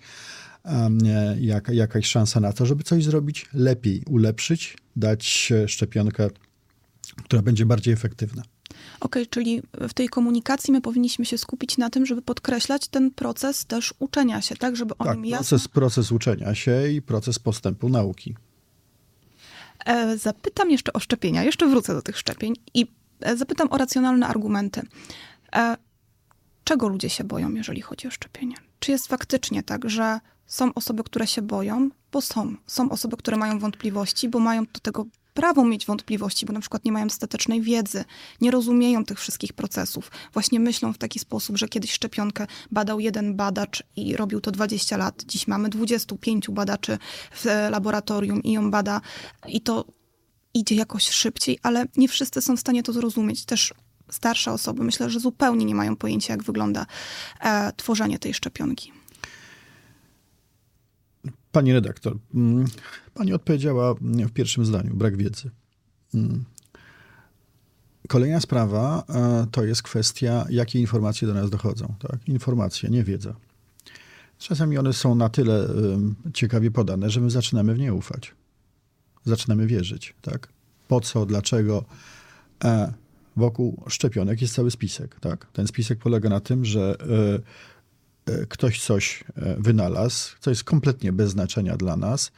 jak, 1.41 1.69
jakaś 1.69 2.07
szansa 2.07 2.41
na 2.41 2.53
to, 2.53 2.67
żeby 2.67 2.85
coś 2.85 3.05
zrobić 3.05 3.49
lepiej, 3.55 4.03
ulepszyć, 4.07 4.77
dać 4.97 5.53
szczepionkę, 5.67 6.31
która 7.25 7.43
będzie 7.43 7.67
bardziej 7.67 7.95
efektywna. 7.95 8.43
Okej, 9.01 9.23
okay, 9.23 9.27
czyli 9.27 9.63
w 9.89 9.93
tej 9.95 10.09
komunikacji 10.09 10.73
my 10.73 10.81
powinniśmy 10.81 11.25
się 11.25 11.39
skupić 11.39 11.79
na 11.79 11.91
tym, 11.91 12.07
żeby 12.07 12.23
podkreślać 12.23 12.89
ten 12.89 13.11
proces 13.11 13.67
też 13.67 13.95
uczenia 13.99 14.43
się, 14.43 14.57
tak? 14.57 14.77
Żeby 14.77 14.97
o 14.99 15.05
tak, 15.05 15.17
nim 15.17 15.27
jasno... 15.27 15.39
proces, 15.39 15.69
proces 15.69 16.13
uczenia 16.13 16.55
się 16.55 16.89
i 16.89 17.03
proces 17.03 17.39
postępu 17.39 17.89
nauki. 17.89 18.35
E, 19.87 20.19
zapytam 20.19 20.71
jeszcze 20.71 20.93
o 20.93 21.01
szczepienia, 21.01 21.45
jeszcze 21.45 21.69
wrócę 21.69 21.95
do 21.95 22.03
tych 22.03 22.19
szczepień 22.19 22.55
i 22.75 22.87
zapytam 23.37 23.69
o 23.71 23.79
racjonalne 23.79 24.27
argumenty. 24.27 24.83
E, 25.57 25.77
czego 26.65 26.89
ludzie 26.89 27.11
się 27.11 27.25
boją, 27.25 27.55
jeżeli 27.55 27.81
chodzi 27.81 28.09
o 28.09 28.11
szczepienie? 28.11 28.57
Czy 28.81 28.91
jest 28.91 29.07
faktycznie 29.07 29.63
tak, 29.63 29.91
że 29.91 30.21
są 30.47 30.75
osoby, 30.75 31.05
które 31.05 31.27
się 31.27 31.43
boją, 31.43 31.91
bo 32.13 32.21
są. 32.21 32.55
Są 32.67 32.91
osoby, 32.91 33.17
które 33.17 33.37
mają 33.37 33.59
wątpliwości, 33.59 34.29
bo 34.29 34.39
mają 34.39 34.65
do 34.65 34.81
tego 34.81 35.07
prawo 35.35 35.65
mieć 35.65 35.87
wątpliwości, 35.87 36.47
bo 36.47 36.53
na 36.53 36.61
przykład 36.61 36.85
nie 36.85 36.93
mają 36.93 37.07
dostatecznej 37.07 37.63
wiedzy, 37.63 38.05
nie 38.41 38.51
rozumieją 38.51 39.05
tych 39.05 39.21
wszystkich 39.21 39.53
procesów. 39.53 40.11
Właśnie 40.33 40.61
myślą 40.61 40.93
w 40.93 40.99
taki 40.99 41.19
sposób, 41.19 41.59
że 41.59 41.69
kiedyś 41.69 41.93
szczepionkę 41.93 42.47
badał 42.71 43.01
jeden 43.01 43.37
badacz 43.37 43.83
i 43.97 44.17
robił 44.17 44.41
to 44.41 44.51
20 44.51 44.97
lat. 44.97 45.23
Dziś 45.27 45.47
mamy 45.47 45.69
25 45.69 46.51
badaczy 46.51 46.99
w 47.33 47.45
laboratorium 47.71 48.43
i 48.43 48.53
ją 48.53 48.71
bada 48.71 49.01
i 49.49 49.61
to 49.61 49.85
idzie 50.55 50.75
jakoś 50.75 51.11
szybciej, 51.11 51.59
ale 51.63 51.87
nie 51.97 52.09
wszyscy 52.09 52.41
są 52.41 52.57
w 52.57 52.61
stanie 52.61 52.83
to 52.83 52.93
zrozumieć. 52.93 53.45
Też 53.45 53.75
starsze 54.11 54.53
osoby 54.53 54.85
myślę, 54.85 55.11
że 55.11 55.21
zupełnie 55.21 55.65
nie 55.65 55.75
mają 55.75 55.97
pojęcia, 55.97 56.33
jak 56.33 56.43
wygląda 56.43 56.87
e, 57.41 57.73
tworzenie 57.77 58.19
tej 58.19 58.35
szczepionki. 58.35 58.93
Pani 61.53 61.73
redaktor, 61.73 62.19
mm, 62.35 62.67
pani 63.15 63.33
odpowiedziała 63.33 63.95
w 63.95 64.31
pierwszym 64.31 64.65
zdaniu, 64.65 64.95
brak 64.95 65.17
wiedzy. 65.17 65.51
Mm. 66.15 66.45
Kolejna 68.09 68.41
sprawa 68.41 69.05
e, 69.09 69.47
to 69.51 69.65
jest 69.65 69.83
kwestia, 69.83 70.47
jakie 70.51 70.81
informacje 70.81 71.29
do 71.29 71.35
nas 71.35 71.51
dochodzą. 71.51 71.95
Tak? 72.09 72.29
Informacje, 72.29 72.91
nie 72.91 73.05
wiedza. 73.05 73.35
Czasami 74.39 74.79
one 74.79 74.93
są 74.93 75.15
na 75.15 75.29
tyle 75.29 75.69
ciekawie 76.35 76.71
podane, 76.71 77.11
że 77.11 77.21
my 77.21 77.31
zaczynamy 77.31 77.75
w 77.75 77.79
nie 77.79 77.95
ufać 77.95 78.35
zaczynamy 79.25 79.67
wierzyć. 79.67 80.15
Tak? 80.23 80.49
Po 80.89 81.01
co, 81.01 81.27
dlaczego? 81.27 81.85
E, 82.65 82.93
wokół 83.37 83.83
szczepionek 83.89 84.43
jest 84.43 84.55
cały 84.55 84.71
spisek. 84.71 85.21
Tak? 85.21 85.47
Ten 85.53 85.67
spisek 85.67 85.99
polega 85.99 86.29
na 86.29 86.41
tym, 86.41 86.65
że 86.65 86.97
e, 88.27 88.33
e, 88.33 88.47
ktoś 88.47 88.81
coś 88.81 89.25
e, 89.37 89.57
wynalazł, 89.59 90.37
co 90.41 90.51
jest 90.51 90.65
kompletnie 90.65 91.13
bez 91.13 91.31
znaczenia 91.31 91.77
dla 91.77 91.97
nas, 91.97 92.33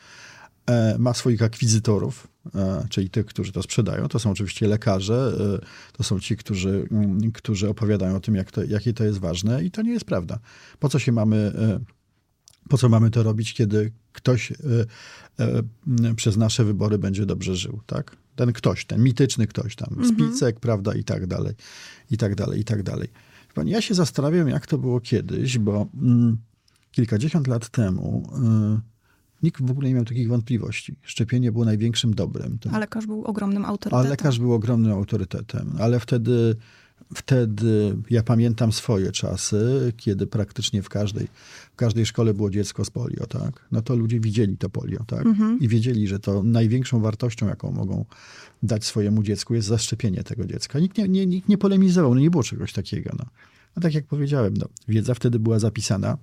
ma 0.99 1.15
swoich 1.15 1.43
akwizytorów, 1.43 2.29
czyli 2.91 3.11
tych, 3.11 3.27
którzy 3.27 3.53
to 3.53 3.63
sprzedają. 3.63 4.09
To 4.09 4.19
są 4.19 4.31
oczywiście 4.31 4.69
lekarze, 4.69 5.33
to 5.93 6.03
są 6.03 6.21
ci, 6.21 6.37
którzy, 6.37 6.89
mm, 6.91 7.33
którzy 7.33 7.69
opowiadają 7.69 8.17
o 8.17 8.21
tym, 8.21 8.35
jak 8.35 8.51
to, 8.51 8.65
jakie 8.65 8.93
to 8.93 9.05
jest 9.05 9.19
ważne 9.19 9.65
i 9.65 9.71
to 9.71 9.83
nie 9.83 9.93
jest 9.93 10.05
prawda. 10.05 10.39
Po 10.79 10.89
co 10.89 10.99
się 10.99 11.13
mamy 11.13 11.53
po 12.69 12.79
co 12.79 12.89
mamy 12.89 13.11
to 13.11 13.23
robić, 13.23 13.55
kiedy 13.55 13.93
ktoś 14.13 14.53
e, 14.53 14.57
e, 15.39 16.15
przez 16.15 16.37
nasze 16.37 16.65
wybory 16.65 16.99
będzie 16.99 17.27
dobrze 17.27 17.57
żył, 17.57 17.81
tak? 17.87 18.17
Ten 18.37 18.53
ktoś, 18.53 18.85
ten 18.85 19.03
mityczny 19.03 19.47
ktoś 19.47 19.77
tam, 19.77 19.89
mhm. 19.91 20.09
Spicek, 20.09 20.61
prawda, 20.61 20.95
i 20.95 21.05
tak 21.05 21.27
dalej, 21.27 21.55
i 22.11 22.17
tak 22.17 22.35
dalej, 22.35 22.61
i 22.61 22.65
tak 22.65 22.83
dalej. 22.83 23.09
Pani, 23.55 23.71
ja 23.71 23.81
się 23.81 23.95
zastanawiam, 23.95 24.49
jak 24.49 24.67
to 24.67 24.79
było 24.79 25.01
kiedyś, 25.01 25.59
bo 25.59 25.87
mm, 25.95 26.37
kilkadziesiąt 26.91 27.47
lat 27.47 27.69
temu 27.69 28.31
y, 28.79 28.95
nikt 29.43 29.63
w 29.63 29.71
ogóle 29.71 29.89
nie 29.89 29.95
miał 29.95 30.05
takich 30.05 30.29
wątpliwości. 30.29 30.97
Szczepienie 31.03 31.53
było 31.53 31.65
największym 31.65 32.15
dobrem. 32.15 32.59
A 32.73 32.79
lekarz 32.79 33.07
był 33.07 33.25
ogromnym 33.25 33.65
autorytetem. 33.65 34.07
A 34.07 34.11
lekarz 34.11 34.39
był 34.39 34.53
ogromnym 34.53 34.93
autorytetem, 34.93 35.73
ale 35.79 36.01
wtedy 36.01 36.57
Wtedy 37.15 37.97
ja 38.11 38.23
pamiętam 38.23 38.73
swoje 38.73 39.13
czasy, 39.13 39.93
kiedy 39.97 40.27
praktycznie 40.27 40.83
w 40.83 40.89
każdej, 40.89 41.29
w 41.73 41.77
każdej 41.77 42.07
szkole 42.07 42.35
było 42.35 42.51
dziecko 42.51 42.85
z 42.85 42.91
polio, 42.91 43.27
tak? 43.27 43.67
No 43.73 43.83
to 43.83 43.97
ludzie 43.97 44.21
widzieli 44.21 44.57
to 44.57 44.71
polio, 44.71 45.05
tak? 45.07 45.27
Mhm. 45.27 45.59
I 45.61 45.69
wiedzieli, 45.69 46.09
że 46.09 46.19
to 46.19 46.43
największą 46.43 47.01
wartością, 47.01 47.49
jaką 47.49 47.73
mogą 47.73 48.05
dać 48.63 48.85
swojemu 48.85 49.23
dziecku, 49.23 49.55
jest 49.55 49.69
zaszczepienie 49.69 50.25
tego 50.25 50.45
dziecka. 50.45 50.79
Nikt 50.79 50.99
nie, 50.99 51.09
nie, 51.09 51.27
nikt 51.27 51.49
nie 51.49 51.59
polemizował, 51.59 52.15
no 52.15 52.21
nie 52.21 52.31
było 52.31 52.43
czegoś 52.43 52.73
takiego. 52.73 53.11
No. 53.19 53.25
A 53.75 53.81
tak 53.81 53.95
jak 53.95 54.07
powiedziałem, 54.07 54.55
no, 54.57 54.69
wiedza 54.89 55.15
wtedy 55.15 55.39
była 55.39 55.59
zapisana 55.59 56.19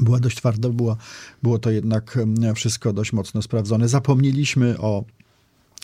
była 0.00 0.20
dość 0.20 0.36
twarda, 0.36 0.68
było, 0.68 0.96
było 1.42 1.58
to 1.58 1.70
jednak 1.70 2.18
wszystko 2.54 2.92
dość 2.92 3.12
mocno 3.12 3.42
sprawdzone. 3.42 3.88
Zapomnieliśmy 3.88 4.78
o 4.78 5.04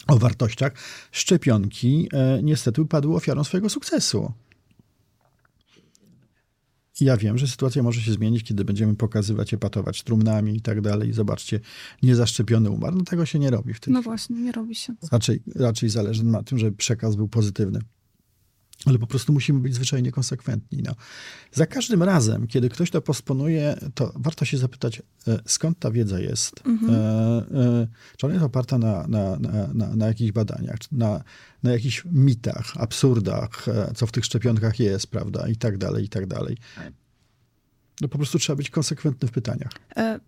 o 0.06 0.18
wartościach, 0.18 0.72
szczepionki 1.12 2.08
e, 2.12 2.42
niestety 2.42 2.84
padły 2.84 3.16
ofiarą 3.16 3.44
swojego 3.44 3.68
sukcesu. 3.68 4.32
ja 7.00 7.16
wiem, 7.16 7.38
że 7.38 7.48
sytuacja 7.48 7.82
może 7.82 8.00
się 8.00 8.12
zmienić, 8.12 8.44
kiedy 8.44 8.64
będziemy 8.64 8.96
pokazywać, 8.96 9.54
epatować 9.54 10.02
trumnami 10.02 10.56
i 10.56 10.60
tak 10.60 10.80
dalej. 10.80 11.12
Zobaczcie, 11.12 11.60
niezaszczepiony 12.02 12.70
umarł. 12.70 12.96
No 12.96 13.04
tego 13.04 13.26
się 13.26 13.38
nie 13.38 13.50
robi 13.50 13.74
w 13.74 13.80
tym. 13.80 13.92
No 13.92 14.02
właśnie, 14.02 14.36
nie 14.36 14.52
robi 14.52 14.74
się. 14.74 14.94
Raczej, 15.12 15.42
raczej 15.54 15.88
zależy 15.88 16.24
na 16.24 16.42
tym, 16.42 16.58
żeby 16.58 16.76
przekaz 16.76 17.16
był 17.16 17.28
pozytywny. 17.28 17.80
Ale 18.86 18.98
po 18.98 19.06
prostu 19.06 19.32
musimy 19.32 19.60
być 19.60 19.74
zwyczajnie 19.74 20.12
konsekwentni. 20.12 20.82
No. 20.82 20.94
Za 21.52 21.66
każdym 21.66 22.02
razem, 22.02 22.46
kiedy 22.46 22.68
ktoś 22.68 22.90
to 22.90 23.02
posponuje, 23.02 23.76
to 23.94 24.12
warto 24.16 24.44
się 24.44 24.58
zapytać, 24.58 25.02
e, 25.28 25.40
skąd 25.46 25.78
ta 25.78 25.90
wiedza 25.90 26.20
jest. 26.20 26.66
Mhm. 26.66 26.94
E, 26.94 26.98
e, 27.60 27.86
czy 28.16 28.26
ona 28.26 28.34
jest 28.34 28.46
oparta 28.46 28.78
na, 28.78 29.06
na, 29.06 29.36
na, 29.36 29.74
na, 29.74 29.96
na 29.96 30.06
jakichś 30.06 30.32
badaniach, 30.32 30.78
na, 30.92 31.22
na 31.62 31.72
jakichś 31.72 32.04
mitach, 32.04 32.72
absurdach, 32.76 33.66
co 33.94 34.06
w 34.06 34.12
tych 34.12 34.24
szczepionkach 34.24 34.80
jest, 34.80 35.06
prawda, 35.06 35.48
i 35.48 35.56
tak 35.56 35.78
dalej, 35.78 36.04
i 36.04 36.08
tak 36.08 36.26
dalej. 36.26 36.56
No 38.00 38.08
po 38.08 38.18
prostu 38.18 38.38
trzeba 38.38 38.56
być 38.56 38.70
konsekwentny 38.70 39.28
w 39.28 39.30
pytaniach. 39.30 39.72
E, 39.96 40.20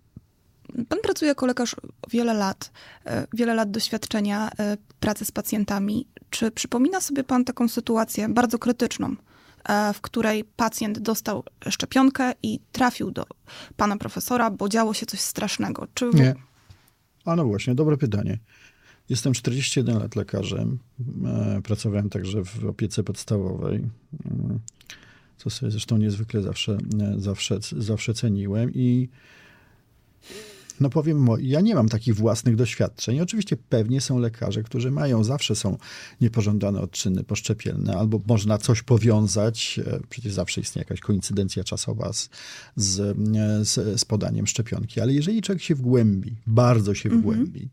Pan 0.88 0.98
pracuje 1.02 1.28
jako 1.28 1.46
lekarz 1.46 1.76
wiele 2.10 2.34
lat, 2.34 2.70
e, 3.06 3.26
wiele 3.32 3.54
lat 3.54 3.70
doświadczenia 3.70 4.50
e, 4.58 4.76
pracy 5.00 5.24
z 5.24 5.32
pacjentami. 5.32 6.06
Czy 6.30 6.50
przypomina 6.50 7.00
sobie 7.00 7.24
pan 7.24 7.44
taką 7.44 7.68
sytuację 7.68 8.28
bardzo 8.28 8.58
krytyczną, 8.58 9.16
e, 9.68 9.92
w 9.92 10.00
której 10.00 10.44
pacjent 10.44 10.98
dostał 10.98 11.44
szczepionkę 11.68 12.32
i 12.42 12.60
trafił 12.72 13.10
do 13.10 13.26
pana 13.76 13.96
profesora, 13.96 14.50
bo 14.50 14.68
działo 14.68 14.94
się 14.94 15.06
coś 15.06 15.20
strasznego? 15.20 15.86
Czy. 15.94 16.10
Nie. 16.14 16.34
A 17.24 17.36
no 17.36 17.44
właśnie, 17.44 17.74
dobre 17.74 17.96
pytanie. 17.96 18.38
Jestem 19.08 19.32
41 19.32 19.98
lat 19.98 20.16
lekarzem. 20.16 20.78
Pracowałem 21.64 22.10
także 22.10 22.44
w 22.44 22.66
opiece 22.66 23.02
podstawowej, 23.02 23.76
mm, 23.76 24.60
co 25.36 25.50
sobie 25.50 25.72
zresztą 25.72 25.96
niezwykle 25.96 26.42
zawsze, 26.42 26.78
zawsze, 27.16 27.58
zawsze 27.78 28.14
ceniłem 28.14 28.70
i 28.74 29.08
no 30.80 30.90
powiem, 30.90 31.26
ja 31.40 31.60
nie 31.60 31.74
mam 31.74 31.88
takich 31.88 32.14
własnych 32.14 32.56
doświadczeń. 32.56 33.20
Oczywiście 33.20 33.56
pewnie 33.56 34.00
są 34.00 34.18
lekarze, 34.18 34.62
którzy 34.62 34.90
mają, 34.90 35.24
zawsze 35.24 35.56
są 35.56 35.78
niepożądane 36.20 36.80
odczyny 36.80 37.24
poszczepienne, 37.24 37.96
albo 37.96 38.20
można 38.26 38.58
coś 38.58 38.82
powiązać, 38.82 39.80
e, 39.86 40.00
przecież 40.08 40.32
zawsze 40.32 40.60
istnieje 40.60 40.82
jakaś 40.82 41.00
koincydencja 41.00 41.64
czasowa 41.64 42.12
z, 42.12 42.28
z, 42.76 43.00
e, 43.00 43.64
z, 43.64 44.00
z 44.00 44.04
podaniem 44.04 44.46
szczepionki. 44.46 45.00
Ale 45.00 45.12
jeżeli 45.12 45.42
człowiek 45.42 45.62
się 45.62 45.74
wgłębi, 45.74 46.36
bardzo 46.46 46.94
się 46.94 47.08
mhm. 47.08 47.22
wgłębi, 47.22 47.68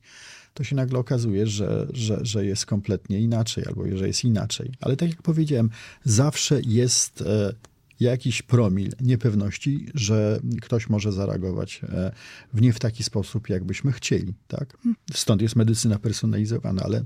to 0.54 0.64
się 0.64 0.76
nagle 0.76 1.00
okazuje, 1.00 1.48
że, 1.48 1.88
że, 1.94 2.20
że 2.22 2.46
jest 2.46 2.66
kompletnie 2.66 3.20
inaczej, 3.20 3.64
albo 3.68 3.98
że 3.98 4.08
jest 4.08 4.24
inaczej. 4.24 4.72
Ale 4.82 4.98
tak 4.98 5.10
jak 5.10 5.22
powiedziałem, 5.22 5.70
zawsze 6.06 6.62
jest 6.66 7.22
e, 7.22 7.54
jakiś 8.00 8.42
promil 8.42 8.92
niepewności, 9.02 9.88
że 9.94 10.40
ktoś 10.62 10.90
może 10.90 11.12
zareagować 11.12 11.82
e, 11.84 12.12
w 12.54 12.62
nie 12.62 12.74
w 12.74 12.80
taki 12.80 13.04
sposób, 13.04 13.50
jakbyśmy 13.50 13.92
chcieli. 13.92 14.34
Tak? 14.48 14.78
Stąd 15.14 15.42
jest 15.42 15.56
medycyna 15.56 16.00
personalizowana, 16.00 16.82
ale 16.84 17.04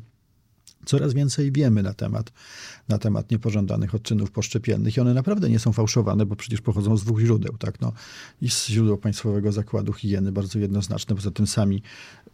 coraz 0.85 1.13
więcej 1.13 1.51
wiemy 1.51 1.83
na 1.83 1.93
temat, 1.93 2.31
na 2.89 2.97
temat 2.97 3.31
niepożądanych 3.31 3.95
odczynów 3.95 4.31
poszczepiennych 4.31 4.97
i 4.97 4.99
one 4.99 5.13
naprawdę 5.13 5.49
nie 5.49 5.59
są 5.59 5.73
fałszowane, 5.73 6.25
bo 6.25 6.35
przecież 6.35 6.61
pochodzą 6.61 6.97
z 6.97 7.03
dwóch 7.03 7.19
źródeł. 7.19 7.57
Tak? 7.57 7.81
No, 7.81 7.93
I 8.41 8.49
z 8.49 8.67
źródeł 8.67 8.97
Państwowego 8.97 9.51
Zakładu 9.51 9.93
Higieny, 9.93 10.31
bardzo 10.31 10.59
jednoznaczne. 10.59 11.15
Poza 11.15 11.31
tym 11.31 11.47
sami, 11.47 11.81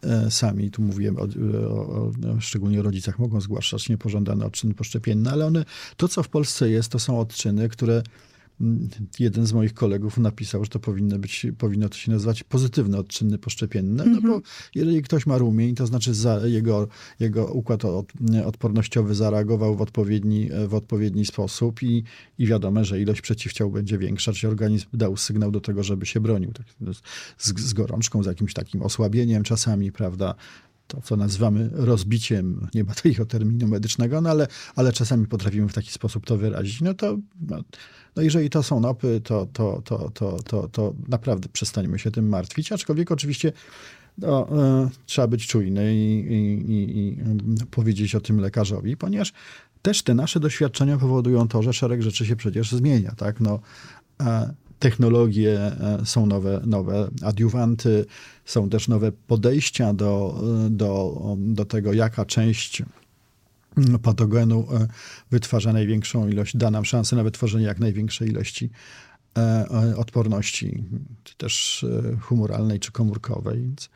e, 0.02 0.30
sami 0.30 0.70
tu 0.70 0.82
mówiłem, 0.82 1.16
o, 1.16 1.20
o, 1.20 1.26
o, 1.26 2.40
szczególnie 2.40 2.80
o 2.80 2.82
rodzicach, 2.82 3.18
mogą 3.18 3.40
zgłaszać 3.40 3.88
niepożądane 3.88 4.46
odczyny 4.46 4.74
poszczepienne, 4.74 5.30
ale 5.30 5.46
one, 5.46 5.64
to 5.96 6.08
co 6.08 6.22
w 6.22 6.28
Polsce 6.28 6.70
jest, 6.70 6.88
to 6.88 6.98
są 6.98 7.20
odczyny, 7.20 7.68
które 7.68 8.02
jeden 9.18 9.46
z 9.46 9.52
moich 9.52 9.74
kolegów 9.74 10.18
napisał, 10.18 10.64
że 10.64 10.70
to 10.70 10.78
powinno 10.78 11.18
być, 11.18 11.46
powinno 11.58 11.88
to 11.88 11.96
się 11.96 12.10
nazywać 12.10 12.42
pozytywne 12.44 12.98
odczyny 12.98 13.38
poszczepienne, 13.38 14.04
no 14.06 14.20
bo 14.20 14.34
mhm. 14.34 14.42
jeżeli 14.74 15.02
ktoś 15.02 15.26
ma 15.26 15.38
rumień, 15.38 15.74
to 15.74 15.86
znaczy 15.86 16.12
jego, 16.44 16.88
jego 17.20 17.46
układ 17.46 17.82
odpornościowy 18.44 19.14
zareagował 19.14 19.76
w 19.76 19.82
odpowiedni, 19.82 20.48
w 20.68 20.74
odpowiedni 20.74 21.26
sposób 21.26 21.82
i, 21.82 22.04
i 22.38 22.46
wiadomo, 22.46 22.84
że 22.84 23.00
ilość 23.00 23.20
przeciwciał 23.20 23.70
będzie 23.70 23.98
większa, 23.98 24.32
czyli 24.32 24.50
organizm 24.50 24.86
dał 24.92 25.16
sygnał 25.16 25.50
do 25.50 25.60
tego, 25.60 25.82
żeby 25.82 26.06
się 26.06 26.20
bronił. 26.20 26.52
Tak, 26.52 26.66
z, 27.38 27.60
z 27.60 27.72
gorączką, 27.72 28.22
z 28.22 28.26
jakimś 28.26 28.54
takim 28.54 28.82
osłabieniem 28.82 29.42
czasami, 29.42 29.92
prawda, 29.92 30.34
to, 30.90 31.00
co 31.00 31.16
nazywamy 31.16 31.70
rozbiciem, 31.72 32.68
nie 32.74 32.84
ma 32.84 32.94
takiego 32.94 33.26
terminu 33.26 33.68
medycznego, 33.68 34.20
no 34.20 34.30
ale, 34.30 34.46
ale 34.76 34.92
czasami 34.92 35.26
potrafimy 35.26 35.68
w 35.68 35.72
taki 35.72 35.90
sposób 35.90 36.26
to 36.26 36.36
wyrazić, 36.36 36.80
no 36.80 36.94
to 36.94 37.18
no, 37.48 37.58
no 38.16 38.22
jeżeli 38.22 38.50
to 38.50 38.62
są 38.62 38.80
nopy, 38.80 39.20
to, 39.24 39.46
to, 39.52 39.82
to, 39.84 40.10
to, 40.10 40.42
to, 40.42 40.68
to 40.68 40.94
naprawdę 41.08 41.48
przestaniemy 41.48 41.98
się 41.98 42.10
tym 42.10 42.28
martwić, 42.28 42.72
aczkolwiek 42.72 43.12
oczywiście 43.12 43.52
no, 44.18 44.48
e, 44.62 44.88
trzeba 45.06 45.28
być 45.28 45.46
czujny 45.46 45.94
i, 45.94 46.18
i, 46.32 46.72
i, 46.72 46.98
i 46.98 47.16
powiedzieć 47.70 48.14
o 48.14 48.20
tym 48.20 48.40
lekarzowi, 48.40 48.96
ponieważ 48.96 49.32
też 49.82 50.02
te 50.02 50.14
nasze 50.14 50.40
doświadczenia 50.40 50.98
powodują 50.98 51.48
to, 51.48 51.62
że 51.62 51.72
szereg 51.72 52.02
rzeczy 52.02 52.26
się 52.26 52.36
przecież 52.36 52.72
zmienia, 52.72 53.14
tak? 53.16 53.40
No, 53.40 53.60
e, 54.20 54.54
technologie, 54.80 55.58
e, 55.58 56.00
są 56.04 56.26
nowe, 56.26 56.60
nowe 56.66 57.08
adiuwanty, 57.22 58.06
są 58.44 58.68
też 58.68 58.88
nowe 58.88 59.12
podejścia 59.12 59.94
do, 59.94 60.42
do, 60.70 61.20
do 61.38 61.64
tego, 61.64 61.92
jaka 61.92 62.24
część 62.24 62.82
patogenu 64.02 64.66
e, 64.72 64.86
wytwarza 65.30 65.72
największą 65.72 66.28
ilość, 66.28 66.56
da 66.56 66.70
nam 66.70 66.84
szansę 66.84 67.16
na 67.16 67.22
wytworzenie 67.22 67.66
jak 67.66 67.80
największej 67.80 68.28
ilości 68.28 68.70
e, 69.38 69.96
odporności, 69.96 70.84
czy 71.24 71.36
też 71.36 71.86
humoralnej, 72.20 72.80
czy 72.80 72.92
komórkowej. 72.92 73.62
Więc 73.62 73.90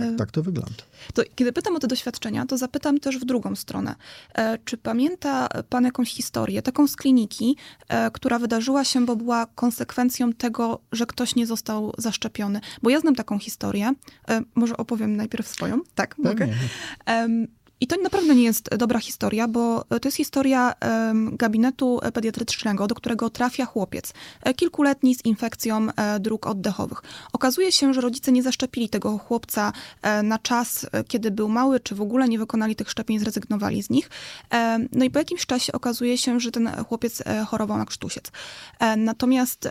tak, 0.00 0.18
tak, 0.18 0.30
to 0.30 0.42
wygląda. 0.42 0.82
To, 1.14 1.22
kiedy 1.34 1.52
pytam 1.52 1.76
o 1.76 1.78
te 1.78 1.86
doświadczenia, 1.86 2.46
to 2.46 2.58
zapytam 2.58 2.98
też 2.98 3.18
w 3.18 3.24
drugą 3.24 3.56
stronę. 3.56 3.94
E, 4.34 4.58
czy 4.64 4.76
pamięta 4.76 5.48
pan 5.68 5.84
jakąś 5.84 6.14
historię, 6.14 6.62
taką 6.62 6.86
z 6.88 6.96
kliniki, 6.96 7.56
e, 7.88 8.10
która 8.10 8.38
wydarzyła 8.38 8.84
się, 8.84 9.06
bo 9.06 9.16
była 9.16 9.46
konsekwencją 9.46 10.32
tego, 10.32 10.80
że 10.92 11.06
ktoś 11.06 11.34
nie 11.34 11.46
został 11.46 11.92
zaszczepiony? 11.98 12.60
Bo 12.82 12.90
ja 12.90 13.00
znam 13.00 13.14
taką 13.14 13.38
historię. 13.38 13.92
E, 14.28 14.42
może 14.54 14.76
opowiem 14.76 15.16
najpierw 15.16 15.48
swoją? 15.48 15.80
Tak, 15.94 16.18
mogę. 16.18 16.48
I 17.82 17.86
to 17.86 17.96
naprawdę 18.02 18.34
nie 18.34 18.42
jest 18.42 18.76
dobra 18.76 18.98
historia, 18.98 19.48
bo 19.48 19.84
to 19.84 20.08
jest 20.08 20.16
historia 20.16 20.74
gabinetu 21.32 22.00
pediatrycznego, 22.14 22.86
do 22.86 22.94
którego 22.94 23.30
trafia 23.30 23.66
chłopiec, 23.66 24.12
e, 24.42 24.54
kilkuletni 24.54 25.14
z 25.14 25.24
infekcją 25.24 25.88
e, 25.96 26.20
dróg 26.20 26.46
oddechowych. 26.46 27.02
Okazuje 27.32 27.72
się, 27.72 27.94
że 27.94 28.00
rodzice 28.00 28.32
nie 28.32 28.42
zaszczepili 28.42 28.88
tego 28.88 29.18
chłopca 29.18 29.72
e, 30.02 30.22
na 30.22 30.38
czas, 30.38 30.86
kiedy 31.08 31.30
był 31.30 31.48
mały, 31.48 31.80
czy 31.80 31.94
w 31.94 32.00
ogóle 32.00 32.28
nie 32.28 32.38
wykonali 32.38 32.76
tych 32.76 32.90
szczepień, 32.90 33.18
zrezygnowali 33.18 33.82
z 33.82 33.90
nich. 33.90 34.10
No 34.92 35.04
i 35.04 35.10
po 35.10 35.18
jakimś 35.18 35.46
czasie 35.46 35.72
okazuje 35.72 36.18
się, 36.18 36.40
że 36.40 36.50
ten 36.50 36.70
chłopiec 36.88 37.22
chorował 37.46 37.78
na 37.78 37.84
krztusiec. 37.84 38.24
Natomiast 38.96 39.68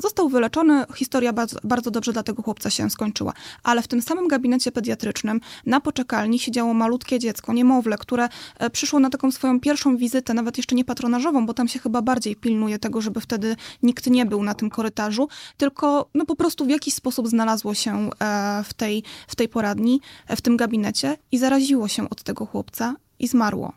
został 0.00 0.28
wyleczony, 0.28 0.84
historia 0.94 1.32
bardzo 1.64 1.90
dobrze 1.90 2.12
dla 2.12 2.22
tego 2.22 2.42
chłopca 2.42 2.70
się 2.70 2.90
skończyła. 2.90 3.32
Ale 3.62 3.82
w 3.82 3.88
tym 3.88 4.02
samym 4.02 4.28
gabinecie 4.28 4.72
pediatrycznym 4.72 5.40
na 5.66 5.80
poczekalni 5.80 6.38
siedziało 6.38 6.74
malutkie 6.74 7.18
dziecko, 7.18 7.33
dziecko, 7.34 7.52
niemowlę, 7.52 7.98
które 7.98 8.28
e, 8.58 8.70
przyszło 8.70 9.00
na 9.00 9.10
taką 9.10 9.30
swoją 9.30 9.60
pierwszą 9.60 9.96
wizytę, 9.96 10.34
nawet 10.34 10.56
jeszcze 10.56 10.74
nie 10.74 10.84
patronażową, 10.84 11.46
bo 11.46 11.54
tam 11.54 11.68
się 11.68 11.78
chyba 11.78 12.02
bardziej 12.02 12.36
pilnuje 12.36 12.78
tego, 12.78 13.00
żeby 13.00 13.20
wtedy 13.20 13.56
nikt 13.82 14.06
nie 14.06 14.26
był 14.26 14.42
na 14.42 14.54
tym 14.54 14.70
korytarzu, 14.70 15.28
tylko 15.56 16.10
no 16.14 16.26
po 16.26 16.36
prostu 16.36 16.64
w 16.64 16.68
jakiś 16.68 16.94
sposób 16.94 17.28
znalazło 17.28 17.74
się 17.74 18.10
e, 18.20 18.64
w 18.64 18.74
tej, 18.74 19.02
w 19.28 19.36
tej 19.36 19.48
poradni, 19.48 20.00
e, 20.26 20.36
w 20.36 20.40
tym 20.40 20.56
gabinecie 20.56 21.16
i 21.32 21.38
zaraziło 21.38 21.88
się 21.88 22.10
od 22.10 22.22
tego 22.22 22.46
chłopca 22.46 22.96
i 23.18 23.28
zmarło. 23.28 23.72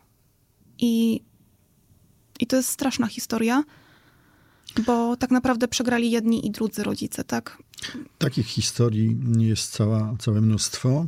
I, 0.79 1.21
i 2.39 2.47
to 2.47 2.55
jest 2.55 2.69
straszna 2.69 3.07
historia, 3.07 3.63
bo 4.85 5.17
tak 5.17 5.31
naprawdę 5.31 5.67
przegrali 5.67 6.11
jedni 6.11 6.47
i 6.47 6.51
drudzy 6.51 6.83
rodzice, 6.83 7.23
tak? 7.23 7.63
Takich 8.17 8.47
historii 8.47 9.17
jest 9.37 9.71
cała, 9.71 10.15
całe 10.19 10.41
mnóstwo. 10.41 11.05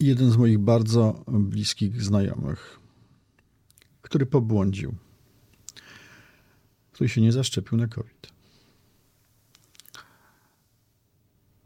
Jeden 0.00 0.30
z 0.30 0.36
moich 0.36 0.58
bardzo 0.58 1.24
bliskich 1.28 2.02
znajomych, 2.02 2.80
który 4.02 4.26
pobłądził, 4.26 4.94
który 6.92 7.08
się 7.08 7.20
nie 7.20 7.32
zaszczepił 7.32 7.78
na 7.78 7.88
COVID. 7.88 8.32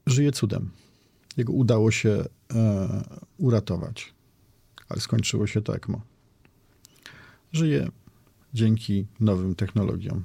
Żyje 0.06 0.32
cudem. 0.32 0.70
Jego 1.36 1.52
udało 1.52 1.90
się 1.90 2.24
e, 2.54 3.04
uratować, 3.38 4.14
ale 4.88 5.00
skończyło 5.00 5.46
się 5.46 5.62
to 5.62 5.74
ECMO. 5.74 6.00
Żyje 7.52 7.88
dzięki 8.54 9.06
nowym 9.20 9.54
technologiom. 9.54 10.24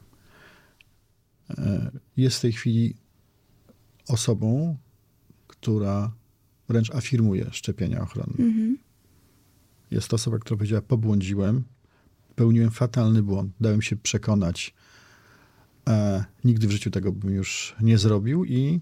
E, 1.49 1.91
jest 2.18 2.38
w 2.38 2.41
tej 2.41 2.51
chwili 2.51 2.95
osobą, 4.08 4.78
która 5.47 6.12
wręcz 6.70 6.91
afirmuje 6.91 7.49
szczepienia 7.51 8.01
ochronne. 8.01 8.36
Mhm. 8.39 8.78
Jest 9.91 10.07
to 10.07 10.15
osoba, 10.15 10.39
która 10.39 10.57
powiedziała, 10.57 10.82
pobłądziłem, 10.82 11.63
popełniłem 12.30 12.72
fatalny 12.72 13.24
błąd. 13.24 13.51
Dałem 13.59 13.82
się 13.82 13.95
przekonać. 13.95 14.74
E, 15.89 16.26
nigdy 16.43 16.68
w 16.68 16.72
życiu 16.72 16.91
tego 16.91 17.11
bym 17.11 17.34
już 17.34 17.76
nie 17.82 17.97
zrobił 17.97 18.45
i, 18.45 18.80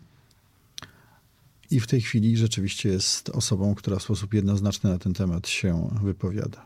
i 1.72 1.80
w 1.80 1.88
tej 1.88 2.02
chwili 2.02 2.38
rzeczywiście 2.38 2.90
jest 2.90 3.30
osobą, 3.30 3.76
która 3.76 4.00
w 4.00 4.04
sposób 4.04 4.34
jednoznaczny 4.34 4.90
na 4.90 4.98
ten 4.98 5.14
temat 5.14 5.48
się 5.48 5.90
wypowiada. 6.04 6.66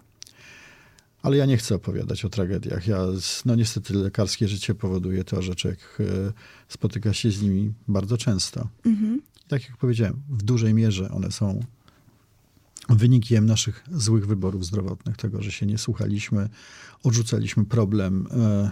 Ale 1.22 1.38
ja 1.38 1.46
nie 1.46 1.58
chcę 1.58 1.76
opowiadać 1.76 2.26
o 2.26 2.30
tragediach. 2.30 2.88
Ja, 2.88 3.06
no 3.46 3.56
niestety 3.56 3.94
lekarskie 3.94 4.48
życie 4.48 4.76
powoduje 4.76 5.24
to, 5.24 5.42
że 5.42 5.56
człowiek 5.56 5.98
e, 6.00 6.04
spotyka 6.68 7.14
się 7.14 7.32
z 7.32 7.42
nimi 7.42 7.74
bardzo 7.88 8.18
często. 8.18 8.70
Mhm. 8.86 9.22
Tak 9.50 9.70
jak 9.70 9.78
powiedziałem, 9.78 10.22
w 10.30 10.44
dużej 10.44 10.74
mierze 10.74 11.12
one 11.12 11.32
są 11.32 11.60
wynikiem 12.90 13.46
naszych 13.46 13.84
złych 13.92 14.28
wyborów 14.28 14.66
zdrowotnych, 14.66 15.18
tego, 15.18 15.42
że 15.42 15.52
się 15.52 15.66
nie 15.66 15.78
słuchaliśmy, 15.78 16.50
odrzucaliśmy 17.04 17.66
problem, 17.66 18.28
e, 18.32 18.72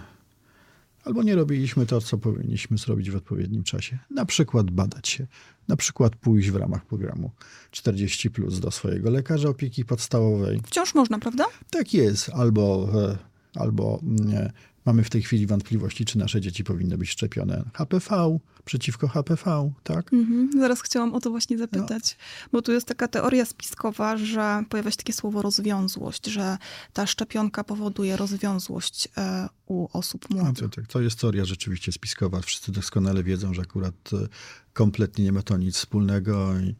albo 1.04 1.22
nie 1.22 1.34
robiliśmy 1.34 1.86
to, 1.86 2.00
co 2.00 2.18
powinniśmy 2.18 2.78
zrobić 2.78 3.10
w 3.10 3.16
odpowiednim 3.16 3.64
czasie. 3.64 3.98
Na 4.10 4.24
przykład 4.24 4.70
badać 4.70 5.08
się, 5.08 5.26
na 5.68 5.76
przykład 5.76 6.16
pójść 6.16 6.50
w 6.50 6.56
ramach 6.56 6.86
programu 6.86 7.30
40 7.70 8.30
plus 8.30 8.60
do 8.60 8.70
swojego 8.70 9.10
lekarza 9.10 9.48
opieki 9.48 9.84
podstawowej. 9.84 10.60
Wciąż 10.64 10.94
można, 10.94 11.18
prawda? 11.18 11.44
Tak 11.70 11.94
jest, 11.94 12.30
albo, 12.30 12.88
e, 12.94 13.18
albo 13.54 14.00
nie, 14.02 14.52
Mamy 14.88 15.04
w 15.04 15.10
tej 15.10 15.22
chwili 15.22 15.46
wątpliwości, 15.46 16.04
czy 16.04 16.18
nasze 16.18 16.40
dzieci 16.40 16.64
powinny 16.64 16.98
być 16.98 17.10
szczepione 17.10 17.64
HPV, 17.74 18.38
przeciwko 18.64 19.08
HPV, 19.08 19.72
tak? 19.82 20.12
Mhm, 20.12 20.50
zaraz 20.60 20.82
chciałam 20.82 21.14
o 21.14 21.20
to 21.20 21.30
właśnie 21.30 21.58
zapytać, 21.58 22.16
no. 22.18 22.48
bo 22.52 22.62
tu 22.62 22.72
jest 22.72 22.86
taka 22.86 23.08
teoria 23.08 23.44
spiskowa, 23.44 24.16
że 24.16 24.64
pojawia 24.68 24.90
się 24.90 24.96
takie 24.96 25.12
słowo 25.12 25.42
rozwiązłość, 25.42 26.26
że 26.26 26.58
ta 26.92 27.06
szczepionka 27.06 27.64
powoduje 27.64 28.16
rozwiązłość 28.16 29.08
e, 29.16 29.48
u 29.66 29.88
osób 29.92 30.30
młodych. 30.30 30.62
No, 30.62 30.68
to, 30.68 30.82
to 30.88 31.00
jest 31.00 31.20
teoria 31.20 31.44
rzeczywiście 31.44 31.92
spiskowa. 31.92 32.40
Wszyscy 32.40 32.72
doskonale 32.72 33.22
wiedzą, 33.22 33.54
że 33.54 33.62
akurat 33.62 34.10
e, 34.12 34.28
kompletnie 34.72 35.24
nie 35.24 35.32
ma 35.32 35.42
to 35.42 35.56
nic 35.56 35.76
wspólnego 35.76 36.60
i 36.60 36.74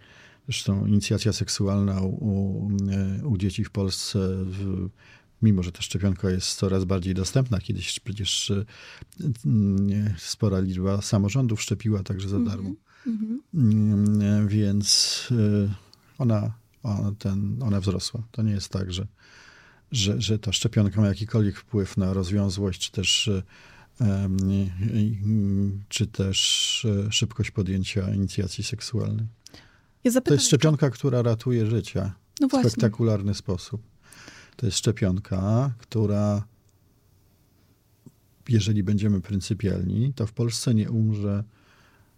Zresztą 0.48 0.86
inicjacja 0.86 1.32
seksualna 1.32 2.00
u, 2.00 2.08
u, 2.08 2.70
e, 3.20 3.26
u 3.26 3.36
dzieci 3.36 3.64
w 3.64 3.70
Polsce 3.70 4.18
w, 4.44 4.88
mimo 5.42 5.62
że 5.62 5.72
ta 5.72 5.82
szczepionka 5.82 6.30
jest 6.30 6.54
coraz 6.54 6.84
bardziej 6.84 7.14
dostępna, 7.14 7.58
kiedyś 7.60 8.00
przecież 8.00 8.50
e, 8.50 8.64
spora 10.18 10.60
liczba 10.60 11.02
samorządów 11.02 11.62
szczepiła 11.62 12.02
także 12.02 12.28
za 12.28 12.36
mhm, 12.36 12.56
darmo. 12.56 12.74
Mm 13.06 13.42
-hmm. 13.54 14.48
Więc 14.48 15.28
e, 15.30 15.74
ona, 16.18 16.52
ona, 16.82 17.12
ten, 17.18 17.62
ona 17.62 17.80
wzrosła. 17.80 18.22
To 18.30 18.42
nie 18.42 18.52
jest 18.52 18.68
tak, 18.68 18.92
że, 18.92 19.06
że, 19.92 20.20
że 20.20 20.38
ta 20.38 20.52
szczepionka 20.52 21.00
ma 21.00 21.06
jakikolwiek 21.06 21.56
wpływ 21.56 21.96
na 21.96 22.12
rozwiązłość, 22.12 22.80
czy 22.80 22.92
też 22.92 23.28
e, 23.28 23.42
czy 25.88 26.06
też 26.06 26.86
szybkość 27.10 27.50
podjęcia 27.50 28.14
inicjacji 28.14 28.64
seksualnej. 28.64 29.26
Ja 30.04 30.20
to 30.20 30.34
jest 30.34 30.46
szczepionka, 30.46 30.90
która 30.90 31.22
ratuje 31.22 31.66
życie 31.66 32.12
no 32.40 32.48
w 32.48 32.52
spektakularny 32.52 33.34
sposób. 33.34 33.82
To 34.58 34.66
jest 34.66 34.78
szczepionka, 34.78 35.72
która, 35.78 36.46
jeżeli 38.48 38.82
będziemy 38.82 39.20
pryncypialni, 39.20 40.12
to 40.12 40.26
w 40.26 40.32
Polsce 40.32 40.74
nie 40.74 40.90
umrze 40.90 41.44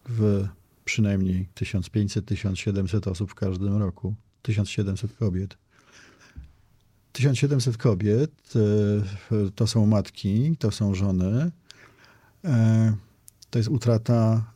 w 0.09 0.47
przynajmniej 0.84 1.49
1500-1700 1.55 3.11
osób 3.11 3.30
w 3.30 3.34
każdym 3.34 3.76
roku. 3.76 4.14
1700 4.43 5.16
kobiet. 5.16 5.59
1700 7.12 7.76
kobiet 7.76 8.53
e, 8.57 9.51
to 9.55 9.66
są 9.66 9.86
matki, 9.86 10.57
to 10.59 10.70
są 10.70 10.95
żony. 10.95 11.51
E, 12.45 12.97
to 13.51 13.59
jest 13.59 13.68
utrata 13.68 14.53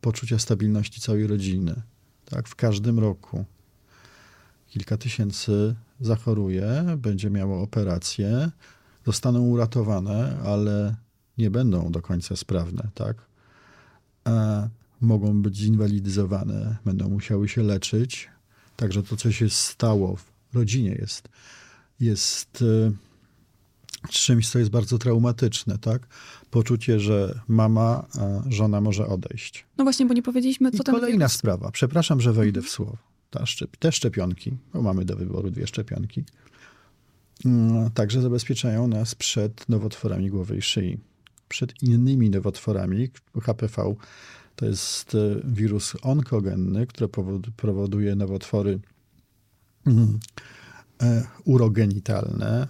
poczucia 0.00 0.38
stabilności 0.38 1.00
całej 1.00 1.26
rodziny. 1.26 1.82
Tak, 2.24 2.48
w 2.48 2.54
każdym 2.54 2.98
roku 2.98 3.44
kilka 4.74 4.96
tysięcy 4.96 5.74
zachoruje, 6.00 6.84
będzie 6.96 7.30
miało 7.30 7.62
operację, 7.62 8.50
zostaną 9.06 9.40
uratowane, 9.40 10.38
ale 10.44 10.94
nie 11.38 11.50
będą 11.50 11.92
do 11.92 12.02
końca 12.02 12.36
sprawne, 12.36 12.88
tak? 12.94 13.16
A 14.24 14.68
mogą 15.00 15.42
być 15.42 15.56
zinwalidyzowane, 15.56 16.76
będą 16.84 17.08
musiały 17.08 17.48
się 17.48 17.62
leczyć. 17.62 18.28
Także 18.76 19.02
to, 19.02 19.16
co 19.16 19.32
się 19.32 19.50
stało 19.50 20.16
w 20.16 20.54
rodzinie, 20.54 20.90
jest, 20.90 21.28
jest 22.00 22.62
y, 22.62 22.92
czymś, 24.08 24.50
co 24.50 24.58
jest 24.58 24.70
bardzo 24.70 24.98
traumatyczne, 24.98 25.78
tak? 25.78 26.06
Poczucie, 26.50 27.00
że 27.00 27.40
mama, 27.48 28.06
żona 28.48 28.80
może 28.80 29.06
odejść. 29.06 29.66
No 29.78 29.84
właśnie, 29.84 30.06
bo 30.06 30.14
nie 30.14 30.22
powiedzieliśmy, 30.22 30.70
co 30.70 30.76
I 30.76 30.80
tam... 30.80 30.94
kolejna 30.94 31.28
sprawa. 31.28 31.70
Przepraszam, 31.70 32.20
że 32.20 32.32
wejdę 32.32 32.62
w 32.62 32.68
słowo 32.68 33.13
ta 33.34 33.46
szczep 33.46 33.76
te 33.76 33.92
szczepionki, 33.92 34.56
bo 34.72 34.82
mamy 34.82 35.04
do 35.04 35.16
wyboru 35.16 35.50
dwie 35.50 35.66
szczepionki, 35.66 36.24
mm, 37.44 37.90
także 37.90 38.22
zabezpieczają 38.22 38.88
nas 38.88 39.14
przed 39.14 39.68
nowotworami 39.68 40.30
głowy 40.30 40.56
i 40.56 40.62
szyi. 40.62 40.98
Przed 41.48 41.82
innymi 41.82 42.30
nowotworami. 42.30 43.08
HPV 43.42 43.94
to 44.56 44.66
jest 44.66 45.14
e, 45.14 45.40
wirus 45.44 45.96
onkogenny, 46.02 46.86
który 46.86 47.08
powoduje 47.56 48.14
nowotwory 48.14 48.80
mm, 49.86 50.18
e, 51.02 51.26
urogenitalne, 51.44 52.68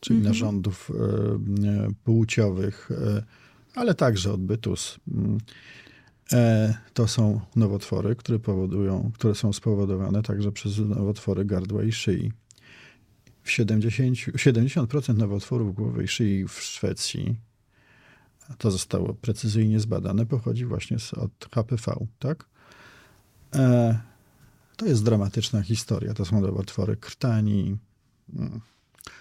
czyli 0.00 0.18
mm 0.18 0.26
-hmm. 0.26 0.28
narządów 0.28 0.90
e, 0.90 1.92
płciowych, 2.04 2.88
ale 3.74 3.94
także 3.94 4.32
odbytus. 4.32 4.98
E, 6.32 6.74
to 6.94 7.08
są 7.08 7.40
nowotwory, 7.56 8.16
które 8.16 8.38
powodują, 8.38 9.10
które 9.14 9.34
są 9.34 9.52
spowodowane 9.52 10.22
także 10.22 10.52
przez 10.52 10.78
nowotwory 10.78 11.44
gardła 11.44 11.82
i 11.82 11.92
szyi. 11.92 12.32
W 13.42 13.50
70, 13.50 14.16
70% 14.16 15.16
nowotworów 15.16 15.74
głowy 15.74 16.04
i 16.04 16.08
szyi 16.08 16.48
w 16.48 16.52
Szwecji, 16.52 17.36
to 18.58 18.70
zostało 18.70 19.14
precyzyjnie 19.14 19.80
zbadane, 19.80 20.26
pochodzi 20.26 20.64
właśnie 20.64 20.98
z, 20.98 21.14
od 21.14 21.48
HPV, 21.54 22.06
tak? 22.18 22.46
E, 23.54 23.98
to 24.76 24.86
jest 24.86 25.04
dramatyczna 25.04 25.62
historia. 25.62 26.14
To 26.14 26.24
są 26.24 26.40
nowotwory 26.40 26.96
krtani, 26.96 27.76
mm, 28.36 28.60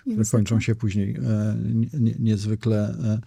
które 0.01 0.25
kończą 0.31 0.59
się 0.59 0.75
później 0.75 1.15
e, 1.15 1.55
nie, 1.99 2.13
niezwykle 2.19 2.95
e, 3.03 3.19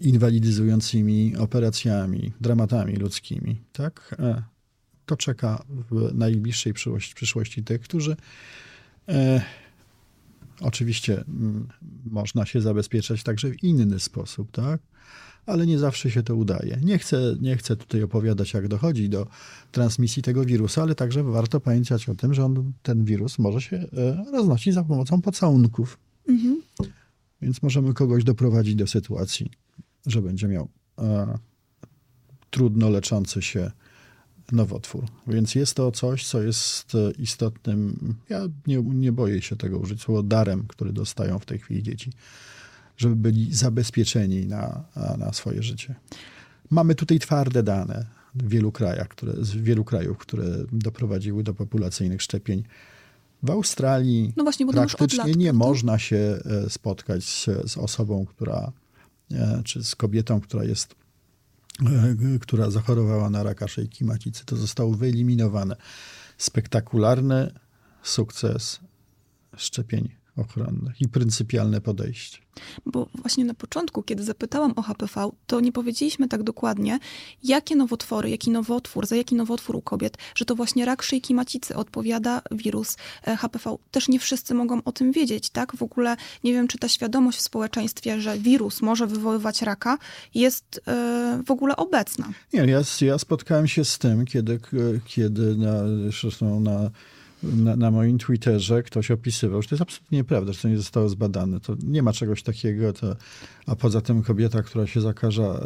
inwalidyzującymi 0.00 1.36
operacjami, 1.36 2.32
dramatami 2.40 2.96
ludzkimi. 2.96 3.60
Tak? 3.72 4.16
E, 4.18 4.42
to 5.06 5.16
czeka 5.16 5.64
w 5.90 6.14
najbliższej 6.14 6.74
przyszłości, 7.14 7.64
tych, 7.64 7.80
którzy 7.80 8.16
e, 9.08 9.42
oczywiście 10.60 11.24
m, 11.28 11.68
można 12.04 12.46
się 12.46 12.60
zabezpieczać 12.60 13.22
także 13.22 13.50
w 13.50 13.62
inny 13.62 14.00
sposób, 14.00 14.50
tak? 14.50 14.80
ale 15.46 15.66
nie 15.66 15.78
zawsze 15.78 16.10
się 16.10 16.22
to 16.22 16.34
udaje. 16.36 16.78
Nie 16.82 16.98
chcę, 16.98 17.36
nie 17.40 17.56
chcę 17.56 17.76
tutaj 17.76 18.02
opowiadać, 18.02 18.54
jak 18.54 18.68
dochodzi 18.68 19.08
do 19.08 19.26
transmisji 19.72 20.22
tego 20.22 20.44
wirusa, 20.44 20.82
ale 20.82 20.94
także 20.94 21.22
warto 21.22 21.60
pamiętać 21.60 22.08
o 22.08 22.14
tym, 22.14 22.34
że 22.34 22.44
on, 22.44 22.72
ten 22.82 23.04
wirus 23.04 23.38
może 23.38 23.60
się 23.60 23.76
e, 23.76 24.24
roznosić 24.32 24.74
za 24.74 24.84
pomocą 24.84 25.22
pocałunków. 25.22 25.98
Mhm. 26.28 26.62
Więc 27.42 27.62
możemy 27.62 27.94
kogoś 27.94 28.24
doprowadzić 28.24 28.74
do 28.74 28.86
sytuacji 28.86 29.50
że 30.06 30.22
będzie 30.22 30.48
miał 30.48 30.68
e, 30.98 31.38
trudno 32.50 32.90
leczący 32.90 33.42
się 33.42 33.70
nowotwór. 34.52 35.06
Więc 35.26 35.54
jest 35.54 35.74
to 35.74 35.92
coś, 35.92 36.26
co 36.26 36.42
jest 36.42 36.94
e, 36.94 37.10
istotnym, 37.10 38.14
ja 38.28 38.40
nie, 38.66 38.82
nie 38.82 39.12
boję 39.12 39.42
się 39.42 39.56
tego 39.56 39.78
użyć, 39.78 40.02
słowo 40.02 40.22
darem, 40.22 40.64
który 40.68 40.92
dostają 40.92 41.38
w 41.38 41.46
tej 41.46 41.58
chwili 41.58 41.82
dzieci, 41.82 42.12
żeby 42.96 43.16
byli 43.16 43.54
zabezpieczeni 43.54 44.46
na, 44.46 44.84
na 45.18 45.32
swoje 45.32 45.62
życie. 45.62 45.94
Mamy 46.70 46.94
tutaj 46.94 47.18
twarde 47.18 47.62
dane 47.62 48.06
w 48.34 48.48
wielu 48.48 48.72
krajach, 48.72 49.08
które, 49.08 49.32
z 49.44 49.50
wielu 49.50 49.84
krajów, 49.84 50.18
które 50.18 50.44
doprowadziły 50.72 51.42
do 51.42 51.54
populacyjnych 51.54 52.22
szczepień. 52.22 52.64
W 53.42 53.50
Australii 53.50 54.32
no 54.36 54.44
właśnie, 54.44 54.66
praktycznie 54.66 55.24
lat, 55.24 55.36
nie 55.36 55.52
można 55.52 55.98
się 55.98 56.16
e, 56.16 56.70
spotkać 56.70 57.24
z, 57.24 57.44
z 57.70 57.78
osobą, 57.78 58.26
która 58.26 58.72
E, 59.32 59.62
czy 59.64 59.84
z 59.84 59.96
kobietą, 59.96 60.40
która 60.40 60.64
jest 60.64 60.94
e, 61.86 62.38
która 62.40 62.70
zachorowała 62.70 63.30
na 63.30 63.42
raka 63.42 63.68
szyjki 63.68 64.04
macicy, 64.04 64.44
to 64.44 64.56
zostało 64.56 64.94
wyeliminowane. 64.94 65.76
Spektakularny 66.38 67.54
sukces 68.02 68.80
szczepień 69.56 70.08
ochronnych 70.36 71.00
i 71.00 71.08
pryncypialne 71.08 71.80
podejście. 71.80 72.38
Bo 72.86 73.08
właśnie 73.14 73.44
na 73.44 73.54
początku, 73.54 74.02
kiedy 74.02 74.24
zapytałam 74.24 74.72
o 74.76 74.82
HPV, 74.82 75.30
to 75.46 75.60
nie 75.60 75.72
powiedzieliśmy 75.72 76.28
tak 76.28 76.42
dokładnie, 76.42 76.98
jakie 77.44 77.76
nowotwory, 77.76 78.30
jaki 78.30 78.50
nowotwór, 78.50 79.06
za 79.06 79.16
jaki 79.16 79.34
nowotwór 79.34 79.76
u 79.76 79.82
kobiet, 79.82 80.18
że 80.34 80.44
to 80.44 80.54
właśnie 80.54 80.84
rak 80.84 81.02
szyjki 81.02 81.34
macicy 81.34 81.76
odpowiada 81.76 82.42
wirus 82.50 82.96
e, 83.26 83.36
HPV. 83.36 83.76
Też 83.90 84.08
nie 84.08 84.18
wszyscy 84.18 84.54
mogą 84.54 84.82
o 84.84 84.92
tym 84.92 85.12
wiedzieć, 85.12 85.50
tak? 85.50 85.76
W 85.76 85.82
ogóle 85.82 86.16
nie 86.44 86.52
wiem, 86.52 86.68
czy 86.68 86.78
ta 86.78 86.88
świadomość 86.88 87.38
w 87.38 87.42
społeczeństwie, 87.42 88.20
że 88.20 88.38
wirus 88.38 88.82
może 88.82 89.06
wywoływać 89.06 89.62
raka, 89.62 89.98
jest 90.34 90.80
e, 90.86 91.42
w 91.46 91.50
ogóle 91.50 91.76
obecna. 91.76 92.32
Nie, 92.52 92.60
ja, 92.60 92.80
ja 93.00 93.18
spotkałem 93.18 93.68
się 93.68 93.84
z 93.84 93.98
tym, 93.98 94.24
kiedy, 94.24 94.60
kiedy 95.04 95.56
na, 95.56 95.72
zresztą 96.20 96.60
na 96.60 96.90
na, 97.42 97.76
na, 97.76 97.90
moim 97.90 98.18
Twitterze 98.18 98.82
ktoś 98.82 99.10
opisywał, 99.10 99.62
że 99.62 99.68
to 99.68 99.74
jest 99.74 99.82
absolutnie 99.82 100.18
nieprawda, 100.18 100.52
że 100.52 100.62
to 100.62 100.68
nie 100.68 100.76
zostało 100.76 101.08
zbadane. 101.08 101.60
To 101.60 101.76
nie 101.82 102.02
ma 102.02 102.12
czegoś 102.12 102.42
takiego, 102.42 102.92
to, 102.92 103.16
a 103.66 103.76
poza 103.76 104.00
tym 104.00 104.22
kobieta, 104.22 104.62
która 104.62 104.86
się 104.86 105.00
zakaża 105.00 105.60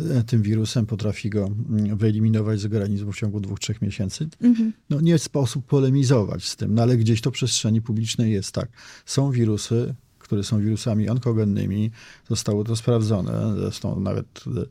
e, 0.00 0.16
e 0.18 0.22
tym 0.22 0.42
wirusem, 0.42 0.86
potrafi 0.86 1.30
go 1.30 1.50
mm, 1.70 1.96
wyeliminować 1.96 2.60
z 2.60 2.64
organizmu 2.64 3.12
w 3.12 3.16
ciągu 3.16 3.40
dwóch, 3.40 3.60
trzech 3.60 3.82
miesięcy. 3.82 4.28
Mhm. 4.40 4.72
No 4.90 5.00
nie 5.00 5.18
sposób 5.18 5.66
polemizować 5.66 6.48
z 6.48 6.56
tym, 6.56 6.74
no 6.74 6.82
ale 6.82 6.96
gdzieś 6.96 7.20
to 7.20 7.30
w 7.30 7.34
przestrzeni 7.34 7.82
publicznej 7.82 8.32
jest 8.32 8.52
tak. 8.52 8.68
Są 9.06 9.30
wirusy, 9.30 9.94
które 10.18 10.44
są 10.44 10.60
wirusami 10.60 11.08
onkogennymi, 11.08 11.90
zostało 12.28 12.64
to 12.64 12.76
sprawdzone, 12.76 13.54
zresztą 13.56 14.00
nawet 14.00 14.44
e, 14.46 14.66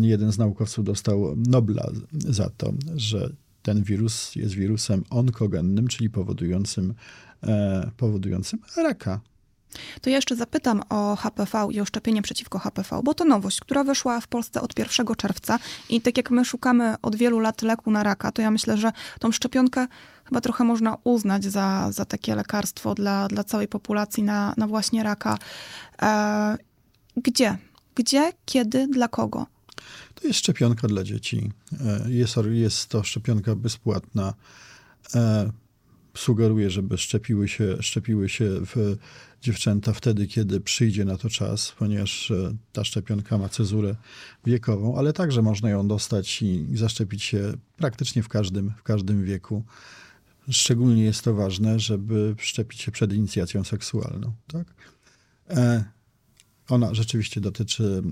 jeden 0.00 0.32
z 0.32 0.38
naukowców 0.38 0.84
dostał 0.84 1.36
Nobla 1.36 1.90
za 2.12 2.50
to, 2.50 2.72
że 2.96 3.32
ten 3.62 3.82
wirus 3.82 4.36
jest 4.36 4.54
wirusem 4.54 5.04
onkogennym, 5.10 5.88
czyli 5.88 6.10
powodującym, 6.10 6.94
e, 7.42 7.90
powodującym 7.96 8.58
raka. 8.76 9.20
To 10.00 10.10
ja 10.10 10.16
jeszcze 10.16 10.36
zapytam 10.36 10.82
o 10.88 11.16
HPV 11.16 11.68
i 11.70 11.80
o 11.80 11.84
szczepienie 11.84 12.22
przeciwko 12.22 12.58
HPV, 12.58 13.00
bo 13.04 13.14
to 13.14 13.24
nowość, 13.24 13.60
która 13.60 13.84
weszła 13.84 14.20
w 14.20 14.28
Polsce 14.28 14.60
od 14.60 14.78
1 14.78 15.06
czerwca 15.16 15.58
i 15.88 16.00
tak 16.00 16.16
jak 16.16 16.30
my 16.30 16.44
szukamy 16.44 16.94
od 17.02 17.16
wielu 17.16 17.40
lat 17.40 17.62
leku 17.62 17.90
na 17.90 18.02
raka, 18.02 18.32
to 18.32 18.42
ja 18.42 18.50
myślę, 18.50 18.76
że 18.76 18.92
tą 19.20 19.32
szczepionkę 19.32 19.86
chyba 20.24 20.40
trochę 20.40 20.64
można 20.64 20.98
uznać 21.04 21.44
za, 21.44 21.92
za 21.92 22.04
takie 22.04 22.34
lekarstwo 22.34 22.94
dla, 22.94 23.28
dla 23.28 23.44
całej 23.44 23.68
populacji 23.68 24.22
na, 24.22 24.54
na 24.56 24.66
właśnie 24.66 25.02
raka. 25.02 25.38
E, 26.02 26.56
gdzie? 27.16 27.58
Gdzie, 27.94 28.32
kiedy, 28.44 28.86
dla 28.86 29.08
kogo? 29.08 29.46
To 30.14 30.26
jest 30.26 30.38
szczepionka 30.38 30.88
dla 30.88 31.04
dzieci. 31.04 31.50
E, 31.80 32.10
jest, 32.10 32.34
jest 32.50 32.88
to 32.88 33.02
szczepionka 33.02 33.54
bezpłatna. 33.54 34.34
E, 35.14 35.52
sugeruję, 36.14 36.70
żeby 36.70 36.98
szczepiły 36.98 37.48
się, 37.48 37.76
szczepiły 37.80 38.28
się 38.28 38.44
w 38.50 38.96
dziewczęta 39.42 39.92
wtedy, 39.92 40.26
kiedy 40.26 40.60
przyjdzie 40.60 41.04
na 41.04 41.16
to 41.16 41.30
czas, 41.30 41.72
ponieważ 41.78 42.30
e, 42.30 42.54
ta 42.72 42.84
szczepionka 42.84 43.38
ma 43.38 43.48
cezurę 43.48 43.96
wiekową, 44.46 44.98
ale 44.98 45.12
także 45.12 45.42
można 45.42 45.70
ją 45.70 45.88
dostać 45.88 46.42
i 46.42 46.66
zaszczepić 46.74 47.22
się 47.22 47.52
praktycznie 47.76 48.22
w 48.22 48.28
każdym, 48.28 48.72
w 48.78 48.82
każdym 48.82 49.24
wieku. 49.24 49.64
Szczególnie 50.50 51.04
jest 51.04 51.22
to 51.22 51.34
ważne, 51.34 51.80
żeby 51.80 52.34
szczepić 52.38 52.80
się 52.80 52.92
przed 52.92 53.12
inicjacją 53.12 53.64
seksualną. 53.64 54.32
Tak? 54.46 54.74
Ona 56.68 56.94
rzeczywiście 56.94 57.40
dotyczy 57.40 58.02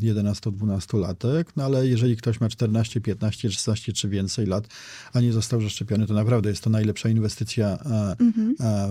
11-12 0.00 0.96
e, 0.96 1.00
latek, 1.00 1.56
no 1.56 1.64
ale 1.64 1.86
jeżeli 1.86 2.16
ktoś 2.16 2.40
ma 2.40 2.48
14, 2.48 3.00
15, 3.00 3.50
16 3.50 3.92
czy 3.92 4.08
więcej 4.08 4.46
lat, 4.46 4.68
a 5.12 5.20
nie 5.20 5.32
został 5.32 5.60
zaszczepiony, 5.62 6.06
to 6.06 6.14
naprawdę 6.14 6.50
jest 6.50 6.64
to 6.64 6.70
najlepsza 6.70 7.08
inwestycja 7.08 7.66
e, 7.66 8.16
mhm. 8.20 8.54
E, 8.60 8.88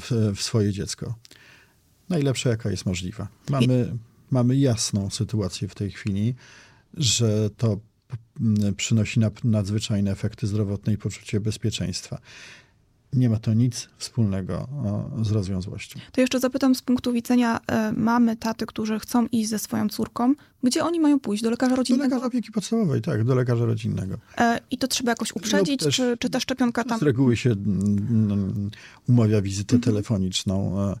w, 0.00 0.36
w, 0.36 0.42
swoje 0.42 0.72
dziecko. 0.72 1.14
Najlepsza, 2.08 2.50
jaka 2.50 2.70
jest 2.70 2.86
możliwa. 2.86 3.28
Mamy, 3.50 3.92
I... 3.94 3.98
mamy 4.30 4.56
jasną 4.56 5.10
sytuację 5.10 5.68
w 5.68 5.74
tej 5.74 5.90
chwili, 5.90 6.34
że 6.94 7.50
to 7.56 7.80
przynosi 8.76 9.20
nadzwyczajne 9.44 10.10
efekty 10.10 10.46
zdrowotne 10.46 10.92
i 10.92 10.98
poczucie 10.98 11.40
bezpieczeństwa 11.40 12.20
nie 13.12 13.30
ma 13.30 13.38
to 13.38 13.54
nic 13.54 13.88
wspólnego 13.98 14.68
z 15.22 15.30
rozwiązłością. 15.30 16.00
To 16.12 16.20
jeszcze 16.20 16.40
zapytam 16.40 16.74
z 16.74 16.82
punktu 16.82 17.12
widzenia 17.12 17.60
e, 17.66 17.92
mamy, 17.92 18.36
taty, 18.36 18.66
którzy 18.66 18.98
chcą 18.98 19.26
iść 19.26 19.48
ze 19.48 19.58
swoją 19.58 19.88
córką, 19.88 20.34
gdzie 20.62 20.84
oni 20.84 21.00
mają 21.00 21.20
pójść? 21.20 21.42
Do 21.42 21.50
lekarza 21.50 21.76
rodzinnego? 21.76 22.08
Do 22.08 22.14
lekarza 22.14 22.26
opieki 22.26 22.52
podstawowej, 22.52 23.02
tak, 23.02 23.24
do 23.24 23.34
lekarza 23.34 23.64
rodzinnego. 23.64 24.18
E, 24.38 24.60
I 24.70 24.78
to 24.78 24.88
trzeba 24.88 25.12
jakoś 25.12 25.32
uprzedzić, 25.32 25.80
też, 25.80 25.96
czy, 25.96 26.16
czy 26.20 26.30
ta 26.30 26.40
szczepionka 26.40 26.84
tam... 26.84 26.98
Z 26.98 27.02
reguły 27.02 27.36
się 27.36 27.54
umawia 29.08 29.42
wizytę 29.42 29.76
mhm. 29.76 29.92
telefoniczną. 29.92 30.80
E, 30.80 30.96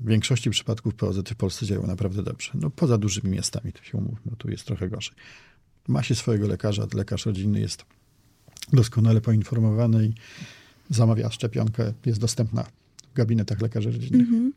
w 0.00 0.08
większości 0.08 0.50
przypadków 0.50 0.94
POZ 0.94 1.16
w 1.18 1.34
Polsce 1.34 1.66
działają 1.66 1.86
naprawdę 1.86 2.22
dobrze. 2.22 2.50
No, 2.54 2.70
poza 2.70 2.98
dużymi 2.98 3.30
miastami, 3.30 3.72
to 3.72 3.82
się 3.82 3.98
umówmy, 3.98 4.32
tu 4.38 4.50
jest 4.50 4.64
trochę 4.64 4.88
gorzej. 4.88 5.14
Ma 5.88 6.02
się 6.02 6.14
swojego 6.14 6.48
lekarza, 6.48 6.86
lekarz 6.94 7.26
rodzinny 7.26 7.60
jest 7.60 7.84
doskonale 8.72 9.20
poinformowany 9.20 10.06
i 10.06 10.14
zamawia 10.94 11.30
szczepionkę, 11.30 11.92
jest 12.06 12.20
dostępna 12.20 12.64
w 13.12 13.14
gabinetach 13.14 13.60
lekarzy 13.60 13.90
rodzinnych. 13.90 14.28
Mhm. 14.28 14.52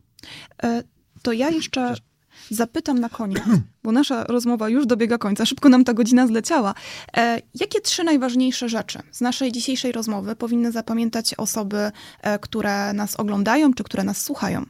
E, 0.64 0.84
to 1.22 1.32
ja 1.32 1.50
jeszcze 1.50 1.96
zapytam 2.50 3.00
na 3.00 3.10
koniec, 3.10 3.44
bo 3.84 3.92
nasza 3.92 4.24
rozmowa 4.24 4.70
już 4.70 4.86
dobiega 4.86 5.18
końca, 5.18 5.46
szybko 5.46 5.70
nam 5.70 5.84
ta 5.84 5.94
godzina 5.94 6.28
zleciała. 6.28 6.74
E, 7.18 7.42
jakie 7.60 7.82
trzy 7.82 8.04
najważniejsze 8.04 8.70
rzeczy 8.70 9.00
z 9.12 9.22
naszej 9.22 9.52
dzisiejszej 9.52 9.92
rozmowy 9.92 10.36
powinny 10.36 10.72
zapamiętać 10.72 11.34
osoby, 11.34 11.92
e, 12.22 12.40
które 12.40 12.94
nas 12.94 13.16
oglądają, 13.16 13.74
czy 13.74 13.84
które 13.84 14.04
nas 14.04 14.22
słuchają? 14.22 14.66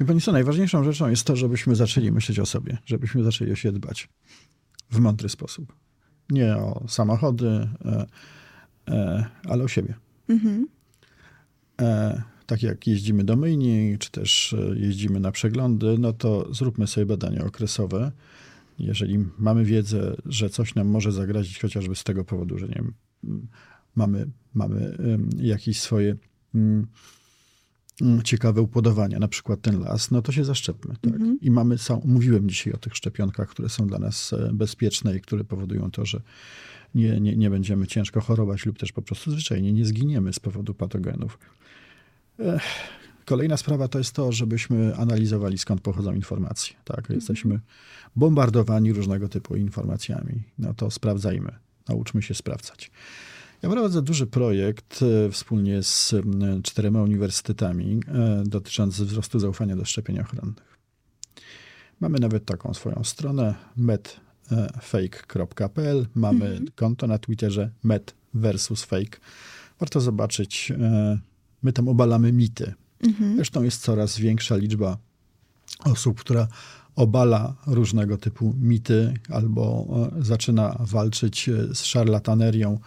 Wie 0.00 0.06
pani 0.06 0.20
co, 0.20 0.32
najważniejszą 0.32 0.84
rzeczą 0.84 1.08
jest 1.08 1.24
to, 1.24 1.36
żebyśmy 1.36 1.76
zaczęli 1.76 2.12
myśleć 2.12 2.38
o 2.38 2.46
sobie, 2.46 2.78
żebyśmy 2.86 3.22
zaczęli 3.22 3.52
o 3.52 3.56
siebie 3.56 3.78
dbać 3.78 4.08
w 4.90 4.98
mądry 4.98 5.28
sposób. 5.28 5.72
Nie 6.30 6.56
o 6.56 6.84
samochody, 6.88 7.68
ale 9.48 9.64
o 9.64 9.68
siebie. 9.68 9.94
Mhm. 10.28 10.66
E, 11.80 12.22
tak 12.46 12.62
jak 12.62 12.86
jeździmy 12.86 13.24
do 13.24 13.36
myjni, 13.36 13.96
czy 13.98 14.10
też 14.10 14.52
e, 14.52 14.78
jeździmy 14.78 15.20
na 15.20 15.32
przeglądy, 15.32 15.96
no 15.98 16.12
to 16.12 16.54
zróbmy 16.54 16.86
sobie 16.86 17.06
badania 17.06 17.44
okresowe. 17.44 18.12
Jeżeli 18.78 19.24
mamy 19.38 19.64
wiedzę, 19.64 20.16
że 20.26 20.50
coś 20.50 20.74
nam 20.74 20.88
może 20.88 21.12
zagrazić 21.12 21.60
chociażby 21.60 21.96
z 21.96 22.04
tego 22.04 22.24
powodu, 22.24 22.58
że 22.58 22.68
nie 22.68 22.74
wiem, 22.74 22.92
mamy, 23.96 24.26
mamy 24.54 24.96
jakieś 25.38 25.80
swoje 25.80 26.16
mm, 26.54 26.86
mm, 28.02 28.22
ciekawe 28.22 28.60
upodobania, 28.60 29.18
na 29.18 29.28
przykład 29.28 29.60
ten 29.60 29.80
las, 29.80 30.10
no 30.10 30.22
to 30.22 30.32
się 30.32 30.44
zaszczepmy. 30.44 30.94
Tak? 31.00 31.14
Mhm. 31.14 31.38
I 31.40 31.50
mamy, 31.50 31.78
są, 31.78 32.02
mówiłem 32.04 32.48
dzisiaj 32.48 32.72
o 32.72 32.76
tych 32.76 32.96
szczepionkach, 32.96 33.48
które 33.48 33.68
są 33.68 33.86
dla 33.86 33.98
nas 33.98 34.32
e, 34.32 34.50
bezpieczne 34.52 35.16
i 35.16 35.20
które 35.20 35.44
powodują 35.44 35.90
to, 35.90 36.04
że 36.04 36.20
nie, 36.94 37.20
nie, 37.20 37.36
nie 37.36 37.50
będziemy 37.50 37.86
ciężko 37.86 38.20
chorować 38.20 38.66
lub 38.66 38.78
też 38.78 38.92
po 38.92 39.02
prostu 39.02 39.30
zwyczajnie 39.30 39.72
nie 39.72 39.84
zginiemy 39.84 40.32
z 40.32 40.40
powodu 40.40 40.74
patogenów. 40.74 41.38
Ech. 42.38 42.62
Kolejna 43.26 43.56
sprawa 43.56 43.88
to 43.88 43.98
jest 43.98 44.12
to, 44.12 44.32
żebyśmy 44.32 44.96
analizowali 44.96 45.58
skąd 45.58 45.80
pochodzą 45.80 46.14
informacje. 46.14 46.76
Tak? 46.84 46.98
Mhm. 46.98 47.14
Jesteśmy 47.14 47.60
bombardowani 48.16 48.92
różnego 48.92 49.28
typu 49.28 49.56
informacjami. 49.56 50.42
No 50.58 50.74
to 50.74 50.90
sprawdzajmy, 50.90 51.52
nauczmy 51.88 52.22
się 52.22 52.34
sprawdzać. 52.34 52.90
Ja 53.62 53.70
prowadzę 53.70 54.02
duży 54.02 54.26
projekt 54.26 55.00
e, 55.02 55.30
wspólnie 55.30 55.82
z 55.82 56.14
czterema 56.62 57.02
uniwersytetami 57.02 58.00
e, 58.08 58.42
dotyczący 58.46 59.04
wzrostu 59.04 59.38
zaufania 59.38 59.76
do 59.76 59.84
szczepień 59.84 60.18
ochronnych. 60.18 60.78
Mamy 62.00 62.18
nawet 62.18 62.44
taką 62.44 62.74
swoją 62.74 63.04
stronę 63.04 63.54
med 63.76 64.20
fake.pl. 64.80 66.06
Mamy 66.14 66.46
mhm. 66.46 66.66
konto 66.74 67.06
na 67.06 67.18
Twitterze 67.18 67.70
met 67.82 68.14
versus 68.34 68.84
fake. 68.84 69.18
Warto 69.80 70.00
zobaczyć. 70.00 70.70
E, 70.70 71.18
my 71.62 71.72
tam 71.72 71.88
obalamy 71.88 72.32
mity. 72.32 72.74
Mhm. 73.04 73.36
Zresztą 73.36 73.62
jest 73.62 73.82
coraz 73.82 74.18
większa 74.18 74.56
liczba 74.56 74.96
osób, 75.84 76.20
która 76.20 76.48
obala 76.96 77.54
różnego 77.66 78.16
typu 78.16 78.54
mity 78.60 79.14
albo 79.28 79.86
e, 80.18 80.24
zaczyna 80.24 80.76
walczyć 80.80 81.48
e, 81.48 81.74
z 81.74 81.84
szarlatanerią 81.84 82.78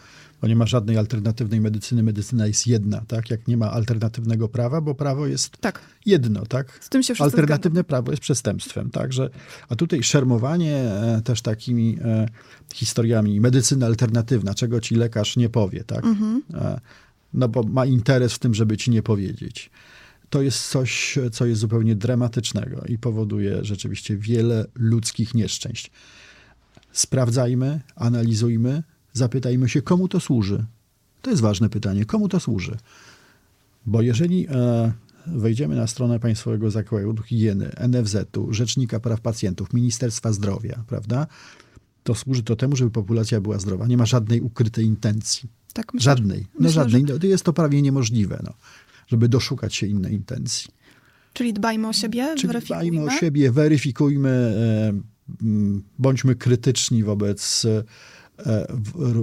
bo 0.42 0.48
nie 0.48 0.56
ma 0.56 0.66
żadnej 0.66 0.98
alternatywnej 0.98 1.62
medycyny. 1.62 2.04
Medycyna 2.04 2.48
jest 2.48 2.68
jedna, 2.68 3.02
tak? 3.08 3.30
Jak 3.30 3.48
nie 3.48 3.58
ma 3.58 3.72
alternatywnego 3.72 4.50
prawa, 4.50 4.82
bo 4.82 4.96
prawo 4.96 5.28
jest 5.28 5.58
tak. 5.58 5.82
jedno, 6.06 6.46
tak? 6.46 6.80
Z 6.82 6.90
tym 6.90 7.04
się 7.04 7.14
Alternatywne 7.20 7.80
zgadzam. 7.80 7.86
prawo 7.86 8.12
jest 8.12 8.22
przestępstwem, 8.22 8.90
także, 8.90 9.30
a 9.70 9.76
tutaj 9.76 10.04
szermowanie 10.04 10.76
e, 10.76 11.22
też 11.24 11.42
takimi 11.42 11.98
e, 12.04 12.26
historiami, 12.74 13.42
medycyna 13.42 13.86
alternatywna, 13.86 14.54
czego 14.54 14.82
ci 14.82 14.96
lekarz 14.96 15.38
nie 15.38 15.50
powie, 15.50 15.84
tak? 15.84 16.06
Mhm. 16.06 16.42
E, 16.54 16.80
no 17.34 17.48
bo 17.50 17.64
ma 17.64 17.86
interes 17.86 18.34
w 18.34 18.40
tym, 18.40 18.54
żeby 18.54 18.78
ci 18.78 18.92
nie 18.92 19.04
powiedzieć 19.04 19.72
to 20.30 20.42
jest 20.42 20.68
coś, 20.68 21.20
co 21.32 21.46
jest 21.46 21.62
zupełnie 21.62 21.96
dramatycznego 21.96 22.84
i 22.88 22.98
powoduje 22.98 23.66
rzeczywiście 23.66 24.18
wiele 24.18 24.66
ludzkich 24.76 25.34
nieszczęść. 25.34 25.92
Sprawdzajmy, 26.92 27.82
analizujmy, 27.96 28.84
Zapytajmy 29.14 29.70
się, 29.70 29.82
komu 29.82 30.08
to 30.08 30.20
służy. 30.20 30.66
To 31.22 31.30
jest 31.30 31.42
ważne 31.42 31.70
pytanie, 31.70 32.06
komu 32.06 32.30
to 32.30 32.40
służy. 32.40 32.78
Bo 33.86 34.02
jeżeli 34.02 34.48
e, 34.50 34.92
wejdziemy 35.28 35.76
na 35.76 35.88
stronę 35.88 36.20
Państwowego 36.20 36.72
Zakładu 36.72 37.24
Higieny, 37.24 37.72
NFZ-u, 37.88 38.54
Rzecznika 38.54 39.00
Praw 39.00 39.22
Pacjentów, 39.22 39.74
Ministerstwa 39.74 40.32
Zdrowia, 40.32 40.84
prawda? 40.88 41.28
To 42.04 42.16
służy 42.16 42.44
to 42.44 42.56
temu, 42.56 42.76
żeby 42.76 42.92
populacja 42.92 43.42
była 43.42 43.60
zdrowa. 43.60 43.88
Nie 43.88 43.98
ma 43.98 44.06
żadnej 44.06 44.42
ukrytej 44.42 44.86
intencji. 44.86 45.50
Tak, 45.74 45.94
myślę, 45.94 46.04
Żadnej. 46.04 46.40
No 46.40 46.48
myślę, 46.60 46.72
żadnej. 46.72 47.08
Że... 47.08 47.14
No, 47.14 47.28
jest 47.28 47.44
to 47.44 47.54
prawie 47.54 47.82
niemożliwe, 47.82 48.40
no, 48.44 48.54
żeby 49.08 49.30
doszukać 49.30 49.76
się 49.76 49.88
innej 49.88 50.14
intencji. 50.14 50.68
Czyli 51.34 51.54
dbajmy 51.54 51.88
o 51.88 51.94
siebie, 51.94 52.36
Czyli 52.38 52.48
weryfikujmy. 52.54 52.92
dbajmy 52.92 53.16
o 53.16 53.20
siebie, 53.20 53.52
weryfikujmy, 53.52 54.30
e, 54.30 54.94
bądźmy 56.00 56.36
krytyczni 56.36 57.04
wobec 57.04 57.66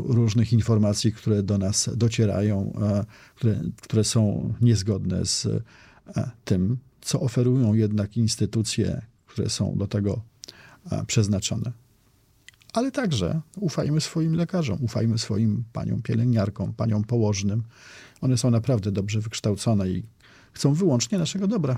różnych 0.07 0.53
informacji, 0.53 1.13
które 1.13 1.43
do 1.43 1.59
nas 1.59 1.91
docierają, 1.97 2.73
e, 2.83 3.05
które, 3.35 3.61
które 3.83 4.05
są 4.05 4.53
niezgodne 4.61 5.27
z 5.27 5.47
e, 5.47 6.31
tym, 6.45 6.79
co 7.01 7.21
oferują 7.21 7.75
jednak 7.75 8.17
instytucje, 8.17 9.03
które 9.27 9.51
są 9.51 9.75
do 9.77 9.87
tego 9.87 10.23
e, 10.91 11.05
przeznaczone. 11.07 11.73
Ale 12.73 12.91
także 12.93 13.41
ufajmy 13.61 14.01
swoim 14.01 14.35
lekarzom, 14.35 14.79
ufajmy 14.81 15.19
swoim 15.19 15.65
paniom 15.73 16.03
pielęgniarkom, 16.03 16.73
paniom 16.73 17.05
położnym. 17.05 17.63
One 18.21 18.39
są 18.39 18.51
naprawdę 18.51 18.93
dobrze 18.93 19.21
wykształcone 19.21 19.89
i 19.89 20.03
chcą 20.53 20.75
wyłącznie 20.75 21.19
naszego 21.19 21.47
dobra. 21.47 21.77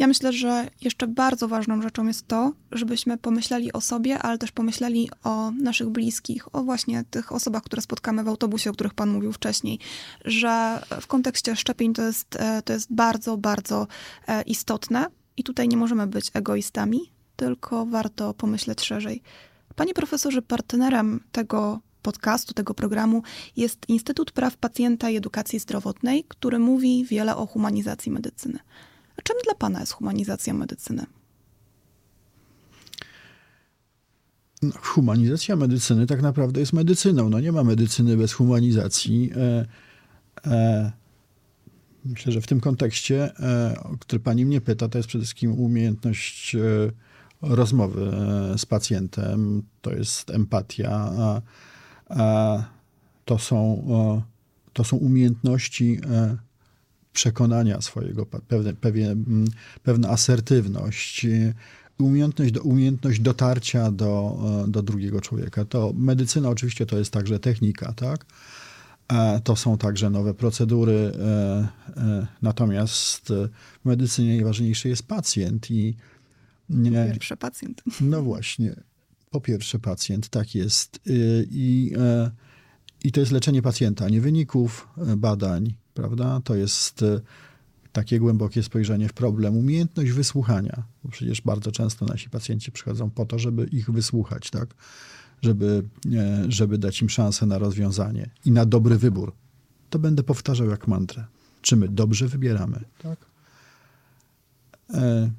Ja 0.00 0.06
myślę, 0.06 0.32
że 0.32 0.70
jeszcze 0.80 1.06
bardzo 1.06 1.48
ważną 1.48 1.82
rzeczą 1.82 2.06
jest 2.06 2.26
to, 2.26 2.52
żebyśmy 2.72 3.18
pomyśleli 3.18 3.72
o 3.72 3.80
sobie, 3.80 4.18
ale 4.18 4.38
też 4.38 4.52
pomyśleli 4.52 5.10
o 5.24 5.50
naszych 5.50 5.88
bliskich, 5.88 6.54
o 6.54 6.62
właśnie 6.62 7.04
tych 7.10 7.32
osobach, 7.32 7.62
które 7.62 7.82
spotkamy 7.82 8.24
w 8.24 8.28
autobusie, 8.28 8.70
o 8.70 8.72
których 8.72 8.94
Pan 8.94 9.10
mówił 9.10 9.32
wcześniej, 9.32 9.78
że 10.24 10.82
w 11.00 11.06
kontekście 11.06 11.56
szczepień 11.56 11.92
to 11.92 12.02
jest, 12.02 12.36
e, 12.36 12.62
to 12.62 12.72
jest 12.72 12.92
bardzo, 12.92 13.36
bardzo 13.36 13.86
e, 14.28 14.42
istotne 14.42 15.06
i 15.36 15.44
tutaj 15.44 15.68
nie 15.68 15.76
możemy 15.76 16.06
być 16.06 16.30
egoistami, 16.34 17.00
tylko 17.36 17.86
warto 17.86 18.34
pomyśleć 18.34 18.80
szerzej. 18.80 19.22
Panie 19.76 19.94
profesorze, 19.94 20.42
partnerem 20.42 21.20
tego 21.32 21.80
podcastu, 22.02 22.54
tego 22.54 22.74
programu 22.74 23.22
jest 23.56 23.88
Instytut 23.88 24.32
Praw 24.32 24.56
Pacjenta 24.56 25.10
i 25.10 25.16
Edukacji 25.16 25.58
Zdrowotnej, 25.58 26.24
który 26.28 26.58
mówi 26.58 27.04
wiele 27.04 27.36
o 27.36 27.46
humanizacji 27.46 28.12
medycyny. 28.12 28.58
Czym 29.22 29.36
dla 29.44 29.54
Pana 29.54 29.80
jest 29.80 29.92
humanizacja 29.92 30.54
medycyny? 30.54 31.06
No, 34.62 34.72
humanizacja 34.82 35.56
medycyny 35.56 36.06
tak 36.06 36.22
naprawdę 36.22 36.60
jest 36.60 36.72
medycyną. 36.72 37.28
No 37.28 37.40
nie 37.40 37.52
ma 37.52 37.64
medycyny 37.64 38.16
bez 38.16 38.32
humanizacji. 38.32 39.30
E, 39.36 39.66
e, 40.46 40.92
myślę, 42.04 42.32
że 42.32 42.40
w 42.40 42.46
tym 42.46 42.60
kontekście, 42.60 43.32
e, 43.40 43.80
o 43.84 43.96
który 43.98 44.20
pani 44.20 44.46
mnie 44.46 44.60
pyta, 44.60 44.88
to 44.88 44.98
jest 44.98 45.08
przede 45.08 45.24
wszystkim 45.24 45.52
umiejętność 45.52 46.54
e, 46.54 46.58
rozmowy 47.42 48.12
e, 48.54 48.58
z 48.58 48.66
pacjentem, 48.66 49.62
to 49.82 49.92
jest 49.92 50.30
empatia, 50.30 50.90
a, 51.18 51.42
a 52.08 52.64
to, 53.24 53.38
są, 53.38 53.82
to 54.72 54.84
są 54.84 54.96
umiejętności 54.96 56.00
e, 56.10 56.36
przekonania 57.12 57.80
swojego, 57.80 58.26
pewne, 58.26 58.74
pewien, 58.74 59.10
mm, 59.10 59.48
pewna 59.82 60.08
asertywność, 60.08 61.24
e, 61.24 61.54
umiejętność, 61.98 62.52
do, 62.52 62.60
umiejętność 62.62 63.20
dotarcia 63.20 63.90
do, 63.90 64.38
e, 64.66 64.70
do 64.70 64.82
drugiego 64.82 65.20
człowieka. 65.20 65.64
To 65.64 65.92
medycyna 65.96 66.48
oczywiście 66.48 66.86
to 66.86 66.98
jest 66.98 67.12
także 67.12 67.38
technika, 67.38 67.92
tak? 67.92 68.26
E, 69.12 69.40
To 69.44 69.56
są 69.56 69.78
także 69.78 70.10
nowe 70.10 70.34
procedury, 70.34 71.12
e, 71.96 72.26
natomiast 72.42 73.28
w 73.82 73.84
medycynie 73.84 74.34
najważniejszy 74.34 74.88
jest 74.88 75.02
pacjent 75.02 75.70
i 75.70 75.96
nie, 76.70 76.90
Pierwszy 77.12 77.36
pacjent. 77.36 77.82
no 78.00 78.22
właśnie. 78.22 78.74
Po 79.30 79.40
pierwsze 79.40 79.78
pacjent, 79.78 80.28
tak 80.28 80.54
jest. 80.54 81.00
Y, 81.06 81.46
I, 81.50 81.92
I 83.04 83.12
to 83.12 83.20
jest 83.20 83.32
leczenie 83.32 83.62
pacjenta, 83.62 84.08
nie 84.08 84.20
wyników 84.20 84.88
badań, 85.16 85.74
prawda? 85.94 86.40
To 86.44 86.54
jest 86.54 87.02
e, 87.02 87.20
takie 87.92 88.18
głębokie 88.18 88.62
spojrzenie 88.62 89.08
w 89.08 89.12
problem, 89.12 89.56
umiejętność 89.56 90.10
wysłuchania, 90.10 90.82
bo 91.04 91.10
przecież 91.10 91.40
bardzo 91.40 91.72
często 91.72 92.06
nasi 92.06 92.30
pacjenci 92.30 92.72
przychodzą 92.72 93.10
po 93.10 93.26
to, 93.26 93.38
żeby 93.38 93.64
ich 93.64 93.90
wysłuchać, 93.90 94.50
tak? 94.50 94.74
Żeby, 95.42 95.82
e, 96.14 96.44
żeby 96.48 96.78
dać 96.78 97.02
im 97.02 97.08
szansę 97.08 97.46
na 97.46 97.58
rozwiązanie 97.58 98.30
i 98.44 98.50
na 98.50 98.66
dobry 98.66 98.98
wybór. 98.98 99.32
To 99.90 99.98
będę 99.98 100.22
powtarzał 100.22 100.68
jak 100.68 100.88
mantrę. 100.88 101.24
Czy 101.62 101.76
my 101.76 101.88
dobrze 101.88 102.28
wybieramy, 102.28 102.84
tak? 103.02 103.18
E, 104.94 105.30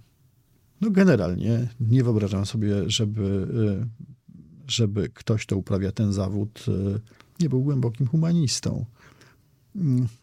no 0.81 0.91
generalnie 0.91 1.67
nie 1.79 2.03
wyobrażam 2.03 2.45
sobie, 2.45 2.89
żeby, 2.89 3.47
y, 3.81 3.87
żeby 4.67 5.09
ktoś, 5.09 5.45
kto 5.45 5.57
uprawia 5.57 5.91
ten 5.91 6.13
zawód, 6.13 6.65
y, 6.67 6.99
nie 7.39 7.49
był 7.49 7.61
głębokim 7.61 8.07
humanistą. 8.07 8.85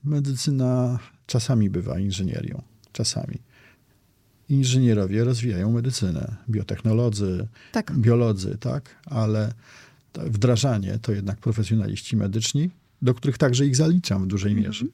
Medycyna 0.04 0.98
czasami 1.26 1.70
bywa 1.70 1.98
inżynierią. 1.98 2.62
Czasami. 2.92 3.38
Inżynierowie 4.48 5.24
rozwijają 5.24 5.72
medycynę, 5.72 6.36
biotechnolodzy, 6.50 7.48
Tak. 7.72 7.92
biolodzy, 7.98 8.58
tak, 8.60 8.96
ale 9.04 9.52
wdrażanie 10.14 10.98
to 11.02 11.12
jednak 11.12 11.38
profesjonaliści 11.38 12.16
medyczni, 12.16 12.70
do 13.02 13.14
których 13.14 13.38
także 13.38 13.66
ich 13.66 13.76
zaliczam 13.76 14.24
w 14.24 14.26
dużej 14.26 14.54
mierze. 14.54 14.84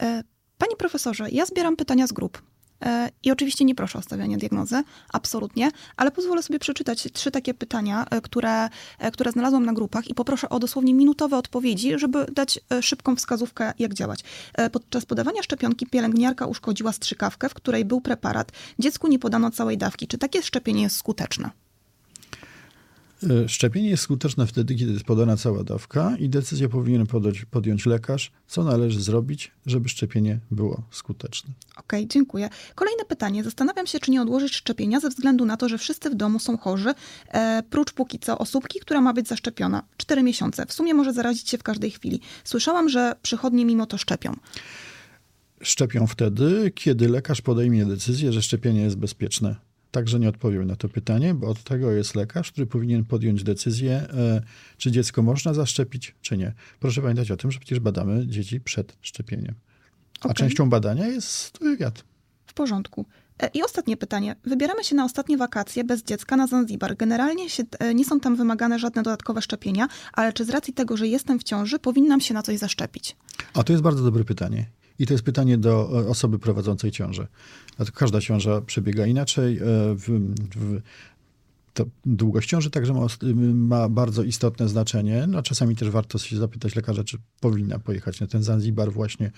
E, 0.00 0.22
Panie 0.58 0.76
profesorze, 0.76 1.30
ja 1.30 1.46
zbieram 1.46 1.76
pytania 1.76 2.06
z 2.06 2.12
grup. 2.12 2.42
E, 2.84 3.10
I 3.22 3.30
oczywiście 3.30 3.64
nie 3.64 3.74
proszę 3.74 3.98
o 3.98 4.02
stawianie 4.02 4.38
diagnozy, 4.38 4.82
absolutnie, 5.12 5.70
ale 5.96 6.10
pozwolę 6.10 6.42
sobie 6.42 6.58
przeczytać 6.58 7.08
trzy 7.12 7.30
takie 7.30 7.54
pytania, 7.54 8.06
e, 8.10 8.20
które, 8.20 8.68
e, 8.98 9.10
które 9.10 9.32
znalazłam 9.32 9.66
na 9.66 9.72
grupach 9.72 10.08
i 10.08 10.14
poproszę 10.14 10.48
o 10.48 10.58
dosłownie 10.58 10.94
minutowe 10.94 11.36
odpowiedzi, 11.36 11.98
żeby 11.98 12.26
dać 12.32 12.60
szybką 12.80 13.16
wskazówkę, 13.16 13.72
jak 13.78 13.94
działać. 13.94 14.20
Podczas 14.72 15.06
podawania 15.06 15.42
szczepionki 15.42 15.86
pielęgniarka 15.86 16.46
uszkodziła 16.46 16.92
strzykawkę, 16.92 17.48
w 17.48 17.54
której 17.54 17.84
był 17.84 18.00
preparat. 18.00 18.52
Dziecku 18.78 19.08
nie 19.08 19.18
podano 19.18 19.50
całej 19.50 19.78
dawki. 19.78 20.06
Czy 20.06 20.18
takie 20.18 20.42
szczepienie 20.42 20.82
jest 20.82 20.96
skuteczne? 20.96 21.50
E, 23.22 23.48
Szczepienie 23.48 23.88
jest 23.88 24.02
skuteczne 24.02 24.46
wtedy, 24.46 24.74
kiedy 24.74 24.92
jest 24.92 25.04
podana 25.04 25.36
cała 25.36 25.64
dawka 25.64 26.16
i 26.18 26.28
decyzję 26.28 26.68
powinien 26.68 27.06
podać, 27.06 27.44
podjąć 27.44 27.86
lekarz, 27.86 28.32
co 28.46 28.64
należy 28.64 29.02
zrobić, 29.02 29.52
żeby 29.66 29.88
szczepienie 29.88 30.40
było 30.50 30.82
skuteczne. 30.90 31.50
Okej, 31.76 32.08
dziękuję. 32.08 32.48
Kolejne 32.74 33.04
pytanie. 33.04 33.44
Zastanawiam 33.44 33.86
się, 33.86 34.00
czy 34.00 34.10
nie 34.10 34.22
odłożyć 34.22 34.54
szczepienia 34.54 35.00
ze 35.00 35.08
względu 35.08 35.44
na 35.44 35.56
to, 35.56 35.68
że 35.68 35.78
wszyscy 35.78 36.10
w 36.10 36.14
domu 36.14 36.38
są 36.38 36.58
chorzy, 36.58 36.94
e, 37.28 37.62
prócz 37.70 37.92
póki 37.92 38.18
co 38.18 38.38
osóbki, 38.38 38.80
która 38.80 39.00
ma 39.00 39.12
być 39.12 39.28
zaszczepiona. 39.28 39.82
Cztery 39.96 40.22
miesiące. 40.22 40.66
W 40.66 40.72
sumie 40.72 40.94
może 40.94 41.12
zarazić 41.12 41.48
się 41.48 41.58
w 41.58 41.62
każdej 41.62 41.90
chwili. 41.90 42.20
Słyszałam, 42.44 42.88
że 42.88 43.14
przychodnie 43.22 43.64
mimo 43.64 43.86
to 43.86 43.98
szczepią. 43.98 44.36
Szczepią 45.62 46.06
wtedy, 46.06 46.72
kiedy 46.74 47.08
lekarz 47.08 47.40
podejmie 47.40 47.84
decyzję, 47.84 48.32
że 48.32 48.42
szczepienie 48.42 48.82
jest 48.82 48.96
bezpieczne. 48.96 49.69
Także 49.90 50.20
nie 50.20 50.28
odpowiem 50.28 50.64
na 50.66 50.76
to 50.76 50.88
pytanie, 50.88 51.34
bo 51.34 51.48
od 51.48 51.62
tego 51.62 51.92
jest 51.92 52.14
lekarz, 52.14 52.52
który 52.52 52.66
powinien 52.66 53.04
podjąć 53.04 53.42
decyzję, 53.42 53.92
e, 53.92 54.42
czy 54.76 54.90
dziecko 54.90 55.22
można 55.22 55.54
zaszczepić, 55.54 56.14
czy 56.20 56.36
nie. 56.36 56.52
Proszę 56.80 57.00
pamiętać 57.00 57.30
o 57.30 57.36
tym, 57.36 57.50
że 57.50 57.58
przecież 57.58 57.80
badamy 57.80 58.26
dzieci 58.26 58.60
przed 58.60 58.96
szczepieniem. 59.00 59.54
A 60.20 60.24
Okej. 60.24 60.34
częścią 60.34 60.70
badania 60.70 61.06
jest 61.06 61.58
wywiad. 61.60 62.04
W 62.46 62.54
porządku. 62.54 63.06
E, 63.42 63.50
I 63.54 63.62
ostatnie 63.62 63.96
pytanie. 63.96 64.36
Wybieramy 64.44 64.84
się 64.84 64.96
na 64.96 65.04
ostatnie 65.04 65.36
wakacje 65.36 65.84
bez 65.84 66.02
dziecka 66.02 66.36
na 66.36 66.46
Zanzibar. 66.46 66.96
Generalnie 66.96 67.50
się, 67.50 67.62
e, 67.78 67.94
nie 67.94 68.04
są 68.04 68.20
tam 68.20 68.36
wymagane 68.36 68.78
żadne 68.78 69.02
dodatkowe 69.02 69.42
szczepienia, 69.42 69.88
ale 70.12 70.32
czy 70.32 70.44
z 70.44 70.50
racji 70.50 70.74
tego, 70.74 70.96
że 70.96 71.06
jestem 71.08 71.38
w 71.38 71.44
ciąży, 71.44 71.78
powinnam 71.78 72.20
się 72.20 72.34
na 72.34 72.42
coś 72.42 72.58
zaszczepić? 72.58 73.16
A 73.54 73.62
to 73.62 73.72
jest 73.72 73.82
bardzo 73.82 74.04
dobre 74.04 74.24
pytanie. 74.24 74.66
I 75.00 75.06
to 75.06 75.14
jest 75.14 75.24
pytanie 75.24 75.58
do 75.58 76.02
e, 76.04 76.08
osoby 76.08 76.38
prowadzącej 76.38 76.90
ciążę. 76.90 77.26
Dlatego 77.76 77.98
każda 77.98 78.20
ciąża 78.20 78.60
przebiega 78.60 79.06
inaczej. 79.06 79.58
e, 79.58 79.60
W, 79.94 80.04
w, 80.56 80.80
długość 82.06 82.48
ciąży 82.48 82.70
także 82.70 82.92
ma, 82.92 83.00
os- 83.00 83.18
ma 83.54 83.88
bardzo 83.88 84.22
istotne 84.22 84.68
znaczenie. 84.68 85.24
No, 85.28 85.42
czasami 85.42 85.76
też 85.76 85.90
warto 85.90 86.18
się 86.18 86.36
zapytać 86.36 86.76
lekarza, 86.76 87.04
czy 87.04 87.18
powinna 87.40 87.78
pojechać 87.78 88.20
na 88.20 88.26
ten 88.26 88.42
Zanzibar 88.42 88.92
właśnie, 88.92 89.30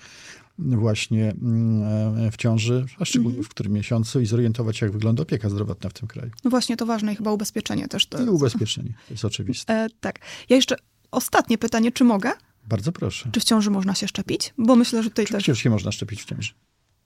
właśnie 0.59 1.31
mm, 1.31 2.17
e, 2.27 2.31
w 2.31 2.37
ciąży, 2.37 2.85
a 2.99 3.05
szczególnie 3.05 3.43
w 3.43 3.49
którym 3.49 3.73
miesiącu 3.73 4.21
i 4.21 4.25
zorientować 4.25 4.77
się, 4.77 4.85
jak 4.85 4.93
wygląda 4.93 5.23
opieka 5.23 5.49
zdrowotna 5.49 5.89
w 5.89 5.93
tym 5.93 6.07
kraju. 6.07 6.31
No 6.43 6.49
właśnie, 6.49 6.77
to 6.77 6.85
ważne 6.85 7.13
i 7.13 7.15
chyba 7.15 7.31
ubezpieczenie 7.31 7.87
też. 7.87 8.05
To, 8.05 8.23
I 8.23 8.27
ubezpieczenie, 8.29 8.93
to 9.07 9.13
jest 9.13 9.25
oczywiste. 9.25 9.73
E, 9.73 9.87
tak. 10.01 10.19
Ja 10.49 10.55
jeszcze 10.55 10.75
ostatnie 11.11 11.57
pytanie, 11.57 11.91
czy 11.91 12.03
mogę? 12.03 12.31
Bardzo 12.67 12.91
proszę. 12.91 13.29
Czy 13.31 13.39
w 13.39 13.43
ciąży 13.43 13.69
można 13.69 13.95
się 13.95 14.07
szczepić? 14.07 14.53
Bo 14.57 14.75
myślę, 14.75 15.03
że 15.03 15.09
tutaj 15.09 15.25
też. 15.25 15.31
Oczywiście, 15.31 15.55
że 15.55 15.61
się 15.61 15.69
można 15.69 15.91
szczepić 15.91 16.23
w 16.23 16.25
ciąży. 16.25 16.53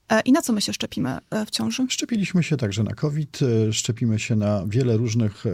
E, 0.08 0.20
I 0.20 0.32
na 0.32 0.42
co 0.42 0.52
my 0.52 0.60
się 0.60 0.72
szczepimy 0.72 1.18
e, 1.30 1.46
w 1.46 1.50
ciąży? 1.50 1.86
Szczepiliśmy 1.88 2.42
się 2.42 2.56
także 2.56 2.82
na 2.82 2.94
COVID, 2.94 3.38
e, 3.42 3.72
szczepimy 3.72 4.18
się 4.18 4.36
na 4.36 4.64
wiele 4.66 4.96
różnych 4.96 5.44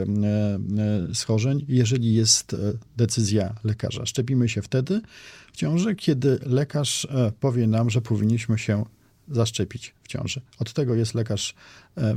schorzeń, 1.14 1.64
jeżeli 1.68 2.14
jest 2.14 2.56
decyzja 2.96 3.54
lekarza. 3.64 4.06
Szczepimy 4.06 4.48
się 4.48 4.62
wtedy 4.62 5.00
w 5.52 5.56
ciąży, 5.56 5.94
kiedy 5.94 6.38
lekarz 6.46 7.06
powie 7.40 7.66
nam, 7.66 7.90
że 7.90 8.00
powinniśmy 8.00 8.58
się 8.58 8.84
zaszczepić 9.28 9.94
w 10.02 10.08
ciąży. 10.08 10.40
Od 10.58 10.72
tego 10.72 10.94
jest 10.94 11.14
lekarz 11.14 11.54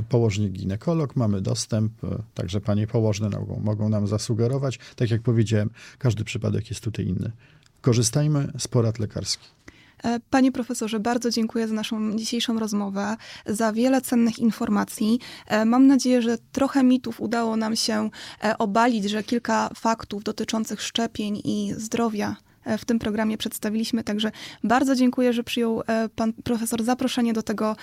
położnik 0.08 0.52
ginekolog, 0.52 1.16
mamy 1.16 1.40
dostęp, 1.40 1.92
także 2.34 2.60
panie 2.60 2.86
położne 2.86 3.30
mogą, 3.30 3.60
mogą 3.60 3.88
nam 3.88 4.06
zasugerować. 4.06 4.78
Tak 4.96 5.10
jak 5.10 5.22
powiedziałem, 5.22 5.70
każdy 5.98 6.24
przypadek 6.24 6.70
jest 6.70 6.80
tutaj 6.80 7.06
inny. 7.06 7.32
Korzystajmy 7.80 8.52
z 8.58 8.68
porad 8.68 8.98
lekarskich. 8.98 9.58
E, 10.04 10.20
panie 10.30 10.52
profesorze, 10.52 11.00
bardzo 11.00 11.30
dziękuję 11.30 11.68
za 11.68 11.74
naszą 11.74 12.16
dzisiejszą 12.16 12.58
rozmowę, 12.58 13.16
za 13.46 13.72
wiele 13.72 14.00
cennych 14.00 14.38
informacji. 14.38 15.20
E, 15.46 15.64
mam 15.64 15.86
nadzieję, 15.86 16.22
że 16.22 16.38
trochę 16.52 16.84
mitów 16.84 17.20
udało 17.20 17.56
nam 17.56 17.76
się 17.76 18.10
e, 18.44 18.58
obalić, 18.58 19.10
że 19.10 19.22
kilka 19.22 19.70
faktów 19.76 20.24
dotyczących 20.24 20.82
szczepień 20.82 21.40
i 21.44 21.74
zdrowia 21.76 22.36
w 22.78 22.84
tym 22.84 22.98
programie 22.98 23.38
przedstawiliśmy. 23.38 24.04
Także 24.04 24.30
bardzo 24.64 24.94
dziękuję, 24.94 25.32
że 25.32 25.44
przyjął 25.44 25.82
pan 26.16 26.32
profesor 26.32 26.84
zaproszenie 26.84 27.32
do 27.32 27.42
tego 27.42 27.76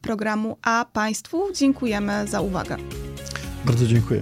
programu, 0.00 0.56
a 0.62 0.86
Państwu 0.92 1.52
dziękujemy 1.54 2.26
za 2.26 2.40
uwagę. 2.40 2.76
Bardzo 3.64 3.86
dziękuję. 3.86 4.20